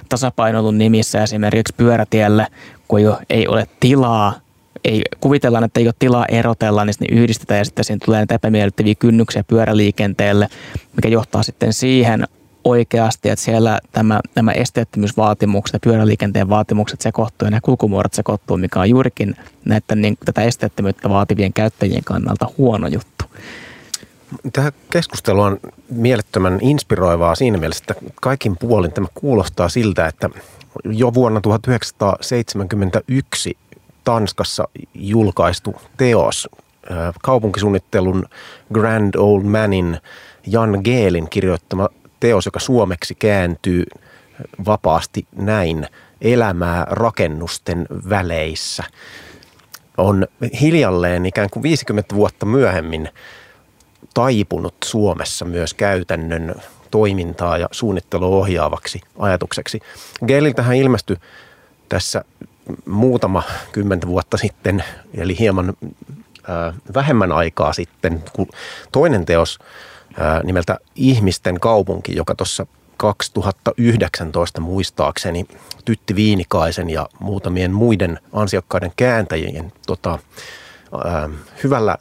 tasapainoilun 0.08 0.78
nimissä 0.78 1.22
esimerkiksi 1.22 1.74
pyörätielle, 1.76 2.46
kun 2.88 3.08
ole, 3.08 3.18
ei 3.30 3.48
ole 3.48 3.66
tilaa 3.80 4.44
ei, 4.84 5.02
kuvitellaan, 5.20 5.64
että 5.64 5.80
ei 5.80 5.86
ole 5.86 5.94
tilaa 5.98 6.26
erotella, 6.28 6.84
niin 6.84 6.94
sitten 6.94 7.18
yhdistetään 7.18 7.58
ja 7.58 7.64
sitten 7.64 7.84
siinä 7.84 8.00
tulee 8.04 8.20
näitä 8.20 8.34
epämiellyttäviä 8.34 8.94
kynnyksiä 8.94 9.44
pyöräliikenteelle, 9.44 10.48
mikä 10.96 11.08
johtaa 11.08 11.42
sitten 11.42 11.72
siihen 11.72 12.24
oikeasti, 12.64 13.28
että 13.28 13.44
siellä 13.44 13.80
tämä, 13.92 14.20
nämä 14.34 14.52
esteettömyysvaatimukset 14.52 15.74
ja 15.74 15.80
pyöräliikenteen 15.80 16.48
vaatimukset 16.48 17.00
sekoittuu 17.00 17.46
ja 17.46 17.50
nämä 17.50 17.60
kulkumuodot 17.60 18.14
sekoittuu, 18.14 18.56
mikä 18.56 18.80
on 18.80 18.90
juurikin 18.90 19.36
näiden, 19.64 20.02
niin, 20.02 20.18
tätä 20.24 20.42
esteettömyyttä 20.42 21.08
vaativien 21.08 21.52
käyttäjien 21.52 22.04
kannalta 22.04 22.48
huono 22.58 22.88
juttu. 22.88 23.24
Tämä 24.52 24.72
keskustelu 24.90 25.40
on 25.40 25.58
mielettömän 25.90 26.58
inspiroivaa 26.62 27.34
siinä 27.34 27.58
mielessä, 27.58 27.84
että 27.88 28.04
kaikin 28.20 28.56
puolin 28.56 28.92
tämä 28.92 29.06
kuulostaa 29.14 29.68
siltä, 29.68 30.06
että 30.06 30.30
jo 30.84 31.14
vuonna 31.14 31.40
1971 31.40 33.56
Tanskassa 34.04 34.68
julkaistu 34.94 35.74
teos, 35.96 36.48
kaupunkisuunnittelun 37.22 38.24
Grand 38.72 39.14
Old 39.14 39.42
Manin 39.42 40.00
Jan 40.46 40.80
Geelin 40.84 41.30
kirjoittama 41.30 41.88
teos, 42.20 42.46
joka 42.46 42.60
suomeksi 42.60 43.14
kääntyy 43.14 43.84
vapaasti 44.66 45.26
näin, 45.36 45.86
elämää 46.20 46.86
rakennusten 46.90 47.86
väleissä, 48.08 48.84
on 49.96 50.26
hiljalleen 50.60 51.26
ikään 51.26 51.50
kuin 51.50 51.62
50 51.62 52.14
vuotta 52.14 52.46
myöhemmin 52.46 53.08
taipunut 54.14 54.74
Suomessa 54.84 55.44
myös 55.44 55.74
käytännön 55.74 56.54
toimintaa 56.90 57.58
ja 57.58 57.68
suunnittelua 57.70 58.28
ohjaavaksi 58.28 59.00
ajatukseksi. 59.18 59.80
Geeliltähän 60.26 60.76
ilmestyi 60.76 61.16
tässä 61.88 62.24
muutama 62.86 63.42
kymmentä 63.72 64.06
vuotta 64.06 64.36
sitten, 64.36 64.84
eli 65.14 65.38
hieman 65.38 65.68
äh, 65.68 66.74
vähemmän 66.94 67.32
aikaa 67.32 67.72
sitten, 67.72 68.24
kun 68.32 68.48
toinen 68.92 69.24
teos 69.24 69.58
nimeltä 70.44 70.78
Ihmisten 70.94 71.60
kaupunki, 71.60 72.16
joka 72.16 72.34
tuossa 72.34 72.66
2019 72.96 74.60
muistaakseni 74.60 75.46
Tytti 75.84 76.16
Viinikaisen 76.16 76.90
ja 76.90 77.08
muutamien 77.18 77.72
muiden 77.72 78.18
ansiokkaiden 78.32 78.92
kääntäjien 78.96 79.72
tota, 79.86 80.18
hyvällä 81.64 81.96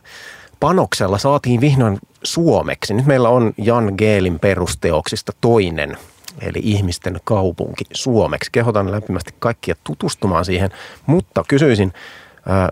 panoksella 0.63 1.17
saatiin 1.17 1.61
vihdoin 1.61 1.97
suomeksi. 2.23 2.93
Nyt 2.93 3.05
meillä 3.05 3.29
on 3.29 3.53
Jan 3.57 3.93
Geelin 3.97 4.39
perusteoksista 4.39 5.31
toinen, 5.41 5.97
eli 6.41 6.59
ihmisten 6.61 7.19
kaupunki 7.23 7.83
suomeksi. 7.91 8.49
Kehotan 8.51 8.91
lämpimästi 8.91 9.35
kaikkia 9.39 9.75
tutustumaan 9.83 10.45
siihen, 10.45 10.71
mutta 11.05 11.43
kysyisin 11.47 11.93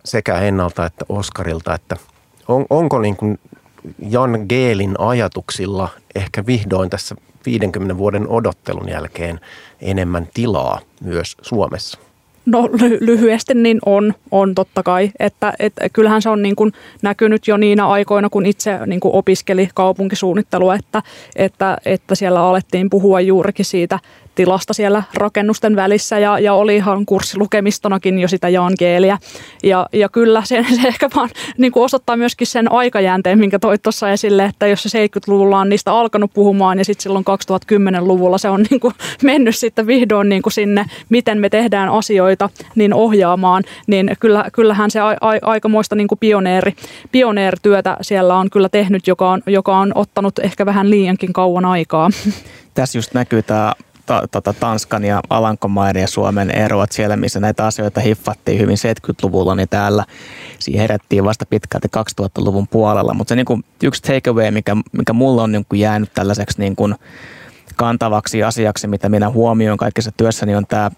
sekä 0.06 0.40
Ennalta 0.40 0.86
että 0.86 1.06
Oskarilta, 1.10 1.74
että 1.74 1.98
on, 2.48 2.66
onko 2.70 3.00
niin 3.00 3.16
kuin 3.16 3.40
Jan 4.10 4.46
Geelin 4.50 4.96
ajatuksilla 5.00 5.90
ehkä 6.16 6.46
vihdoin 6.46 6.90
tässä 6.90 7.16
50 7.46 7.98
vuoden 7.98 8.30
odottelun 8.30 8.90
jälkeen 8.90 9.40
enemmän 9.82 10.28
tilaa 10.34 10.80
myös 11.02 11.38
Suomessa? 11.42 12.00
No 12.46 12.68
ly- 12.68 12.98
lyhyesti 13.00 13.54
niin 13.54 13.80
on, 13.86 14.14
on 14.32 14.56
totta 14.56 14.84
kai, 14.84 15.12
että, 15.20 15.54
että 15.60 15.90
kyllähän 15.90 16.22
se 16.22 16.30
on 16.30 16.42
niin 16.42 16.56
kuin 16.56 16.72
näkynyt 17.02 17.48
jo 17.48 17.58
niinä 17.58 17.88
aikoina, 17.88 18.30
kun 18.30 18.46
itse 18.46 18.80
niin 18.86 19.00
kuin 19.00 19.16
opiskeli 19.16 19.70
kaupunkisuunnittelua, 19.74 20.76
että, 20.76 21.04
että, 21.36 21.78
että 21.86 22.16
siellä 22.16 22.44
alettiin 22.44 22.90
puhua 22.90 23.22
juurikin 23.22 23.66
siitä 23.66 24.00
tilasta 24.36 24.74
siellä 24.74 25.04
rakennusten 25.14 25.76
välissä 25.76 26.20
ja, 26.20 26.40
ja 26.40 26.54
oli 26.54 26.76
ihan 26.76 27.06
kurssilukemistonakin 27.06 28.20
jo 28.20 28.28
sitä 28.28 28.50
jaankeeliä. 28.50 29.18
Ja, 29.64 29.88
ja 29.94 30.10
kyllä 30.10 30.42
se, 30.46 30.66
se 30.82 30.88
ehkä 30.88 31.10
vaan 31.16 31.30
niin 31.58 31.72
kuin 31.72 31.84
osoittaa 31.84 32.18
myöskin 32.18 32.48
sen 32.48 32.72
aikajänteen, 32.72 33.40
minkä 33.40 33.60
toit 33.60 33.82
tuossa 33.84 34.12
esille, 34.12 34.46
että 34.46 34.68
jos 34.68 34.84
se 34.84 35.06
70-luvulla 35.06 35.60
on 35.60 35.70
niistä 35.70 35.94
alkanut 35.94 36.32
puhumaan 36.34 36.78
ja 36.78 36.86
sitten 36.86 37.04
silloin 37.04 37.26
2010-luvulla 37.26 38.38
se 38.38 38.50
on 38.50 38.66
niin 38.70 38.80
kuin 38.80 38.94
mennyt 39.24 39.56
sitten 39.56 39.88
vihdoin 39.88 40.30
niin 40.30 40.42
kuin 40.42 40.54
sinne, 40.54 40.86
miten 41.10 41.38
me 41.38 41.50
tehdään 41.50 41.90
asioita, 41.90 42.50
niin 42.76 42.94
ohjaamaan, 42.94 43.64
niin 43.88 44.12
kyllä, 44.20 44.46
kyllähän 44.54 44.92
se 44.92 45.00
a, 45.00 45.10
a, 45.10 45.32
aikamoista 45.42 45.96
niin 45.96 46.08
kuin 46.08 46.20
pioneeri, 46.20 46.76
pioneerityötä 47.12 47.98
siellä 48.02 48.36
on 48.36 48.50
kyllä 48.50 48.70
tehnyt, 48.70 49.08
joka 49.08 49.32
on, 49.32 49.42
joka 49.46 49.78
on 49.78 49.92
ottanut 49.96 50.40
ehkä 50.40 50.66
vähän 50.66 50.90
liiankin 50.90 51.34
kauan 51.34 51.66
aikaa. 51.66 52.10
Tässä 52.74 52.98
just 52.98 53.14
näkyy 53.14 53.44
tämä 53.44 53.74
ta, 54.06 54.24
tota, 54.32 54.54
Tanskan 54.54 55.04
ja 55.04 55.22
Alankomaiden 55.30 56.02
ja 56.02 56.08
Suomen 56.08 56.52
ero, 56.52 56.84
että 56.84 56.96
siellä 56.96 57.18
missä 57.18 57.40
näitä 57.40 57.66
asioita 57.66 58.02
hiffattiin 58.02 58.60
hyvin 58.60 58.78
70-luvulla, 58.78 59.56
niin 59.56 59.70
täällä 59.70 60.06
siihen 60.60 60.82
herättiin 60.82 61.26
vasta 61.26 61.46
pitkälti 61.46 61.88
2000-luvun 62.22 62.68
puolella. 62.68 63.14
Mutta 63.14 63.32
se 63.32 63.36
niin 63.36 63.46
kuin, 63.46 63.64
yksi 63.84 64.02
takeaway, 64.02 64.52
mikä, 64.52 64.78
mikä 64.92 65.14
mulla 65.14 65.44
on 65.44 65.52
niin 65.52 65.66
kuin 65.70 65.80
jäänyt 65.80 66.14
tällaiseksi 66.14 66.60
niin 66.60 66.76
kuin 66.76 66.96
kantavaksi 67.76 68.44
asiaksi, 68.44 68.88
mitä 68.88 69.10
minä 69.10 69.30
huomioin 69.30 69.78
kaikessa 69.78 70.12
työssäni, 70.18 70.56
on 70.56 70.68
tämä 70.68 70.92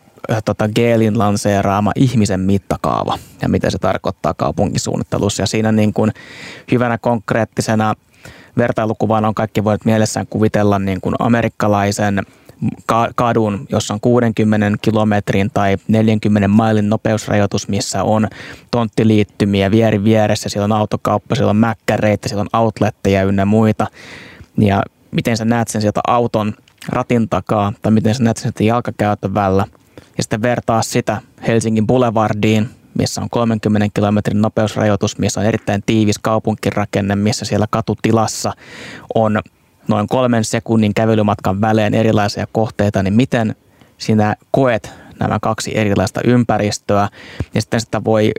tota, 0.46 0.70
Geelin 0.76 1.20
lanseeraama 1.20 1.92
ihmisen 1.96 2.40
mittakaava 2.40 3.20
ja 3.42 3.50
mitä 3.50 3.70
se 3.70 3.78
tarkoittaa 3.78 4.34
kaupunkisuunnittelussa. 4.34 5.44
Ja 5.44 5.48
siinä 5.48 5.72
niin 5.72 5.94
kuin 5.94 6.12
hyvänä 6.72 6.98
konkreettisena 6.98 7.94
vertailukuvana 8.58 9.28
on 9.28 9.36
kaikki 9.36 9.64
voivat 9.64 9.86
mielessään 9.86 10.28
kuvitella 10.30 10.80
niin 10.80 11.02
kuin 11.02 11.16
amerikkalaisen 11.20 12.22
kadun, 13.16 13.68
jossa 13.70 13.94
on 13.94 14.00
60 14.00 14.78
kilometrin 14.82 15.52
tai 15.54 15.78
40 15.88 16.48
mailin 16.48 16.90
nopeusrajoitus, 16.90 17.68
missä 17.68 18.04
on 18.04 18.28
tonttiliittymiä 18.72 19.72
vieri 19.72 20.04
vieressä, 20.04 20.50
siellä 20.50 20.66
on 20.66 20.72
autokauppa, 20.72 21.36
siellä 21.36 21.50
on 21.50 21.58
mäkkäreitä, 21.58 22.30
siellä 22.30 22.42
on 22.42 22.62
outletteja 22.62 23.24
ynnä 23.24 23.46
muita. 23.46 23.88
Ja 24.58 24.84
miten 25.12 25.38
sä 25.38 25.46
näet 25.46 25.68
sen 25.68 25.82
sieltä 25.82 26.02
auton 26.08 26.54
ratin 26.90 27.30
takaa 27.30 27.74
tai 27.82 27.92
miten 27.92 28.16
sä 28.16 28.24
näet 28.24 28.38
sen 28.38 28.44
sieltä 28.44 28.64
jalkakäytävällä 28.64 29.66
ja 30.18 30.24
sitten 30.24 30.42
vertaa 30.42 30.82
sitä 30.82 31.22
Helsingin 31.48 31.88
Boulevardiin, 31.88 32.70
missä 32.98 33.22
on 33.22 33.30
30 33.30 33.88
kilometrin 33.94 34.42
nopeusrajoitus, 34.42 35.18
missä 35.18 35.40
on 35.40 35.46
erittäin 35.46 35.84
tiivis 35.86 36.20
kaupunkirakenne, 36.20 37.16
missä 37.16 37.46
siellä 37.46 37.68
katutilassa 37.70 38.54
on 39.16 39.42
noin 39.88 40.08
kolmen 40.08 40.44
sekunnin 40.44 40.94
kävelymatkan 40.94 41.62
välein 41.62 41.94
erilaisia 41.94 42.48
kohteita, 42.52 43.04
niin 43.04 43.14
miten 43.14 43.56
sinä 43.98 44.36
koet 44.52 44.92
nämä 45.20 45.40
kaksi 45.42 45.78
erilaista 45.78 46.22
ympäristöä 46.24 47.10
ja 47.54 47.62
sitten 47.62 47.80
sitä 47.80 48.04
voi 48.04 48.32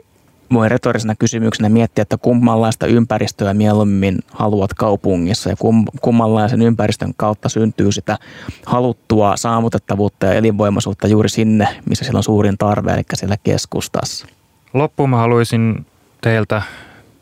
voi 0.53 0.69
retorisena 0.69 1.15
kysymyksenä 1.15 1.69
miettiä, 1.69 2.01
että 2.01 2.17
kummanlaista 2.17 2.87
ympäristöä 2.87 3.53
mieluummin 3.53 4.19
haluat 4.31 4.73
kaupungissa 4.73 5.49
ja 5.49 5.55
kum, 5.55 5.85
kummanlaisen 6.01 6.61
ympäristön 6.61 7.13
kautta 7.17 7.49
syntyy 7.49 7.91
sitä 7.91 8.17
haluttua 8.65 9.37
saavutettavuutta 9.37 10.25
ja 10.25 10.33
elinvoimaisuutta 10.33 11.07
juuri 11.07 11.29
sinne, 11.29 11.67
missä 11.89 12.05
siellä 12.05 12.17
on 12.17 12.23
suurin 12.23 12.57
tarve, 12.57 12.93
eli 12.93 13.03
siellä 13.13 13.37
keskustassa. 13.43 14.27
Loppuun 14.73 15.09
mä 15.09 15.17
haluaisin 15.17 15.85
teiltä 16.21 16.61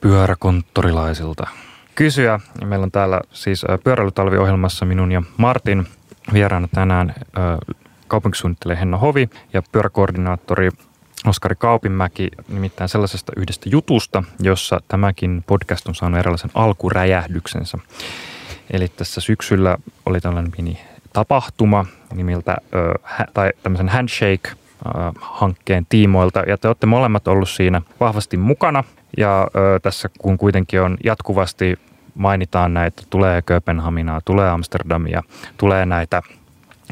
pyöräkonttorilaisilta 0.01 1.47
kysyä. 1.95 2.39
Meillä 2.65 2.83
on 2.83 2.91
täällä 2.91 3.21
siis 3.31 3.65
pyöräilytalviohjelmassa 3.83 4.85
minun 4.85 5.11
ja 5.11 5.23
Martin 5.37 5.87
vieraana 6.33 6.67
tänään 6.75 7.15
kaupunkisuunnittelija 8.07 8.77
Henno 8.77 8.97
Hovi 8.97 9.29
ja 9.53 9.61
pyöräkoordinaattori 9.71 10.69
Oskari 11.27 11.55
Kaupinmäki 11.55 12.29
nimittäin 12.47 12.89
sellaisesta 12.89 13.31
yhdestä 13.37 13.69
jutusta, 13.69 14.23
jossa 14.39 14.81
tämäkin 14.87 15.43
podcast 15.47 15.87
on 15.87 15.95
saanut 15.95 16.19
erilaisen 16.19 16.51
alkuräjähdyksensä. 16.53 17.77
Eli 18.71 18.87
tässä 18.87 19.21
syksyllä 19.21 19.77
oli 20.05 20.21
tällainen 20.21 20.51
pieni 20.51 20.81
tapahtuma 21.13 21.85
nimiltä, 22.13 22.57
tai 23.33 23.51
tämmöisen 23.63 23.89
handshake-hankkeen 23.89 25.85
tiimoilta, 25.89 26.39
ja 26.39 26.57
te 26.57 26.67
olette 26.67 26.85
molemmat 26.85 27.27
ollut 27.27 27.49
siinä 27.49 27.81
vahvasti 27.99 28.37
mukana. 28.37 28.83
Ja 29.17 29.47
tässä 29.81 30.09
kun 30.17 30.37
kuitenkin 30.37 30.81
on 30.81 30.97
jatkuvasti 31.03 31.79
mainitaan 32.15 32.73
näitä, 32.73 33.03
tulee 33.09 33.41
Kööpenhaminaa, 33.41 34.21
tulee 34.25 34.49
Amsterdamia, 34.49 35.23
tulee 35.57 35.85
näitä, 35.85 36.21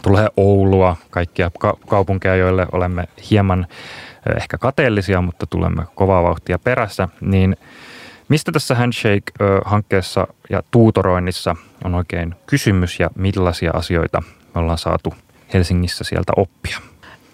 tulee 0.03 0.27
Oulua, 0.37 0.97
kaikkia 1.09 1.51
kaupunkeja, 1.87 2.35
joille 2.35 2.67
olemme 2.71 3.07
hieman 3.31 3.67
ehkä 4.35 4.57
kateellisia, 4.57 5.21
mutta 5.21 5.47
tulemme 5.47 5.83
kovaa 5.95 6.23
vauhtia 6.23 6.59
perässä, 6.59 7.09
niin 7.21 7.57
mistä 8.29 8.51
tässä 8.51 8.75
Handshake-hankkeessa 8.75 10.27
ja 10.49 10.63
tuutoroinnissa 10.71 11.55
on 11.83 11.95
oikein 11.95 12.35
kysymys 12.45 12.99
ja 12.99 13.09
millaisia 13.15 13.71
asioita 13.73 14.23
me 14.55 14.61
ollaan 14.61 14.77
saatu 14.77 15.13
Helsingissä 15.53 16.03
sieltä 16.03 16.33
oppia? 16.37 16.77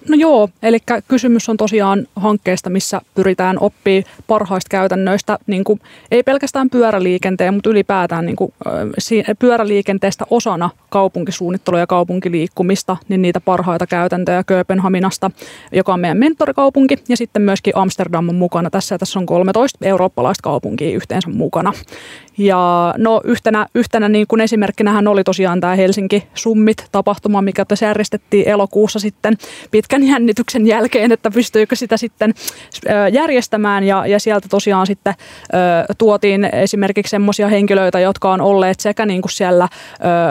No 0.09 0.15
joo, 0.15 0.49
eli 0.63 0.77
kysymys 1.07 1.49
on 1.49 1.57
tosiaan 1.57 2.07
hankkeesta, 2.15 2.69
missä 2.69 3.01
pyritään 3.15 3.57
oppii 3.59 4.03
parhaista 4.27 4.69
käytännöistä, 4.69 5.37
niin 5.47 5.63
kuin, 5.63 5.79
ei 6.11 6.23
pelkästään 6.23 6.69
pyöräliikenteen, 6.69 7.53
mutta 7.53 7.69
ylipäätään 7.69 8.25
niin 8.25 8.35
kuin, 8.35 8.53
pyöräliikenteestä 9.39 10.25
osana 10.29 10.69
kaupunkisuunnittelua 10.89 11.79
ja 11.79 11.87
kaupunkiliikkumista, 11.87 12.97
niin 13.09 13.21
niitä 13.21 13.41
parhaita 13.41 13.87
käytäntöjä 13.87 14.43
Kööpenhaminasta, 14.43 15.31
joka 15.71 15.93
on 15.93 15.99
meidän 15.99 16.17
mentorikaupunki, 16.17 16.97
ja 17.09 17.17
sitten 17.17 17.41
myöskin 17.41 17.77
Amsterdam 17.77 18.29
on 18.29 18.35
mukana 18.35 18.69
tässä, 18.69 18.95
ja 18.95 18.99
tässä 18.99 19.19
on 19.19 19.25
13 19.25 19.85
eurooppalaista 19.85 20.41
kaupunkia 20.43 20.95
yhteensä 20.95 21.29
mukana. 21.29 21.73
Ja 22.37 22.93
no 22.97 23.21
yhtenä, 23.23 23.67
yhtenä 23.75 24.09
niin 24.09 24.27
kuin 24.27 24.41
esimerkkinähän 24.41 25.07
oli 25.07 25.23
tosiaan 25.23 25.59
tämä 25.59 25.75
Helsinki 25.75 26.27
Summit-tapahtuma, 26.33 27.41
mikä 27.41 27.65
tässä 27.65 27.85
järjestettiin 27.85 28.47
elokuussa 28.47 28.99
sitten 28.99 29.37
pitkän 29.71 30.03
jännityksen 30.11 30.67
jälkeen, 30.67 31.11
että 31.11 31.31
pystyykö 31.31 31.75
sitä 31.75 31.97
sitten 31.97 32.33
järjestämään. 33.11 33.83
Ja, 33.83 34.07
ja 34.07 34.19
sieltä 34.19 34.47
tosiaan 34.49 34.87
sitten 34.87 35.13
tuotiin 35.97 36.45
esimerkiksi 36.45 37.11
semmoisia 37.11 37.47
henkilöitä, 37.47 37.99
jotka 37.99 38.31
on 38.31 38.41
olleet 38.41 38.79
sekä 38.79 39.05
niin 39.05 39.21
kuin 39.21 39.31
siellä 39.31 39.67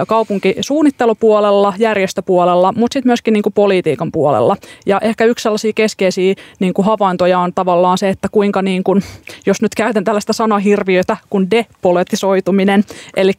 kaupunkisuunnittelupuolella, 0.08 1.74
järjestöpuolella, 1.78 2.72
mutta 2.72 2.94
sitten 2.94 3.08
myöskin 3.10 3.32
niin 3.32 3.42
kuin 3.42 3.52
politiikan 3.52 4.12
puolella. 4.12 4.56
Ja 4.86 4.98
ehkä 5.02 5.24
yksi 5.24 5.42
sellaisia 5.42 5.72
keskeisiä 5.74 6.34
niin 6.58 6.74
kuin 6.74 6.86
havaintoja 6.86 7.38
on 7.38 7.52
tavallaan 7.54 7.98
se, 7.98 8.08
että 8.08 8.28
kuinka, 8.32 8.62
niin 8.62 8.84
kuin, 8.84 9.02
jos 9.46 9.62
nyt 9.62 9.74
käytän 9.74 10.04
tällaista 10.04 10.32
sanahirviötä 10.32 11.16
kuin 11.30 11.50
depolitiikka, 11.50 11.95
depolitisoituminen. 12.00 12.84
Eli 13.16 13.32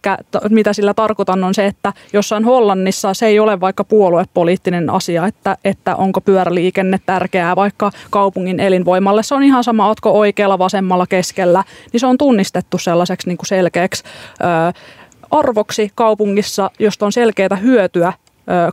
mitä 0.50 0.74
sillä 0.74 0.94
tarkoitan 0.94 1.44
on 1.44 1.54
se, 1.54 1.66
että 1.66 1.94
jossain 2.14 2.46
Hollannissa 2.46 3.14
se 3.14 3.26
ei 3.26 3.40
ole 3.40 3.60
vaikka 3.60 3.84
puoluepoliittinen 3.84 4.90
asia, 4.90 5.28
että, 5.28 5.58
että 5.64 5.96
onko 5.96 6.22
pyöräliikenne 6.22 7.00
tärkeää 7.06 7.56
vaikka 7.56 7.92
kaupungin 8.10 8.60
elinvoimalle. 8.60 9.24
Se 9.24 9.36
on 9.36 9.44
ihan 9.44 9.64
sama, 9.64 9.90
otko 9.90 10.12
oikealla, 10.12 10.60
vasemmalla, 10.60 11.08
keskellä, 11.08 11.64
niin 11.94 12.00
se 12.00 12.08
on 12.08 12.18
tunnistettu 12.18 12.78
sellaiseksi 12.78 13.28
niin 13.28 13.38
kuin 13.38 13.48
selkeäksi 13.48 14.04
ö, 14.42 14.74
arvoksi 15.32 15.92
kaupungissa, 15.96 16.72
josta 16.80 17.06
on 17.06 17.12
selkeää 17.12 17.56
hyötyä 17.62 18.14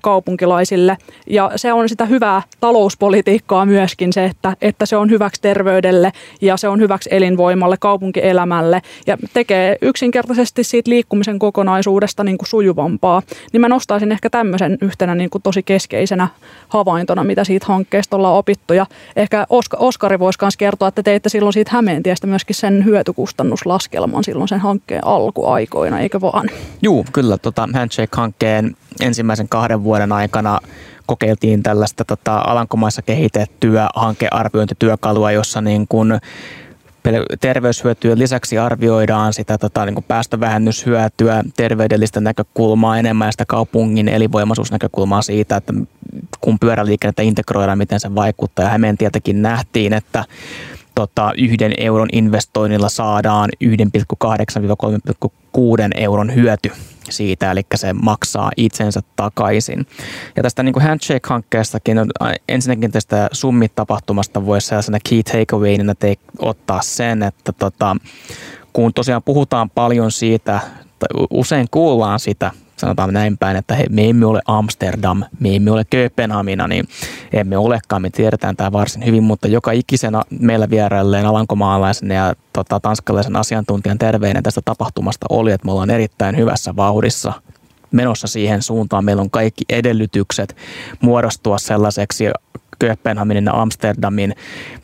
kaupunkilaisille. 0.03 0.97
Ja 1.27 1.51
se 1.57 1.73
on 1.73 1.89
sitä 1.89 2.05
hyvää 2.05 2.43
talouspolitiikkaa 2.61 3.67
myöskin 3.67 4.13
se, 4.13 4.25
että, 4.25 4.57
että 4.63 4.87
se 4.87 4.97
on 4.97 5.11
hyväksi 5.11 5.41
terveydelle 5.41 6.13
ja 6.41 6.57
se 6.57 6.69
on 6.69 6.81
hyväksi 6.81 7.09
elinvoimalle, 7.13 7.77
kaupunkielämälle 7.81 8.83
ja 9.07 9.19
tekee 9.35 9.77
yksinkertaisesti 9.83 10.65
siitä 10.65 10.91
liikkumisen 10.91 11.39
kokonaisuudesta 11.39 12.25
niin 12.25 12.39
kuin 12.39 12.49
sujuvampaa. 12.49 13.23
Niin 13.53 13.61
mä 13.61 13.69
nostaisin 13.69 14.13
ehkä 14.13 14.31
tämmöisen 14.31 14.79
yhtenä 14.83 15.15
niin 15.15 15.31
kuin 15.31 15.43
tosi 15.43 15.63
keskeisenä 15.63 16.29
havaintona, 16.69 17.25
mitä 17.25 17.45
siitä 17.45 17.67
hankkeesta 17.69 18.17
ollaan 18.17 18.35
opittu. 18.35 18.75
Ja 18.75 18.87
ehkä 19.17 19.47
Oskari 19.79 20.19
voisi 20.19 20.39
myös 20.43 20.57
kertoa, 20.57 20.89
että 20.89 21.03
teitte 21.03 21.29
silloin 21.29 21.53
siitä 21.53 21.71
Hämeentiestä 21.75 22.27
myöskin 22.27 22.57
sen 22.57 22.85
hyötykustannuslaskelman 22.85 24.25
silloin 24.25 24.49
sen 24.49 24.61
hankkeen 24.61 25.07
alkuaikoina, 25.07 26.01
eikö 26.01 26.21
vaan? 26.21 26.51
Juu, 26.83 27.07
kyllä. 27.13 27.39
Tota 27.39 27.69
Handshake-hankkeen 27.73 28.77
ensimmäisen 29.01 29.49
kahden 29.49 29.85
vuoden 29.85 30.13
aikana 30.13 30.59
kokeiltiin 31.07 31.63
tällaista 31.63 32.05
tota, 32.05 32.39
Alankomaissa 32.47 33.03
kehitettyä 33.03 33.89
hankearviointityökalua, 33.95 35.33
jossa 35.33 35.61
niin 35.61 35.87
kuin 35.89 36.19
terveyshyötyjen 37.41 38.19
lisäksi 38.19 38.59
arvioidaan 38.59 39.33
sitä 39.33 39.59
tota, 39.59 39.85
niin 39.85 39.95
kuin 39.95 40.05
päästövähennyshyötyä, 40.09 41.43
terveydellistä 41.57 42.21
näkökulmaa 42.21 42.99
enemmän 42.99 43.33
sitä 43.33 43.45
kaupungin 43.49 44.09
elinvoimaisuusnäkökulmaa 44.09 45.23
siitä, 45.23 45.57
että 45.57 45.73
kun 46.41 46.59
pyöräliikennettä 46.59 47.23
integroidaan, 47.23 47.79
miten 47.79 48.01
se 48.01 48.15
vaikuttaa. 48.15 48.65
Ja 48.65 48.69
Hämeentieltäkin 48.69 49.43
nähtiin, 49.43 49.93
että 49.93 50.25
tota, 50.95 51.33
yhden 51.39 51.75
euron 51.79 52.09
investoinnilla 52.13 52.89
saadaan 52.89 53.51
1,8-3,6 53.65 55.31
euron 55.95 56.35
hyöty 56.35 56.73
siitä, 57.11 57.51
eli 57.51 57.63
se 57.75 57.93
maksaa 57.93 58.51
itsensä 58.57 59.01
takaisin. 59.17 59.87
Ja 60.37 60.43
tästä 60.43 60.63
niin 60.63 60.75
Handshake-hankkeestakin, 60.81 61.97
ensinnäkin 62.49 62.93
tästä 62.93 63.29
Summit-tapahtumasta 63.33 64.47
voisi 64.47 64.67
sellaisena 64.67 64.99
key 65.09 65.23
takeawayina 65.23 65.95
te- 65.95 66.15
ottaa 66.39 66.83
sen, 66.83 67.23
että 67.23 67.53
tota, 67.53 67.97
kun 68.73 68.95
tosiaan 68.95 69.23
puhutaan 69.23 69.71
paljon 69.71 70.13
siitä, 70.13 70.61
tai 70.99 71.27
usein 71.31 71.67
kuullaan 71.71 72.21
sitä, 72.21 72.51
sanotaan 72.85 73.13
näin 73.13 73.39
päin, 73.39 73.57
että 73.57 73.75
he, 73.75 73.87
me 73.91 74.09
emme 74.09 74.27
ole 74.27 74.43
Amsterdam, 74.47 75.25
me 75.41 75.57
emme 75.57 75.71
ole 75.71 75.85
Kööpenhamina, 75.85 76.69
niin 76.69 76.89
emme 77.33 77.57
olekaan, 77.59 78.03
me 78.03 78.11
tiedetään 78.11 78.57
tämä 78.57 78.73
varsin 78.73 79.05
hyvin, 79.07 79.23
mutta 79.23 79.49
joka 79.49 79.73
ikisenä 79.73 80.23
meillä 80.41 80.71
vierailleen 80.71 81.27
alankomaalaisen 81.27 82.11
ja 82.11 82.35
tota, 82.53 82.81
tanskalaisen 82.81 83.37
asiantuntijan 83.37 83.99
terveinen 83.99 84.43
tästä 84.43 84.61
tapahtumasta 84.65 85.27
oli, 85.31 85.53
että 85.53 85.65
me 85.65 85.73
ollaan 85.73 85.91
erittäin 85.91 86.37
hyvässä 86.37 86.77
vauhdissa 86.77 87.33
menossa 87.93 88.27
siihen 88.27 88.63
suuntaan. 88.63 89.05
Meillä 89.05 89.23
on 89.23 89.31
kaikki 89.31 89.65
edellytykset 89.69 90.57
muodostua 91.01 91.59
sellaiseksi 91.59 92.25
Kööpenhaminin 92.79 93.45
ja 93.45 93.63
Amsterdamin 93.63 94.35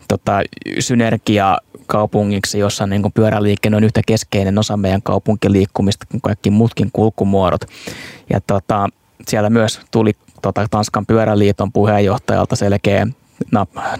tota, 0.08 0.40
synergia 0.78 1.58
kaupungiksi, 1.86 2.58
jossa 2.58 2.86
niin 2.86 3.02
kuin 3.02 3.12
pyöräliikenne 3.12 3.76
on 3.76 3.84
yhtä 3.84 4.00
keskeinen 4.06 4.58
osa 4.58 4.76
meidän 4.76 5.02
kaupunkiliikkumista 5.02 6.06
kuin 6.10 6.20
kaikki 6.20 6.50
muutkin 6.50 6.90
kulkumuodot. 6.92 7.60
Ja 8.30 8.40
tota, 8.40 8.88
siellä 9.28 9.50
myös 9.50 9.80
tuli 9.90 10.12
tota, 10.42 10.66
Tanskan 10.70 11.06
pyöräliiton 11.06 11.72
puheenjohtajalta 11.72 12.56
selkeä 12.56 13.06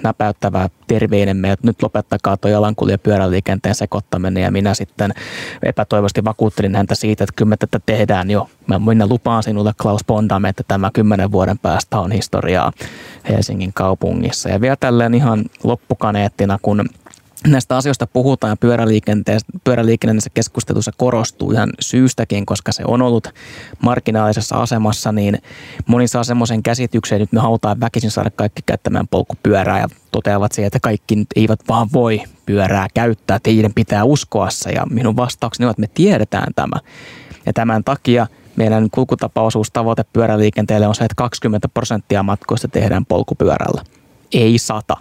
näpäyttävä 0.02 0.68
terveinen 0.86 1.44
että 1.44 1.66
nyt 1.66 1.82
lopettakaa 1.82 2.36
tuo 2.36 2.50
jalankulja 2.50 2.98
pyöräliikenteen 2.98 3.74
sekoittaminen 3.74 4.42
ja 4.42 4.50
minä 4.50 4.74
sitten 4.74 5.12
epätoivosti 5.62 6.24
vakuuttelin 6.24 6.76
häntä 6.76 6.94
siitä, 6.94 7.24
että 7.24 7.34
kyllä 7.36 7.48
me 7.48 7.56
tätä 7.56 7.80
tehdään 7.86 8.30
jo. 8.30 8.50
Mä 8.66 8.78
minä 8.78 9.06
lupaan 9.06 9.42
sinulle 9.42 9.72
Klaus 9.82 10.04
Bondamme, 10.06 10.48
että 10.48 10.62
tämä 10.68 10.90
kymmenen 10.92 11.32
vuoden 11.32 11.58
päästä 11.58 11.98
on 11.98 12.12
historiaa 12.12 12.72
Helsingin 13.28 13.72
kaupungissa. 13.72 14.48
Ja 14.48 14.60
vielä 14.60 14.76
tälleen 14.80 15.14
ihan 15.14 15.44
loppukaneettina, 15.64 16.58
kun 16.62 16.88
näistä 17.46 17.76
asioista 17.76 18.06
puhutaan 18.06 18.50
ja 18.62 18.70
pyöräliikenteessä 19.64 20.30
keskustelussa 20.34 20.92
korostuu 20.96 21.52
ihan 21.52 21.70
syystäkin, 21.80 22.46
koska 22.46 22.72
se 22.72 22.82
on 22.86 23.02
ollut 23.02 23.28
marginaalisessa 23.82 24.56
asemassa, 24.56 25.12
niin 25.12 25.38
moni 25.86 26.08
saa 26.08 26.24
semmoisen 26.24 26.62
käsityksen, 26.62 27.16
että 27.16 27.22
nyt 27.22 27.32
me 27.32 27.40
halutaan 27.40 27.80
väkisin 27.80 28.10
saada 28.10 28.30
kaikki 28.30 28.62
käyttämään 28.66 29.08
polkupyörää 29.08 29.80
ja 29.80 29.88
toteavat 30.12 30.52
siihen, 30.52 30.66
että 30.66 30.80
kaikki 30.80 31.26
eivät 31.36 31.60
vaan 31.68 31.88
voi 31.92 32.22
pyörää 32.46 32.86
käyttää, 32.94 33.36
että 33.36 33.50
heidän 33.50 33.74
pitää 33.74 34.04
uskoa 34.04 34.50
se. 34.50 34.70
Ja 34.70 34.86
minun 34.90 35.16
vastaukseni 35.16 35.66
on, 35.66 35.70
että 35.70 35.80
me 35.80 35.88
tiedetään 35.94 36.54
tämä. 36.56 36.80
Ja 37.46 37.52
tämän 37.52 37.84
takia 37.84 38.26
meidän 38.56 38.90
kulkutapaosuustavoite 38.90 40.04
pyöräliikenteelle 40.12 40.86
on 40.86 40.94
se, 40.94 41.04
että 41.04 41.14
20 41.16 41.68
prosenttia 41.68 42.22
matkoista 42.22 42.68
tehdään 42.68 43.06
polkupyörällä 43.06 43.82
ei 44.32 44.58
sata. 44.58 44.96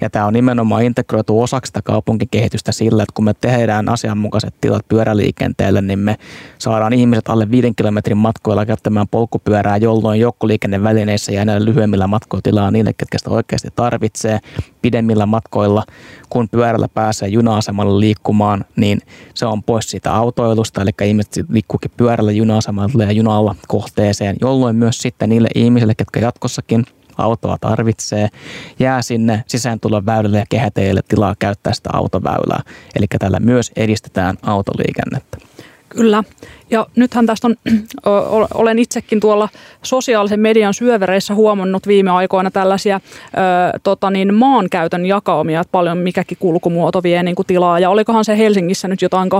Ja 0.00 0.10
tämä 0.10 0.26
on 0.26 0.32
nimenomaan 0.32 0.82
integroitu 0.82 1.42
osaksi 1.42 1.68
sitä 1.68 1.82
kaupunkikehitystä 1.82 2.72
sillä, 2.72 3.02
että 3.02 3.12
kun 3.14 3.24
me 3.24 3.34
tehdään 3.34 3.88
asianmukaiset 3.88 4.54
tilat 4.60 4.88
pyöräliikenteelle, 4.88 5.80
niin 5.80 5.98
me 5.98 6.16
saadaan 6.58 6.92
ihmiset 6.92 7.28
alle 7.28 7.50
viiden 7.50 7.74
kilometrin 7.74 8.16
matkoilla 8.16 8.66
käyttämään 8.66 9.08
polkupyörää, 9.08 9.76
jolloin 9.76 10.20
joukkoliikennevälineissä 10.20 11.32
ja 11.32 11.44
näillä 11.44 11.64
lyhyemmillä 11.64 12.06
matkoilla 12.06 12.70
niille, 12.70 12.92
ketkä 12.92 13.18
sitä 13.18 13.30
oikeasti 13.30 13.68
tarvitsee. 13.76 14.38
Pidemmillä 14.82 15.26
matkoilla, 15.26 15.84
kun 16.30 16.48
pyörällä 16.48 16.88
pääsee 16.88 17.28
juna-asemalle 17.28 18.00
liikkumaan, 18.00 18.64
niin 18.76 19.00
se 19.34 19.46
on 19.46 19.62
pois 19.62 19.90
siitä 19.90 20.14
autoilusta, 20.14 20.82
eli 20.82 20.90
ihmiset 21.04 21.44
liikkuukin 21.48 21.90
pyörällä 21.96 22.32
juna-asemalle 22.32 23.04
ja 23.04 23.12
junalla 23.12 23.54
kohteeseen, 23.68 24.36
jolloin 24.40 24.76
myös 24.76 24.98
sitten 24.98 25.28
niille 25.28 25.48
ihmisille, 25.54 25.94
ketkä 25.94 26.20
jatkossakin– 26.20 26.84
autoa 27.18 27.56
tarvitsee, 27.60 28.28
jää 28.78 29.02
sinne 29.02 29.44
sisääntulon 29.46 30.06
väylälle 30.06 30.38
ja 30.38 30.46
kehäteille 30.48 31.00
tilaa 31.08 31.34
käyttää 31.38 31.72
sitä 31.72 31.90
autoväylää. 31.92 32.60
Eli 32.96 33.06
tällä 33.18 33.40
myös 33.40 33.72
edistetään 33.76 34.36
autoliikennettä. 34.42 35.38
Kyllä. 35.88 36.24
Ja 36.72 36.86
nythän 36.96 37.26
tästä 37.26 37.48
on, 37.48 37.56
olen 38.54 38.78
itsekin 38.78 39.20
tuolla 39.20 39.48
sosiaalisen 39.82 40.40
median 40.40 40.74
syövereissä 40.74 41.34
huomannut 41.34 41.86
viime 41.86 42.10
aikoina 42.10 42.50
tällaisia 42.50 43.00
ö, 43.26 43.78
tota 43.82 44.10
niin, 44.10 44.34
maankäytön 44.34 45.06
jakaumia, 45.06 45.60
että 45.60 45.72
paljon 45.72 45.98
mikäkin 45.98 46.38
kulkumuoto 46.40 47.02
vie 47.02 47.22
niin 47.22 47.34
kuin 47.34 47.46
tilaa. 47.46 47.78
Ja 47.78 47.90
olikohan 47.90 48.24
se 48.24 48.38
Helsingissä 48.38 48.88
nyt 48.88 49.02
jotain 49.02 49.28
85-86 49.32 49.36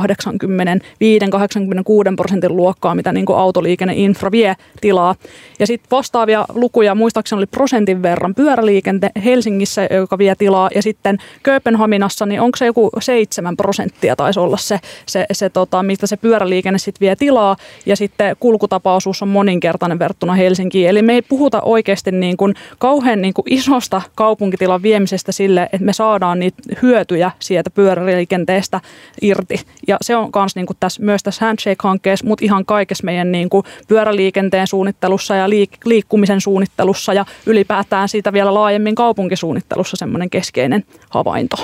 prosentin 2.17 2.57
luokkaa, 2.57 2.95
mitä 2.95 3.13
niin 3.13 3.27
kuin 3.27 3.39
autoliikenneinfra 3.39 4.31
vie 4.31 4.57
tilaa. 4.81 5.15
Ja 5.59 5.67
sitten 5.67 5.91
vastaavia 5.91 6.45
lukuja, 6.55 6.95
muistaakseni 6.95 7.39
oli 7.39 7.47
prosentin 7.47 8.03
verran 8.03 8.35
pyöräliikente 8.35 9.11
Helsingissä, 9.25 9.89
joka 9.91 10.19
vie 10.19 10.35
tilaa. 10.35 10.71
Ja 10.75 10.83
sitten 10.83 11.19
Kööpenhaminassa, 11.43 12.27
niin 12.27 12.41
onko 12.41 12.57
se 12.57 12.67
joku 12.67 12.91
7 13.01 13.57
prosenttia 13.57 14.17
taisi 14.17 14.41
olla 14.41 14.57
se, 14.57 14.81
se, 15.07 15.27
se 15.33 15.51
tota, 15.51 15.83
mistä 15.83 16.07
se 16.07 16.17
pyöräliikenne 16.17 16.79
sitten 16.79 17.07
vie 17.07 17.17
tilaa 17.23 17.57
ja 17.87 17.97
sitten 17.97 18.37
kulkutapaosuus 18.41 19.23
on 19.23 19.29
moninkertainen 19.29 19.99
verrattuna 19.99 20.35
Helsinkiin. 20.35 20.89
Eli 20.89 21.03
me 21.03 21.13
ei 21.13 21.23
puhuta 21.23 21.61
oikeasti 21.61 22.11
niin 22.11 22.37
kuin 22.37 22.55
kauhean 22.79 23.23
niin 23.23 23.35
kuin 23.35 23.45
isosta 23.47 24.03
kaupunkitilan 24.15 24.83
viemisestä 24.83 25.33
sille, 25.33 25.63
että 25.63 25.85
me 25.85 25.93
saadaan 25.93 26.39
niitä 26.39 26.63
hyötyjä 26.83 27.31
sieltä 27.39 27.71
pyöräliikenteestä 27.71 28.81
irti. 29.21 29.61
Ja 29.89 29.97
se 30.01 30.17
on 30.17 30.33
kans 30.33 30.57
niin 30.57 30.67
kuin 30.67 30.77
tässä, 30.81 31.03
myös 31.03 31.23
tässä 31.23 31.47
Handshake-hankkeessa, 31.47 32.27
mutta 32.27 32.45
ihan 32.45 32.65
kaikessa 32.65 33.05
meidän 33.05 33.33
niin 33.33 33.49
kuin 33.49 33.65
pyöräliikenteen 33.89 34.67
suunnittelussa 34.67 35.35
ja 35.35 35.47
liik- 35.47 35.79
liikkumisen 35.85 36.41
suunnittelussa 36.41 37.13
ja 37.13 37.25
ylipäätään 37.47 38.09
siitä 38.09 38.33
vielä 38.33 38.55
laajemmin 38.55 38.95
kaupunkisuunnittelussa 38.95 39.97
semmoinen 39.97 40.31
keskeinen 40.31 40.85
havainto. 41.11 41.57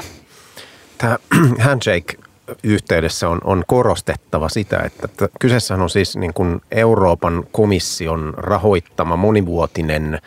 Tämä 0.98 1.18
handshake 1.66 2.27
yhteydessä 2.62 3.28
on, 3.28 3.40
on 3.44 3.64
korostettava 3.66 4.48
sitä, 4.48 4.78
että 4.78 5.28
kyseessä 5.40 5.74
on 5.74 5.90
siis 5.90 6.16
niin 6.16 6.34
kuin 6.34 6.60
Euroopan 6.70 7.44
komission 7.52 8.34
rahoittama 8.36 9.16
monivuotinen 9.16 10.20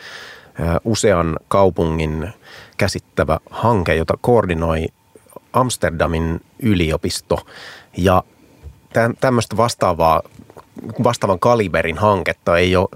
usean 0.83 1.39
kaupungin 1.47 2.33
käsittävä 2.77 3.39
hanke, 3.49 3.95
jota 3.95 4.13
koordinoi 4.21 4.87
Amsterdamin 5.53 6.41
yliopisto. 6.59 7.39
Ja 7.97 8.23
tämmöistä 9.19 9.57
vastaavaa, 9.57 10.21
vastaavan 11.03 11.39
kaliberin 11.39 11.97
hanketta 11.97 12.57
ei 12.57 12.75
ole 12.75 12.89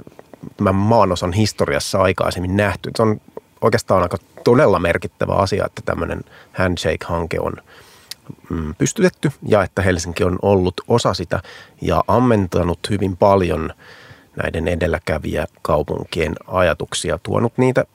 tämän 0.57 0.75
maanosan 0.75 1.33
historiassa 1.33 2.01
aikaisemmin 2.01 2.57
nähty. 2.57 2.91
Se 2.95 3.03
on 3.03 3.21
oikeastaan 3.61 4.03
aika 4.03 4.17
todella 4.43 4.79
merkittävä 4.79 5.33
asia, 5.33 5.65
että 5.65 5.81
tämmöinen 5.85 6.21
handshake-hanke 6.53 7.39
on– 7.39 7.53
pystytetty 8.77 9.31
ja 9.47 9.63
että 9.63 9.81
Helsinki 9.81 10.23
on 10.23 10.39
ollut 10.41 10.81
osa 10.87 11.13
sitä 11.13 11.41
ja 11.81 12.03
ammentanut 12.07 12.79
hyvin 12.89 13.17
paljon 13.17 13.73
näiden 14.43 14.67
edelläkävijä 14.67 15.47
kaupunkien 15.61 16.35
ajatuksia, 16.47 17.19
tuonut 17.23 17.57
niitä 17.57 17.85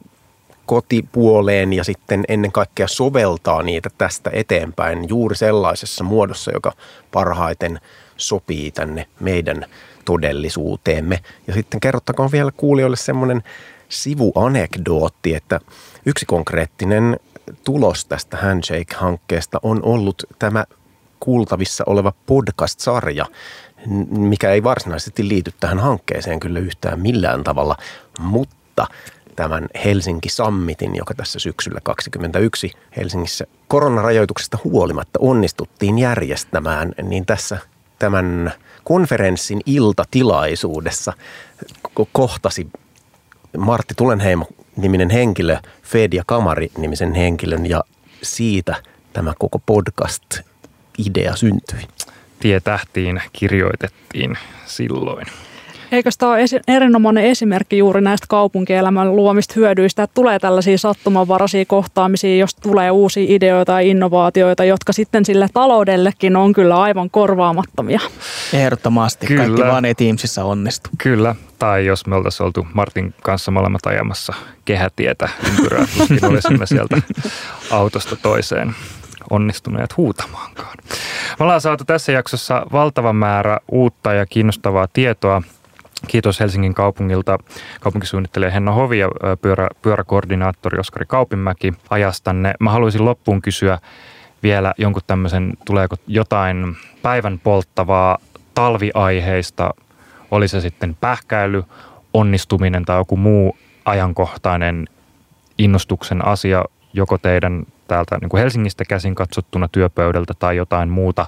kotipuoleen 0.67 1.73
ja 1.73 1.85
sitten 1.85 2.25
ennen 2.29 2.53
kaikkea 2.53 2.89
soveltaa 2.89 3.63
niitä 3.63 3.91
tästä 3.99 4.31
eteenpäin 4.33 5.09
juuri 5.09 5.37
sellaisessa 5.37 6.05
muodossa, 6.05 6.51
joka 6.55 6.73
parhaiten 7.13 7.81
sopii 8.17 8.71
tänne 8.71 9.07
meidän 9.21 9.67
todellisuuteemme. 10.05 11.19
Ja 11.47 11.55
sitten 11.55 11.81
kerrottakoon 11.81 12.33
vielä 12.33 12.53
kuulijoille 12.57 12.97
semmoinen 12.97 13.43
sivuanekdootti, 13.89 15.35
että 15.35 15.61
yksi 16.07 16.27
konkreettinen 16.27 17.21
tulos 17.65 18.05
tästä 18.05 18.37
Handshake-hankkeesta 18.37 19.59
on 19.63 19.81
ollut 19.83 20.23
tämä 20.39 20.65
kuultavissa 21.21 21.85
oleva 21.87 22.13
podcast-sarja, 22.27 23.27
mikä 24.11 24.51
ei 24.51 24.63
varsinaisesti 24.63 25.29
liity 25.29 25.53
tähän 25.61 25.79
hankkeeseen 25.79 26.41
kyllä 26.41 26.59
yhtään 26.59 27.01
millään 27.01 27.45
tavalla, 27.45 27.77
mutta 28.21 28.87
tämän 29.37 29.69
Helsinki 29.85 30.29
Summitin, 30.29 30.97
joka 30.97 31.15
tässä 31.15 31.39
syksyllä 31.39 31.81
2021 31.83 32.73
Helsingissä 32.97 33.47
koronarajoituksesta 33.69 34.59
huolimatta 34.65 35.19
onnistuttiin 35.23 35.99
järjestämään, 35.99 36.93
niin 37.03 37.27
tässä 37.27 37.59
tämän 37.99 38.53
konferenssin 38.85 39.61
iltatilaisuudessa 39.67 41.13
kohtasi 42.13 42.67
Martti 43.59 43.95
Tulenheimo 43.95 44.47
niminen 44.77 45.11
henkilö, 45.11 45.57
Fed 45.83 46.13
ja 46.13 46.23
Kamari 46.27 46.71
nimisen 46.79 47.15
henkilön 47.15 47.67
ja 47.67 47.85
siitä 48.23 48.77
tämä 49.13 49.33
koko 49.39 49.59
podcast-idea 49.67 51.37
syntyi. 51.37 51.89
Tie 52.41 52.61
tähtiin 52.61 53.23
kirjoitettiin 53.33 54.39
silloin. 54.67 55.27
Eikö 55.93 56.11
tämä 56.19 56.33
ole 56.33 56.43
esi- 56.43 56.61
erinomainen 56.69 57.25
esimerkki 57.25 57.79
juuri 57.79 58.01
näistä 58.01 58.27
kaupunkielämän 58.29 59.17
luomista 59.17 59.55
hyödyistä, 59.57 60.03
että 60.03 60.15
tulee 60.15 60.39
tällaisia 60.39 60.79
sattumanvaraisia 60.79 61.65
kohtaamisia, 61.65 62.37
jos 62.37 62.55
tulee 62.55 62.91
uusia 62.91 63.25
ideoita 63.29 63.73
ja 63.73 63.81
innovaatioita, 63.81 64.65
jotka 64.65 64.93
sitten 64.93 65.25
sille 65.25 65.49
taloudellekin 65.55 66.37
on 66.37 66.53
kyllä 66.53 66.77
aivan 66.83 67.11
korvaamattomia. 67.11 68.01
Ehdottomasti. 68.53 69.27
Kyllä. 69.27 69.43
Kaikki 69.45 69.63
vaan 69.63 69.85
ei 69.85 69.95
Teamsissa 69.95 70.45
onnistu. 70.45 70.91
Kyllä. 70.99 71.35
Tai 71.59 71.87
jos 71.87 72.07
me 72.07 72.17
oltaisiin 72.17 72.45
oltu 72.45 72.67
Martin 72.75 73.15
kanssa 73.23 73.51
molemmat 73.51 73.87
ajamassa 73.87 74.35
kehätietä 74.65 75.29
ympyrää, 75.49 75.87
tuskin 75.99 76.25
olisimme 76.25 76.67
sieltä 76.67 76.97
autosta 77.71 78.17
toiseen 78.17 78.75
onnistuneet 79.31 79.97
huutamaankaan. 79.97 80.77
Me 81.39 81.45
ollaan 81.45 81.61
saatu 81.61 81.85
tässä 81.85 82.13
jaksossa 82.13 82.67
valtava 82.73 83.13
määrä 83.13 83.59
uutta 83.73 84.13
ja 84.13 84.27
kiinnostavaa 84.27 84.89
tietoa 84.93 85.43
Kiitos 86.07 86.41
Helsingin 86.41 86.75
kaupungilta 86.75 87.39
kaupunkisuunnittelija 87.81 88.51
Henna 88.51 88.73
Hovi 88.73 88.99
ja 88.99 89.09
pyörä, 89.43 89.69
pyöräkoordinaattori 89.83 90.79
Oskari 90.79 91.07
Kaupinmäki 91.07 91.75
ajastanne. 91.91 92.55
Mä 92.61 92.71
haluaisin 92.71 93.05
loppuun 93.05 93.43
kysyä 93.43 93.79
vielä 94.43 94.75
jonkun 94.79 95.03
tämmöisen, 95.07 95.53
tuleeko 95.65 95.97
jotain 96.07 96.77
päivän 97.03 97.39
polttavaa 97.39 98.19
talviaiheista 98.55 99.71
oli 100.31 100.49
se 100.49 100.61
sitten 100.61 100.97
pähkäily, 101.01 101.65
onnistuminen 102.15 102.85
tai 102.85 102.99
joku 102.99 103.17
muu 103.17 103.57
ajankohtainen 103.85 104.89
innostuksen 105.59 106.25
asia, 106.25 106.65
joko 106.93 107.19
teidän 107.19 107.67
täältä 107.89 108.19
niin 108.21 108.29
kuin 108.29 108.41
Helsingistä 108.41 108.85
käsin 108.85 109.15
katsottuna 109.15 109.69
työpöydältä 109.69 110.35
tai 110.39 110.57
jotain 110.57 110.89
muuta, 110.89 111.27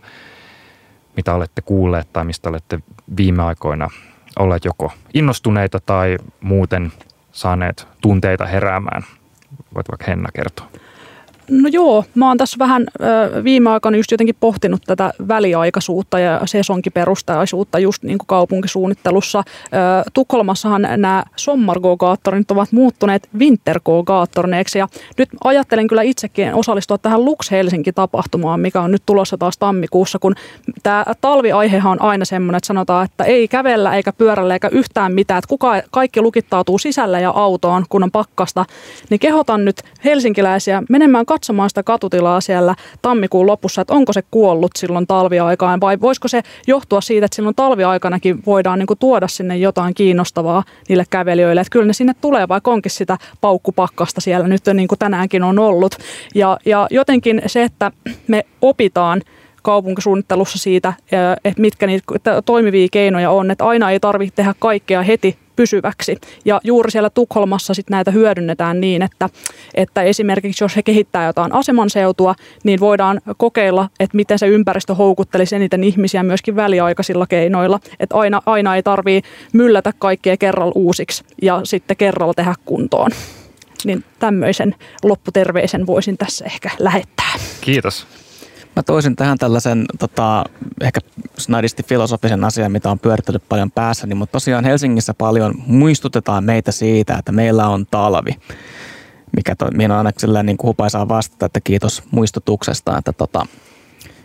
mitä 1.16 1.34
olette 1.34 1.62
kuulleet 1.62 2.12
tai 2.12 2.24
mistä 2.24 2.48
olette 2.48 2.78
viime 3.16 3.42
aikoina 3.42 3.90
olleet 4.38 4.64
joko 4.64 4.92
innostuneita 5.14 5.80
tai 5.80 6.18
muuten 6.40 6.92
saaneet 7.32 7.88
tunteita 8.00 8.46
heräämään. 8.46 9.02
Voit 9.74 9.88
vaikka 9.90 10.04
Henna 10.08 10.28
kertoa. 10.34 10.66
No 11.50 11.68
joo, 11.72 12.04
mä 12.14 12.28
oon 12.28 12.38
tässä 12.38 12.56
vähän 12.58 12.86
ö, 13.00 13.44
viime 13.44 13.70
aikoina 13.70 13.96
just 13.96 14.10
jotenkin 14.10 14.36
pohtinut 14.40 14.82
tätä 14.86 15.12
väliaikaisuutta 15.28 16.18
ja 16.18 16.40
sesonkiperustaisuutta 16.44 17.78
just 17.78 18.02
niin 18.02 18.18
kuin 18.18 18.26
kaupunkisuunnittelussa. 18.26 19.38
Ö, 19.38 20.10
Tukholmassahan 20.12 20.82
nämä 20.82 21.24
sommargogaattorit 21.36 22.50
ovat 22.50 22.72
muuttuneet 22.72 23.28
wintergogaattorneiksi 23.38 24.78
ja 24.78 24.88
nyt 25.18 25.28
ajattelen 25.44 25.88
kyllä 25.88 26.02
itsekin 26.02 26.54
osallistua 26.54 26.98
tähän 26.98 27.24
Lux 27.24 27.50
Helsinki-tapahtumaan, 27.50 28.60
mikä 28.60 28.80
on 28.80 28.90
nyt 28.90 29.02
tulossa 29.06 29.38
taas 29.38 29.58
tammikuussa, 29.58 30.18
kun 30.18 30.34
tämä 30.82 31.04
talviaihehan 31.20 31.92
on 31.92 32.02
aina 32.02 32.24
semmoinen, 32.24 32.56
että 32.56 32.66
sanotaan, 32.66 33.04
että 33.04 33.24
ei 33.24 33.48
kävellä 33.48 33.96
eikä 33.96 34.12
pyörällä 34.12 34.54
eikä 34.54 34.68
yhtään 34.72 35.12
mitään, 35.14 35.38
että 35.38 35.48
kuka, 35.48 35.82
kaikki 35.90 36.20
lukittautuu 36.20 36.78
sisällä 36.78 37.20
ja 37.20 37.30
autoon, 37.30 37.84
kun 37.88 38.02
on 38.02 38.10
pakkasta, 38.10 38.64
niin 39.10 39.20
kehotan 39.20 39.64
nyt 39.64 39.82
helsinkiläisiä 40.04 40.82
menemään 40.88 41.26
katsomaan 41.32 41.70
sitä 41.70 41.82
katutilaa 41.82 42.40
siellä 42.40 42.74
tammikuun 43.02 43.46
lopussa, 43.46 43.82
että 43.82 43.94
onko 43.94 44.12
se 44.12 44.22
kuollut 44.30 44.70
silloin 44.76 45.06
talviaikaan 45.06 45.80
vai 45.80 46.00
voisiko 46.00 46.28
se 46.28 46.42
johtua 46.66 47.00
siitä, 47.00 47.24
että 47.24 47.36
silloin 47.36 47.54
talviaikanakin 47.54 48.42
voidaan 48.46 48.78
niin 48.78 48.86
kuin 48.86 48.98
tuoda 48.98 49.28
sinne 49.28 49.56
jotain 49.56 49.94
kiinnostavaa 49.94 50.64
niille 50.88 51.04
kävelijöille. 51.10 51.60
Että 51.60 51.70
kyllä 51.70 51.86
ne 51.86 51.92
sinne 51.92 52.14
tulee, 52.20 52.48
vaikka 52.48 52.70
onkin 52.70 52.90
sitä 52.90 53.18
paukkupakkasta 53.40 54.20
siellä 54.20 54.48
nyt 54.48 54.62
niin 54.74 54.88
kuin 54.88 54.98
tänäänkin 54.98 55.42
on 55.42 55.58
ollut. 55.58 55.96
Ja, 56.34 56.58
ja 56.66 56.86
jotenkin 56.90 57.42
se, 57.46 57.62
että 57.62 57.92
me 58.28 58.44
opitaan 58.62 59.22
kaupunkisuunnittelussa 59.62 60.58
siitä, 60.58 60.92
että 61.44 61.60
mitkä 61.60 61.86
niitä 61.86 62.42
toimivia 62.42 62.88
keinoja 62.92 63.30
on, 63.30 63.50
että 63.50 63.66
aina 63.66 63.90
ei 63.90 64.00
tarvitse 64.00 64.36
tehdä 64.36 64.54
kaikkea 64.58 65.02
heti 65.02 65.38
pysyväksi. 65.56 66.16
Ja 66.44 66.60
juuri 66.64 66.90
siellä 66.90 67.10
Tukholmassa 67.10 67.74
sit 67.74 67.90
näitä 67.90 68.10
hyödynnetään 68.10 68.80
niin, 68.80 69.02
että, 69.02 69.28
että 69.74 70.02
esimerkiksi 70.02 70.64
jos 70.64 70.76
he 70.76 70.82
kehittää 70.82 71.26
jotain 71.26 71.52
asemanseutua, 71.52 72.34
niin 72.64 72.80
voidaan 72.80 73.20
kokeilla, 73.36 73.88
että 74.00 74.16
miten 74.16 74.38
se 74.38 74.46
ympäristö 74.46 74.94
houkuttelisi 74.94 75.56
eniten 75.56 75.84
ihmisiä 75.84 76.22
myöskin 76.22 76.56
väliaikaisilla 76.56 77.26
keinoilla. 77.26 77.80
Että 78.00 78.16
aina, 78.16 78.42
aina 78.46 78.76
ei 78.76 78.82
tarvii 78.82 79.22
myllätä 79.52 79.92
kaikkea 79.98 80.36
kerralla 80.36 80.72
uusiksi 80.74 81.24
ja 81.42 81.60
sitten 81.64 81.96
kerralla 81.96 82.34
tehdä 82.34 82.54
kuntoon. 82.64 83.10
Niin 83.84 84.04
tämmöisen 84.18 84.74
lopputerveisen 85.02 85.86
voisin 85.86 86.18
tässä 86.18 86.44
ehkä 86.44 86.70
lähettää. 86.78 87.32
Kiitos. 87.60 88.06
Mä 88.76 88.82
toisin 88.82 89.16
tähän 89.16 89.38
tällaisen 89.38 89.84
tota, 89.98 90.44
ehkä 90.80 91.00
snadisti 91.38 91.82
filosofisen 91.82 92.44
asian, 92.44 92.72
mitä 92.72 92.90
on 92.90 92.98
pyörittänyt 92.98 93.42
paljon 93.48 93.70
päässäni, 93.70 94.14
mutta 94.14 94.32
tosiaan 94.32 94.64
Helsingissä 94.64 95.14
paljon 95.14 95.54
muistutetaan 95.66 96.44
meitä 96.44 96.72
siitä, 96.72 97.16
että 97.18 97.32
meillä 97.32 97.68
on 97.68 97.86
talvi 97.86 98.36
mikä 99.36 99.56
to, 99.56 99.70
mihin 99.70 99.90
on 99.90 99.98
aina 99.98 100.10
sillä 100.18 100.42
niin 100.42 100.56
hupaisaa 100.62 101.08
vastata, 101.08 101.46
että 101.46 101.60
kiitos 101.60 102.02
muistutuksesta, 102.10 102.98
että 102.98 103.12
tota, 103.12 103.46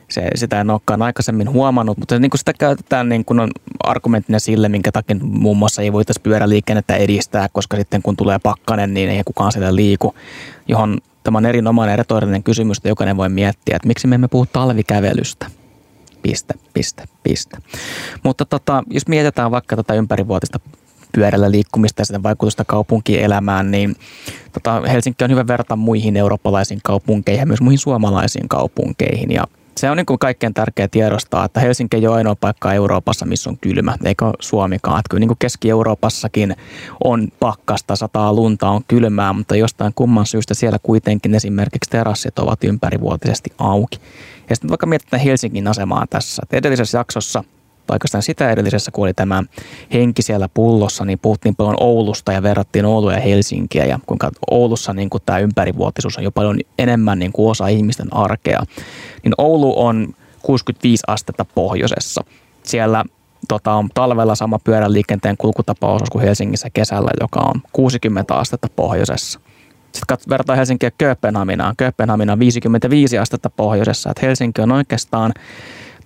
se, 0.09 0.27
sitä 0.35 0.61
en 0.61 0.69
olekaan 0.69 1.01
aikaisemmin 1.01 1.49
huomannut, 1.49 1.97
mutta 1.97 2.19
niin 2.19 2.29
kuin 2.29 2.39
sitä 2.39 2.53
käytetään 2.53 3.09
niin 3.09 3.25
kuin 3.25 3.39
on 3.39 3.51
argumenttina 3.83 4.39
sille, 4.39 4.69
minkä 4.69 4.91
takia 4.91 5.15
muun 5.21 5.57
muassa 5.57 5.81
ei 5.81 5.93
voitaisiin 5.93 6.23
pyöräliikennettä 6.23 6.95
edistää, 6.95 7.47
koska 7.53 7.77
sitten 7.77 8.01
kun 8.01 8.17
tulee 8.17 8.39
pakkanen, 8.39 8.93
niin 8.93 9.09
ei 9.09 9.23
kukaan 9.25 9.51
siellä 9.51 9.75
liiku, 9.75 10.15
johon 10.67 10.97
Tämä 11.27 11.37
on 11.37 11.45
erinomainen 11.45 11.97
retorinen 11.97 12.43
kysymys, 12.43 12.77
että 12.77 12.89
jokainen 12.89 13.17
voi 13.17 13.29
miettiä, 13.29 13.75
että 13.75 13.87
miksi 13.87 14.07
me 14.07 14.15
emme 14.15 14.27
puhu 14.27 14.45
talvikävelystä. 14.45 15.45
Piste, 16.21 16.53
piste, 16.73 17.03
piste. 17.23 17.57
Mutta 18.23 18.45
tota, 18.45 18.83
jos 18.89 19.07
mietitään 19.07 19.51
vaikka 19.51 19.75
tätä 19.75 19.93
ympärivuotista 19.93 20.59
pyörällä 21.11 21.51
liikkumista 21.51 22.01
ja 22.01 22.05
sitä 22.05 22.23
vaikutusta 22.23 22.65
kaupunkielämään, 22.65 23.71
niin 23.71 23.95
tota, 24.53 24.81
Helsinki 24.81 25.23
on 25.23 25.31
hyvä 25.31 25.47
verta 25.47 25.75
muihin 25.75 26.17
eurooppalaisiin 26.17 26.79
kaupunkeihin 26.83 27.41
ja 27.41 27.45
myös 27.45 27.61
muihin 27.61 27.79
suomalaisiin 27.79 28.49
kaupunkeihin. 28.49 29.31
Ja 29.31 29.43
se 29.77 29.89
on 29.89 29.97
niin 29.97 30.05
kuin 30.05 30.19
kaikkein 30.19 30.53
tärkeä 30.53 30.87
tiedostaa, 30.87 31.45
että 31.45 31.59
Helsinki 31.59 31.97
ei 31.97 32.07
ole 32.07 32.15
ainoa 32.15 32.35
paikka 32.35 32.73
Euroopassa, 32.73 33.25
missä 33.25 33.49
on 33.49 33.57
kylmä, 33.57 33.95
eikä 34.05 34.25
Suomikaan. 34.39 34.99
Että 34.99 35.09
kyllä 35.09 35.19
niin 35.19 35.27
kuin 35.27 35.37
Keski-Euroopassakin 35.39 36.55
on 37.03 37.27
pakkasta, 37.39 37.95
sataa 37.95 38.33
lunta, 38.33 38.69
on 38.69 38.81
kylmää, 38.87 39.33
mutta 39.33 39.55
jostain 39.55 39.93
kumman 39.95 40.25
syystä 40.25 40.53
siellä 40.53 40.79
kuitenkin 40.83 41.35
esimerkiksi 41.35 41.89
terassit 41.89 42.39
ovat 42.39 42.63
ympärivuotisesti 42.63 43.49
auki. 43.57 43.99
Ja 44.49 44.55
sitten 44.55 44.69
vaikka 44.69 44.85
mietitään 44.85 45.21
Helsingin 45.21 45.67
asemaa 45.67 46.05
tässä, 46.09 46.41
että 46.43 46.57
edellisessä 46.57 46.97
jaksossa– 46.97 47.43
oikeastaan 47.93 48.21
sitä 48.23 48.51
edellisessä, 48.51 48.91
kun 48.91 49.03
oli 49.03 49.13
tämä 49.13 49.43
henki 49.93 50.21
siellä 50.21 50.49
pullossa, 50.53 51.05
niin 51.05 51.19
puhuttiin 51.19 51.55
paljon 51.55 51.77
Oulusta 51.79 52.33
ja 52.33 52.43
verrattiin 52.43 52.85
Oulua 52.85 53.13
ja 53.13 53.19
Helsinkiä 53.19 53.85
ja 53.85 53.99
kuinka 54.05 54.31
Oulussa 54.51 54.93
niin 54.93 55.09
kuin 55.09 55.23
tämä 55.25 55.39
ympärivuotisuus 55.39 56.17
on 56.17 56.23
jo 56.23 56.31
paljon 56.31 56.59
enemmän 56.77 57.19
niin 57.19 57.31
kuin 57.31 57.51
osa 57.51 57.67
ihmisten 57.67 58.13
arkea. 58.13 58.63
Niin 59.23 59.33
Oulu 59.37 59.85
on 59.85 60.13
65 60.41 61.03
astetta 61.07 61.45
pohjoisessa. 61.45 62.23
Siellä 62.63 63.03
tota, 63.47 63.73
on 63.73 63.89
talvella 63.93 64.35
sama 64.35 64.59
pyörän 64.63 64.93
liikenteen 64.93 65.37
kulkutapaosuus 65.37 66.09
kuin 66.09 66.23
Helsingissä 66.23 66.69
kesällä, 66.73 67.11
joka 67.21 67.39
on 67.39 67.61
60 67.73 68.35
astetta 68.35 68.67
pohjoisessa. 68.75 69.39
Sitten 69.91 70.17
vertaa 70.29 70.55
Helsinkiä 70.55 70.91
Kööpenhaminaan. 70.97 71.75
Kööpenhamina 71.77 72.33
on 72.33 72.39
55 72.39 73.17
astetta 73.17 73.49
pohjoisessa. 73.49 74.09
Että 74.09 74.25
Helsinki 74.25 74.61
on 74.61 74.71
oikeastaan 74.71 75.33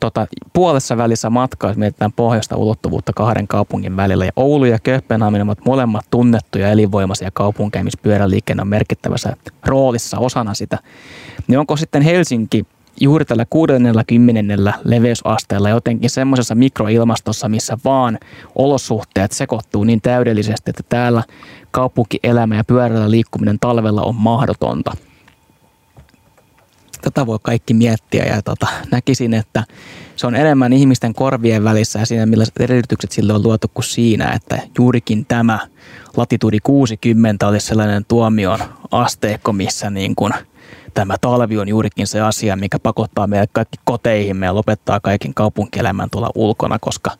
tota, 0.02 0.28
puolessa 0.54 0.98
välissä 0.98 1.30
matkaa, 1.30 1.70
jos 1.70 1.78
mietitään 1.78 2.12
pohjoista 2.14 2.56
ulottuvuutta 2.56 3.14
kahden 3.16 3.48
kaupungin 3.48 3.98
välillä. 3.98 4.26
Ja 4.26 4.32
Oulu 4.36 4.66
ja 4.66 4.80
Kööpenhamina 4.80 5.44
ovat 5.44 5.66
molemmat 5.66 6.06
tunnettuja 6.12 6.70
elinvoimaisia 6.70 7.30
kaupunkeja, 7.34 7.84
missä 7.84 8.00
pyöräliikenne 8.04 8.62
on 8.62 8.68
merkittävässä 8.68 9.36
roolissa 9.66 10.20
osana 10.20 10.54
sitä. 10.54 10.78
Niin 11.48 11.60
onko 11.60 11.78
sitten 11.78 12.02
Helsinki 12.02 12.66
juuri 13.02 13.26
tällä 13.26 13.46
60 13.50 14.74
leveysasteella 14.84 15.70
jotenkin 15.70 16.10
semmoisessa 16.10 16.56
mikroilmastossa, 16.56 17.50
missä 17.50 17.78
vaan 17.86 18.18
olosuhteet 18.56 19.32
sekoittuu 19.32 19.84
niin 19.84 20.02
täydellisesti, 20.02 20.70
että 20.70 20.84
täällä 20.90 21.24
kaupunkielämä 21.72 22.56
ja 22.56 22.64
pyörällä 22.64 23.12
liikkuminen 23.12 23.60
talvella 23.60 24.02
on 24.02 24.16
mahdotonta– 24.16 24.92
tätä 27.02 27.26
voi 27.26 27.40
kaikki 27.42 27.74
miettiä 27.74 28.24
ja 28.24 28.42
tota, 28.42 28.68
näkisin, 28.92 29.34
että 29.34 29.64
se 30.16 30.28
on 30.28 30.36
enemmän 30.36 30.74
ihmisten 30.74 31.14
korvien 31.14 31.64
välissä 31.64 32.00
ja 32.00 32.06
siinä 32.06 32.26
millaiset 32.26 32.58
edellytykset 32.60 33.12
sille 33.12 33.34
on 33.34 33.44
luotu 33.44 33.68
kuin 33.74 33.84
siinä, 33.84 34.32
että 34.32 34.60
juurikin 34.78 35.26
tämä 35.26 35.60
latituudi 36.18 36.60
60 36.64 37.48
olisi 37.48 37.68
sellainen 37.68 38.06
tuomion 38.06 38.60
asteekko, 38.92 39.54
missä 39.54 39.90
niin 39.90 40.16
kuin 40.16 40.34
tämä 40.94 41.16
talvi 41.22 41.58
on 41.58 41.68
juurikin 41.68 42.08
se 42.08 42.22
asia, 42.22 42.56
mikä 42.56 42.80
pakottaa 42.80 43.28
meidät 43.28 43.50
kaikki 43.54 43.78
koteihimme 43.84 44.46
ja 44.46 44.56
lopettaa 44.56 45.00
kaiken 45.00 45.34
kaupunkielämän 45.34 46.10
tuolla 46.10 46.32
ulkona, 46.36 46.80
koska 46.80 47.12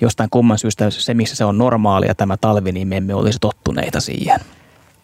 jostain 0.00 0.30
kumman 0.30 0.58
syystä 0.58 0.90
se, 0.90 1.14
missä 1.14 1.36
se 1.36 1.44
on 1.44 1.58
normaalia 1.58 2.14
tämä 2.14 2.36
talvi, 2.36 2.72
niin 2.72 2.88
me 2.88 2.96
emme 2.96 3.14
olisi 3.14 3.38
tottuneita 3.40 4.00
siihen. 4.00 4.40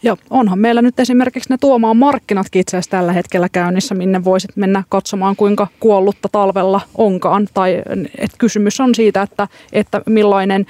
Ja 0.03 0.17
onhan 0.31 0.59
meillä 0.59 0.83
nyt 0.83 1.01
esimerkiksi 1.01 1.51
ne 1.51 1.57
tuomaan 1.61 1.97
markkinatkin 1.97 2.61
itse 2.61 2.77
asiassa 2.77 2.91
tällä 2.91 3.13
hetkellä 3.13 3.49
käynnissä, 3.49 3.95
minne 3.95 4.25
voisit 4.25 4.51
mennä 4.57 4.83
katsomaan, 4.89 5.37
kuinka 5.37 5.67
kuollutta 5.81 6.29
talvella 6.33 6.81
onkaan. 6.95 7.49
Tai 7.55 7.83
että 8.19 8.37
kysymys 8.39 8.81
on 8.81 8.95
siitä, 8.95 9.23
että, 9.23 9.49
että 9.73 10.03
millainen, 10.07 10.67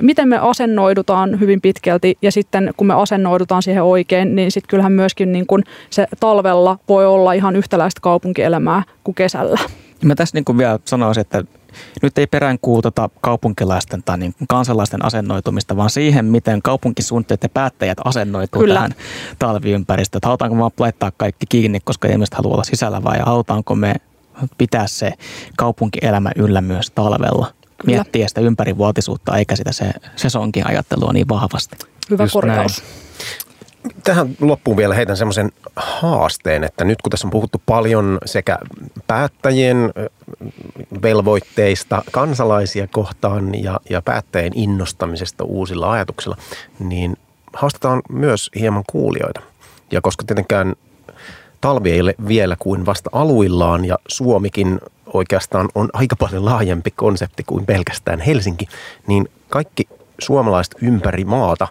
miten 0.00 0.28
me 0.28 0.38
asennoidutaan 0.38 1.40
hyvin 1.40 1.60
pitkälti 1.60 2.18
ja 2.22 2.32
sitten 2.32 2.74
kun 2.76 2.86
me 2.86 2.94
asennoidutaan 2.94 3.62
siihen 3.62 3.82
oikein, 3.82 4.36
niin 4.36 4.50
sitten 4.50 4.68
kyllähän 4.68 4.92
myöskin 4.92 5.32
niin 5.32 5.46
kun 5.46 5.62
se 5.90 6.06
talvella 6.20 6.78
voi 6.88 7.06
olla 7.06 7.32
ihan 7.32 7.56
yhtäläistä 7.56 8.00
kaupunkielämää 8.00 8.82
kuin 9.04 9.14
kesällä. 9.14 9.58
Mä 10.04 10.14
tässä 10.14 10.38
niin 10.38 10.58
vielä 10.58 10.78
sanoisin, 10.84 11.20
että 11.20 11.44
nyt 12.02 12.18
ei 12.18 12.26
peräänkuutata 12.26 13.10
kaupunkilaisten 13.20 14.02
tai 14.02 14.18
niin 14.18 14.34
kansalaisten 14.48 15.04
asennoitumista, 15.04 15.76
vaan 15.76 15.90
siihen, 15.90 16.24
miten 16.24 16.62
kaupunkisuunnitteet 16.62 17.42
ja 17.42 17.48
päättäjät 17.48 17.98
asennoituu 18.04 18.60
Kyllä. 18.60 18.74
tähän 18.74 18.94
talviympäristöön. 19.38 20.20
Halutaanko 20.24 20.56
me 20.56 20.70
laittaa 20.78 21.12
kaikki 21.16 21.46
kiinni, 21.48 21.80
koska 21.84 22.08
ihmiset 22.08 22.34
haluaa 22.34 22.54
olla 22.54 22.64
sisällä 22.64 23.04
vai 23.04 23.18
halutaanko 23.18 23.74
me 23.74 23.94
pitää 24.58 24.86
se 24.86 25.12
kaupunkielämä 25.56 26.30
yllä 26.36 26.60
myös 26.60 26.90
talvella? 26.90 27.52
Kyllä. 27.78 27.96
Miettiä 27.96 28.28
sitä 28.28 28.40
ympärivuotisuutta 28.40 29.36
eikä 29.36 29.56
sitä 29.56 29.72
se 29.72 29.92
sesonkin 30.16 30.66
ajattelua 30.66 31.12
niin 31.12 31.28
vahvasti. 31.28 31.76
Hyvä 32.10 32.22
Just 32.22 32.32
korjaus. 32.32 32.82
Näin. 32.82 33.08
Tähän 34.04 34.28
loppuun 34.40 34.76
vielä 34.76 34.94
heitän 34.94 35.16
semmoisen 35.16 35.52
haasteen, 35.76 36.64
että 36.64 36.84
nyt 36.84 37.02
kun 37.02 37.10
tässä 37.10 37.26
on 37.26 37.30
puhuttu 37.30 37.62
paljon 37.66 38.18
sekä 38.24 38.58
päättäjien 39.06 39.92
velvoitteista 41.02 42.02
kansalaisia 42.10 42.86
kohtaan 42.86 43.62
ja, 43.62 43.80
ja 43.90 44.02
päättäjien 44.02 44.52
innostamisesta 44.54 45.44
uusilla 45.44 45.92
ajatuksilla, 45.92 46.36
niin 46.78 47.16
haastetaan 47.52 48.02
myös 48.08 48.50
hieman 48.54 48.84
kuulijoita. 48.90 49.40
Ja 49.90 50.00
koska 50.00 50.24
tietenkään 50.26 50.74
talvi 51.60 51.90
ei 51.90 52.00
ole 52.00 52.14
vielä 52.28 52.56
kuin 52.58 52.86
vasta 52.86 53.10
aluillaan 53.12 53.84
ja 53.84 53.98
Suomikin 54.08 54.80
oikeastaan 55.12 55.68
on 55.74 55.88
aika 55.92 56.16
paljon 56.16 56.44
laajempi 56.44 56.90
konsepti 56.90 57.42
kuin 57.44 57.66
pelkästään 57.66 58.20
Helsinki, 58.20 58.66
niin 59.06 59.28
kaikki 59.48 59.88
suomalaiset 60.18 60.74
ympäri 60.82 61.24
maata 61.24 61.68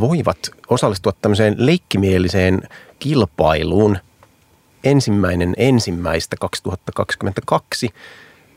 voivat 0.00 0.38
osallistua 0.68 1.12
tämmöiseen 1.22 1.54
leikkimieliseen 1.58 2.62
kilpailuun 2.98 3.98
ensimmäinen 4.90 5.54
ensimmäistä 5.56 6.36
2022 6.40 7.90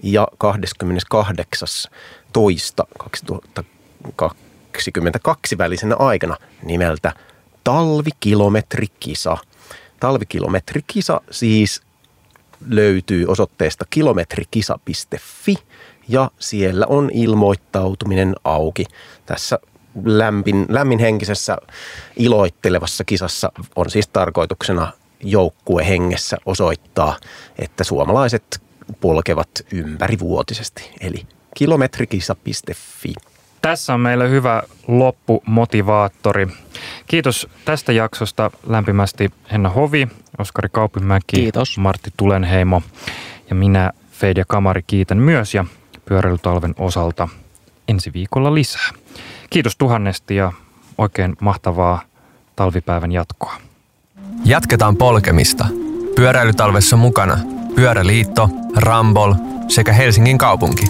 ja 0.03 0.27
28. 0.37 1.67
toista 2.33 2.87
2022 2.97 5.57
välisenä 5.57 5.95
aikana 5.95 6.37
nimeltä 6.63 7.13
Talvikilometrikisa. 7.63 9.37
Talvikilometrikisa 9.99 11.21
siis 11.31 11.81
löytyy 12.67 13.25
osoitteesta 13.27 13.85
kilometrikisa.fi 13.89 15.55
ja 16.07 16.31
siellä 16.39 16.85
on 16.89 17.09
ilmoittautuminen 17.13 18.35
auki. 18.43 18.85
Tässä 19.25 19.59
lämmin, 20.05 20.65
lämminhenkisessä 20.69 21.57
iloittelevassa 22.15 23.03
kisassa 23.03 23.51
on 23.75 23.89
siis 23.89 24.07
tarkoituksena 24.07 24.91
joukkue 25.23 25.87
hengessä 25.87 26.37
osoittaa, 26.45 27.17
että 27.59 27.83
suomalaiset 27.83 28.61
polkevat 29.01 29.49
ympärivuotisesti. 29.73 30.91
Eli 31.01 31.27
kilometrikisa.fi. 31.55 33.13
Tässä 33.61 33.93
on 33.93 33.99
meille 33.99 34.29
hyvä 34.29 34.63
loppumotivaattori. 34.87 36.47
Kiitos 37.07 37.47
tästä 37.65 37.91
jaksosta 37.91 38.51
lämpimästi 38.67 39.31
Henna 39.51 39.69
Hovi, 39.69 40.07
Oskari 40.37 40.69
Kaupimäki, 40.71 41.25
Kiitos. 41.35 41.77
Martti 41.77 42.09
Tulenheimo 42.17 42.81
ja 43.49 43.55
minä 43.55 43.91
Feidia 44.11 44.43
Kamari 44.47 44.83
kiitän 44.87 45.17
myös 45.17 45.53
ja 45.53 45.65
pyöräilytalven 46.05 46.75
osalta 46.79 47.27
ensi 47.87 48.13
viikolla 48.13 48.53
lisää. 48.53 48.89
Kiitos 49.49 49.77
tuhannesti 49.77 50.35
ja 50.35 50.51
oikein 50.97 51.35
mahtavaa 51.41 52.01
talvipäivän 52.55 53.11
jatkoa. 53.11 53.68
Jatketaan 54.49 54.97
polkemista. 54.97 55.67
Pyöräilytalvessa 56.15 56.95
mukana 56.95 57.37
Pyöräliitto, 57.75 58.49
Rambol 58.75 59.33
sekä 59.67 59.93
Helsingin 59.93 60.37
kaupunki. 60.37 60.85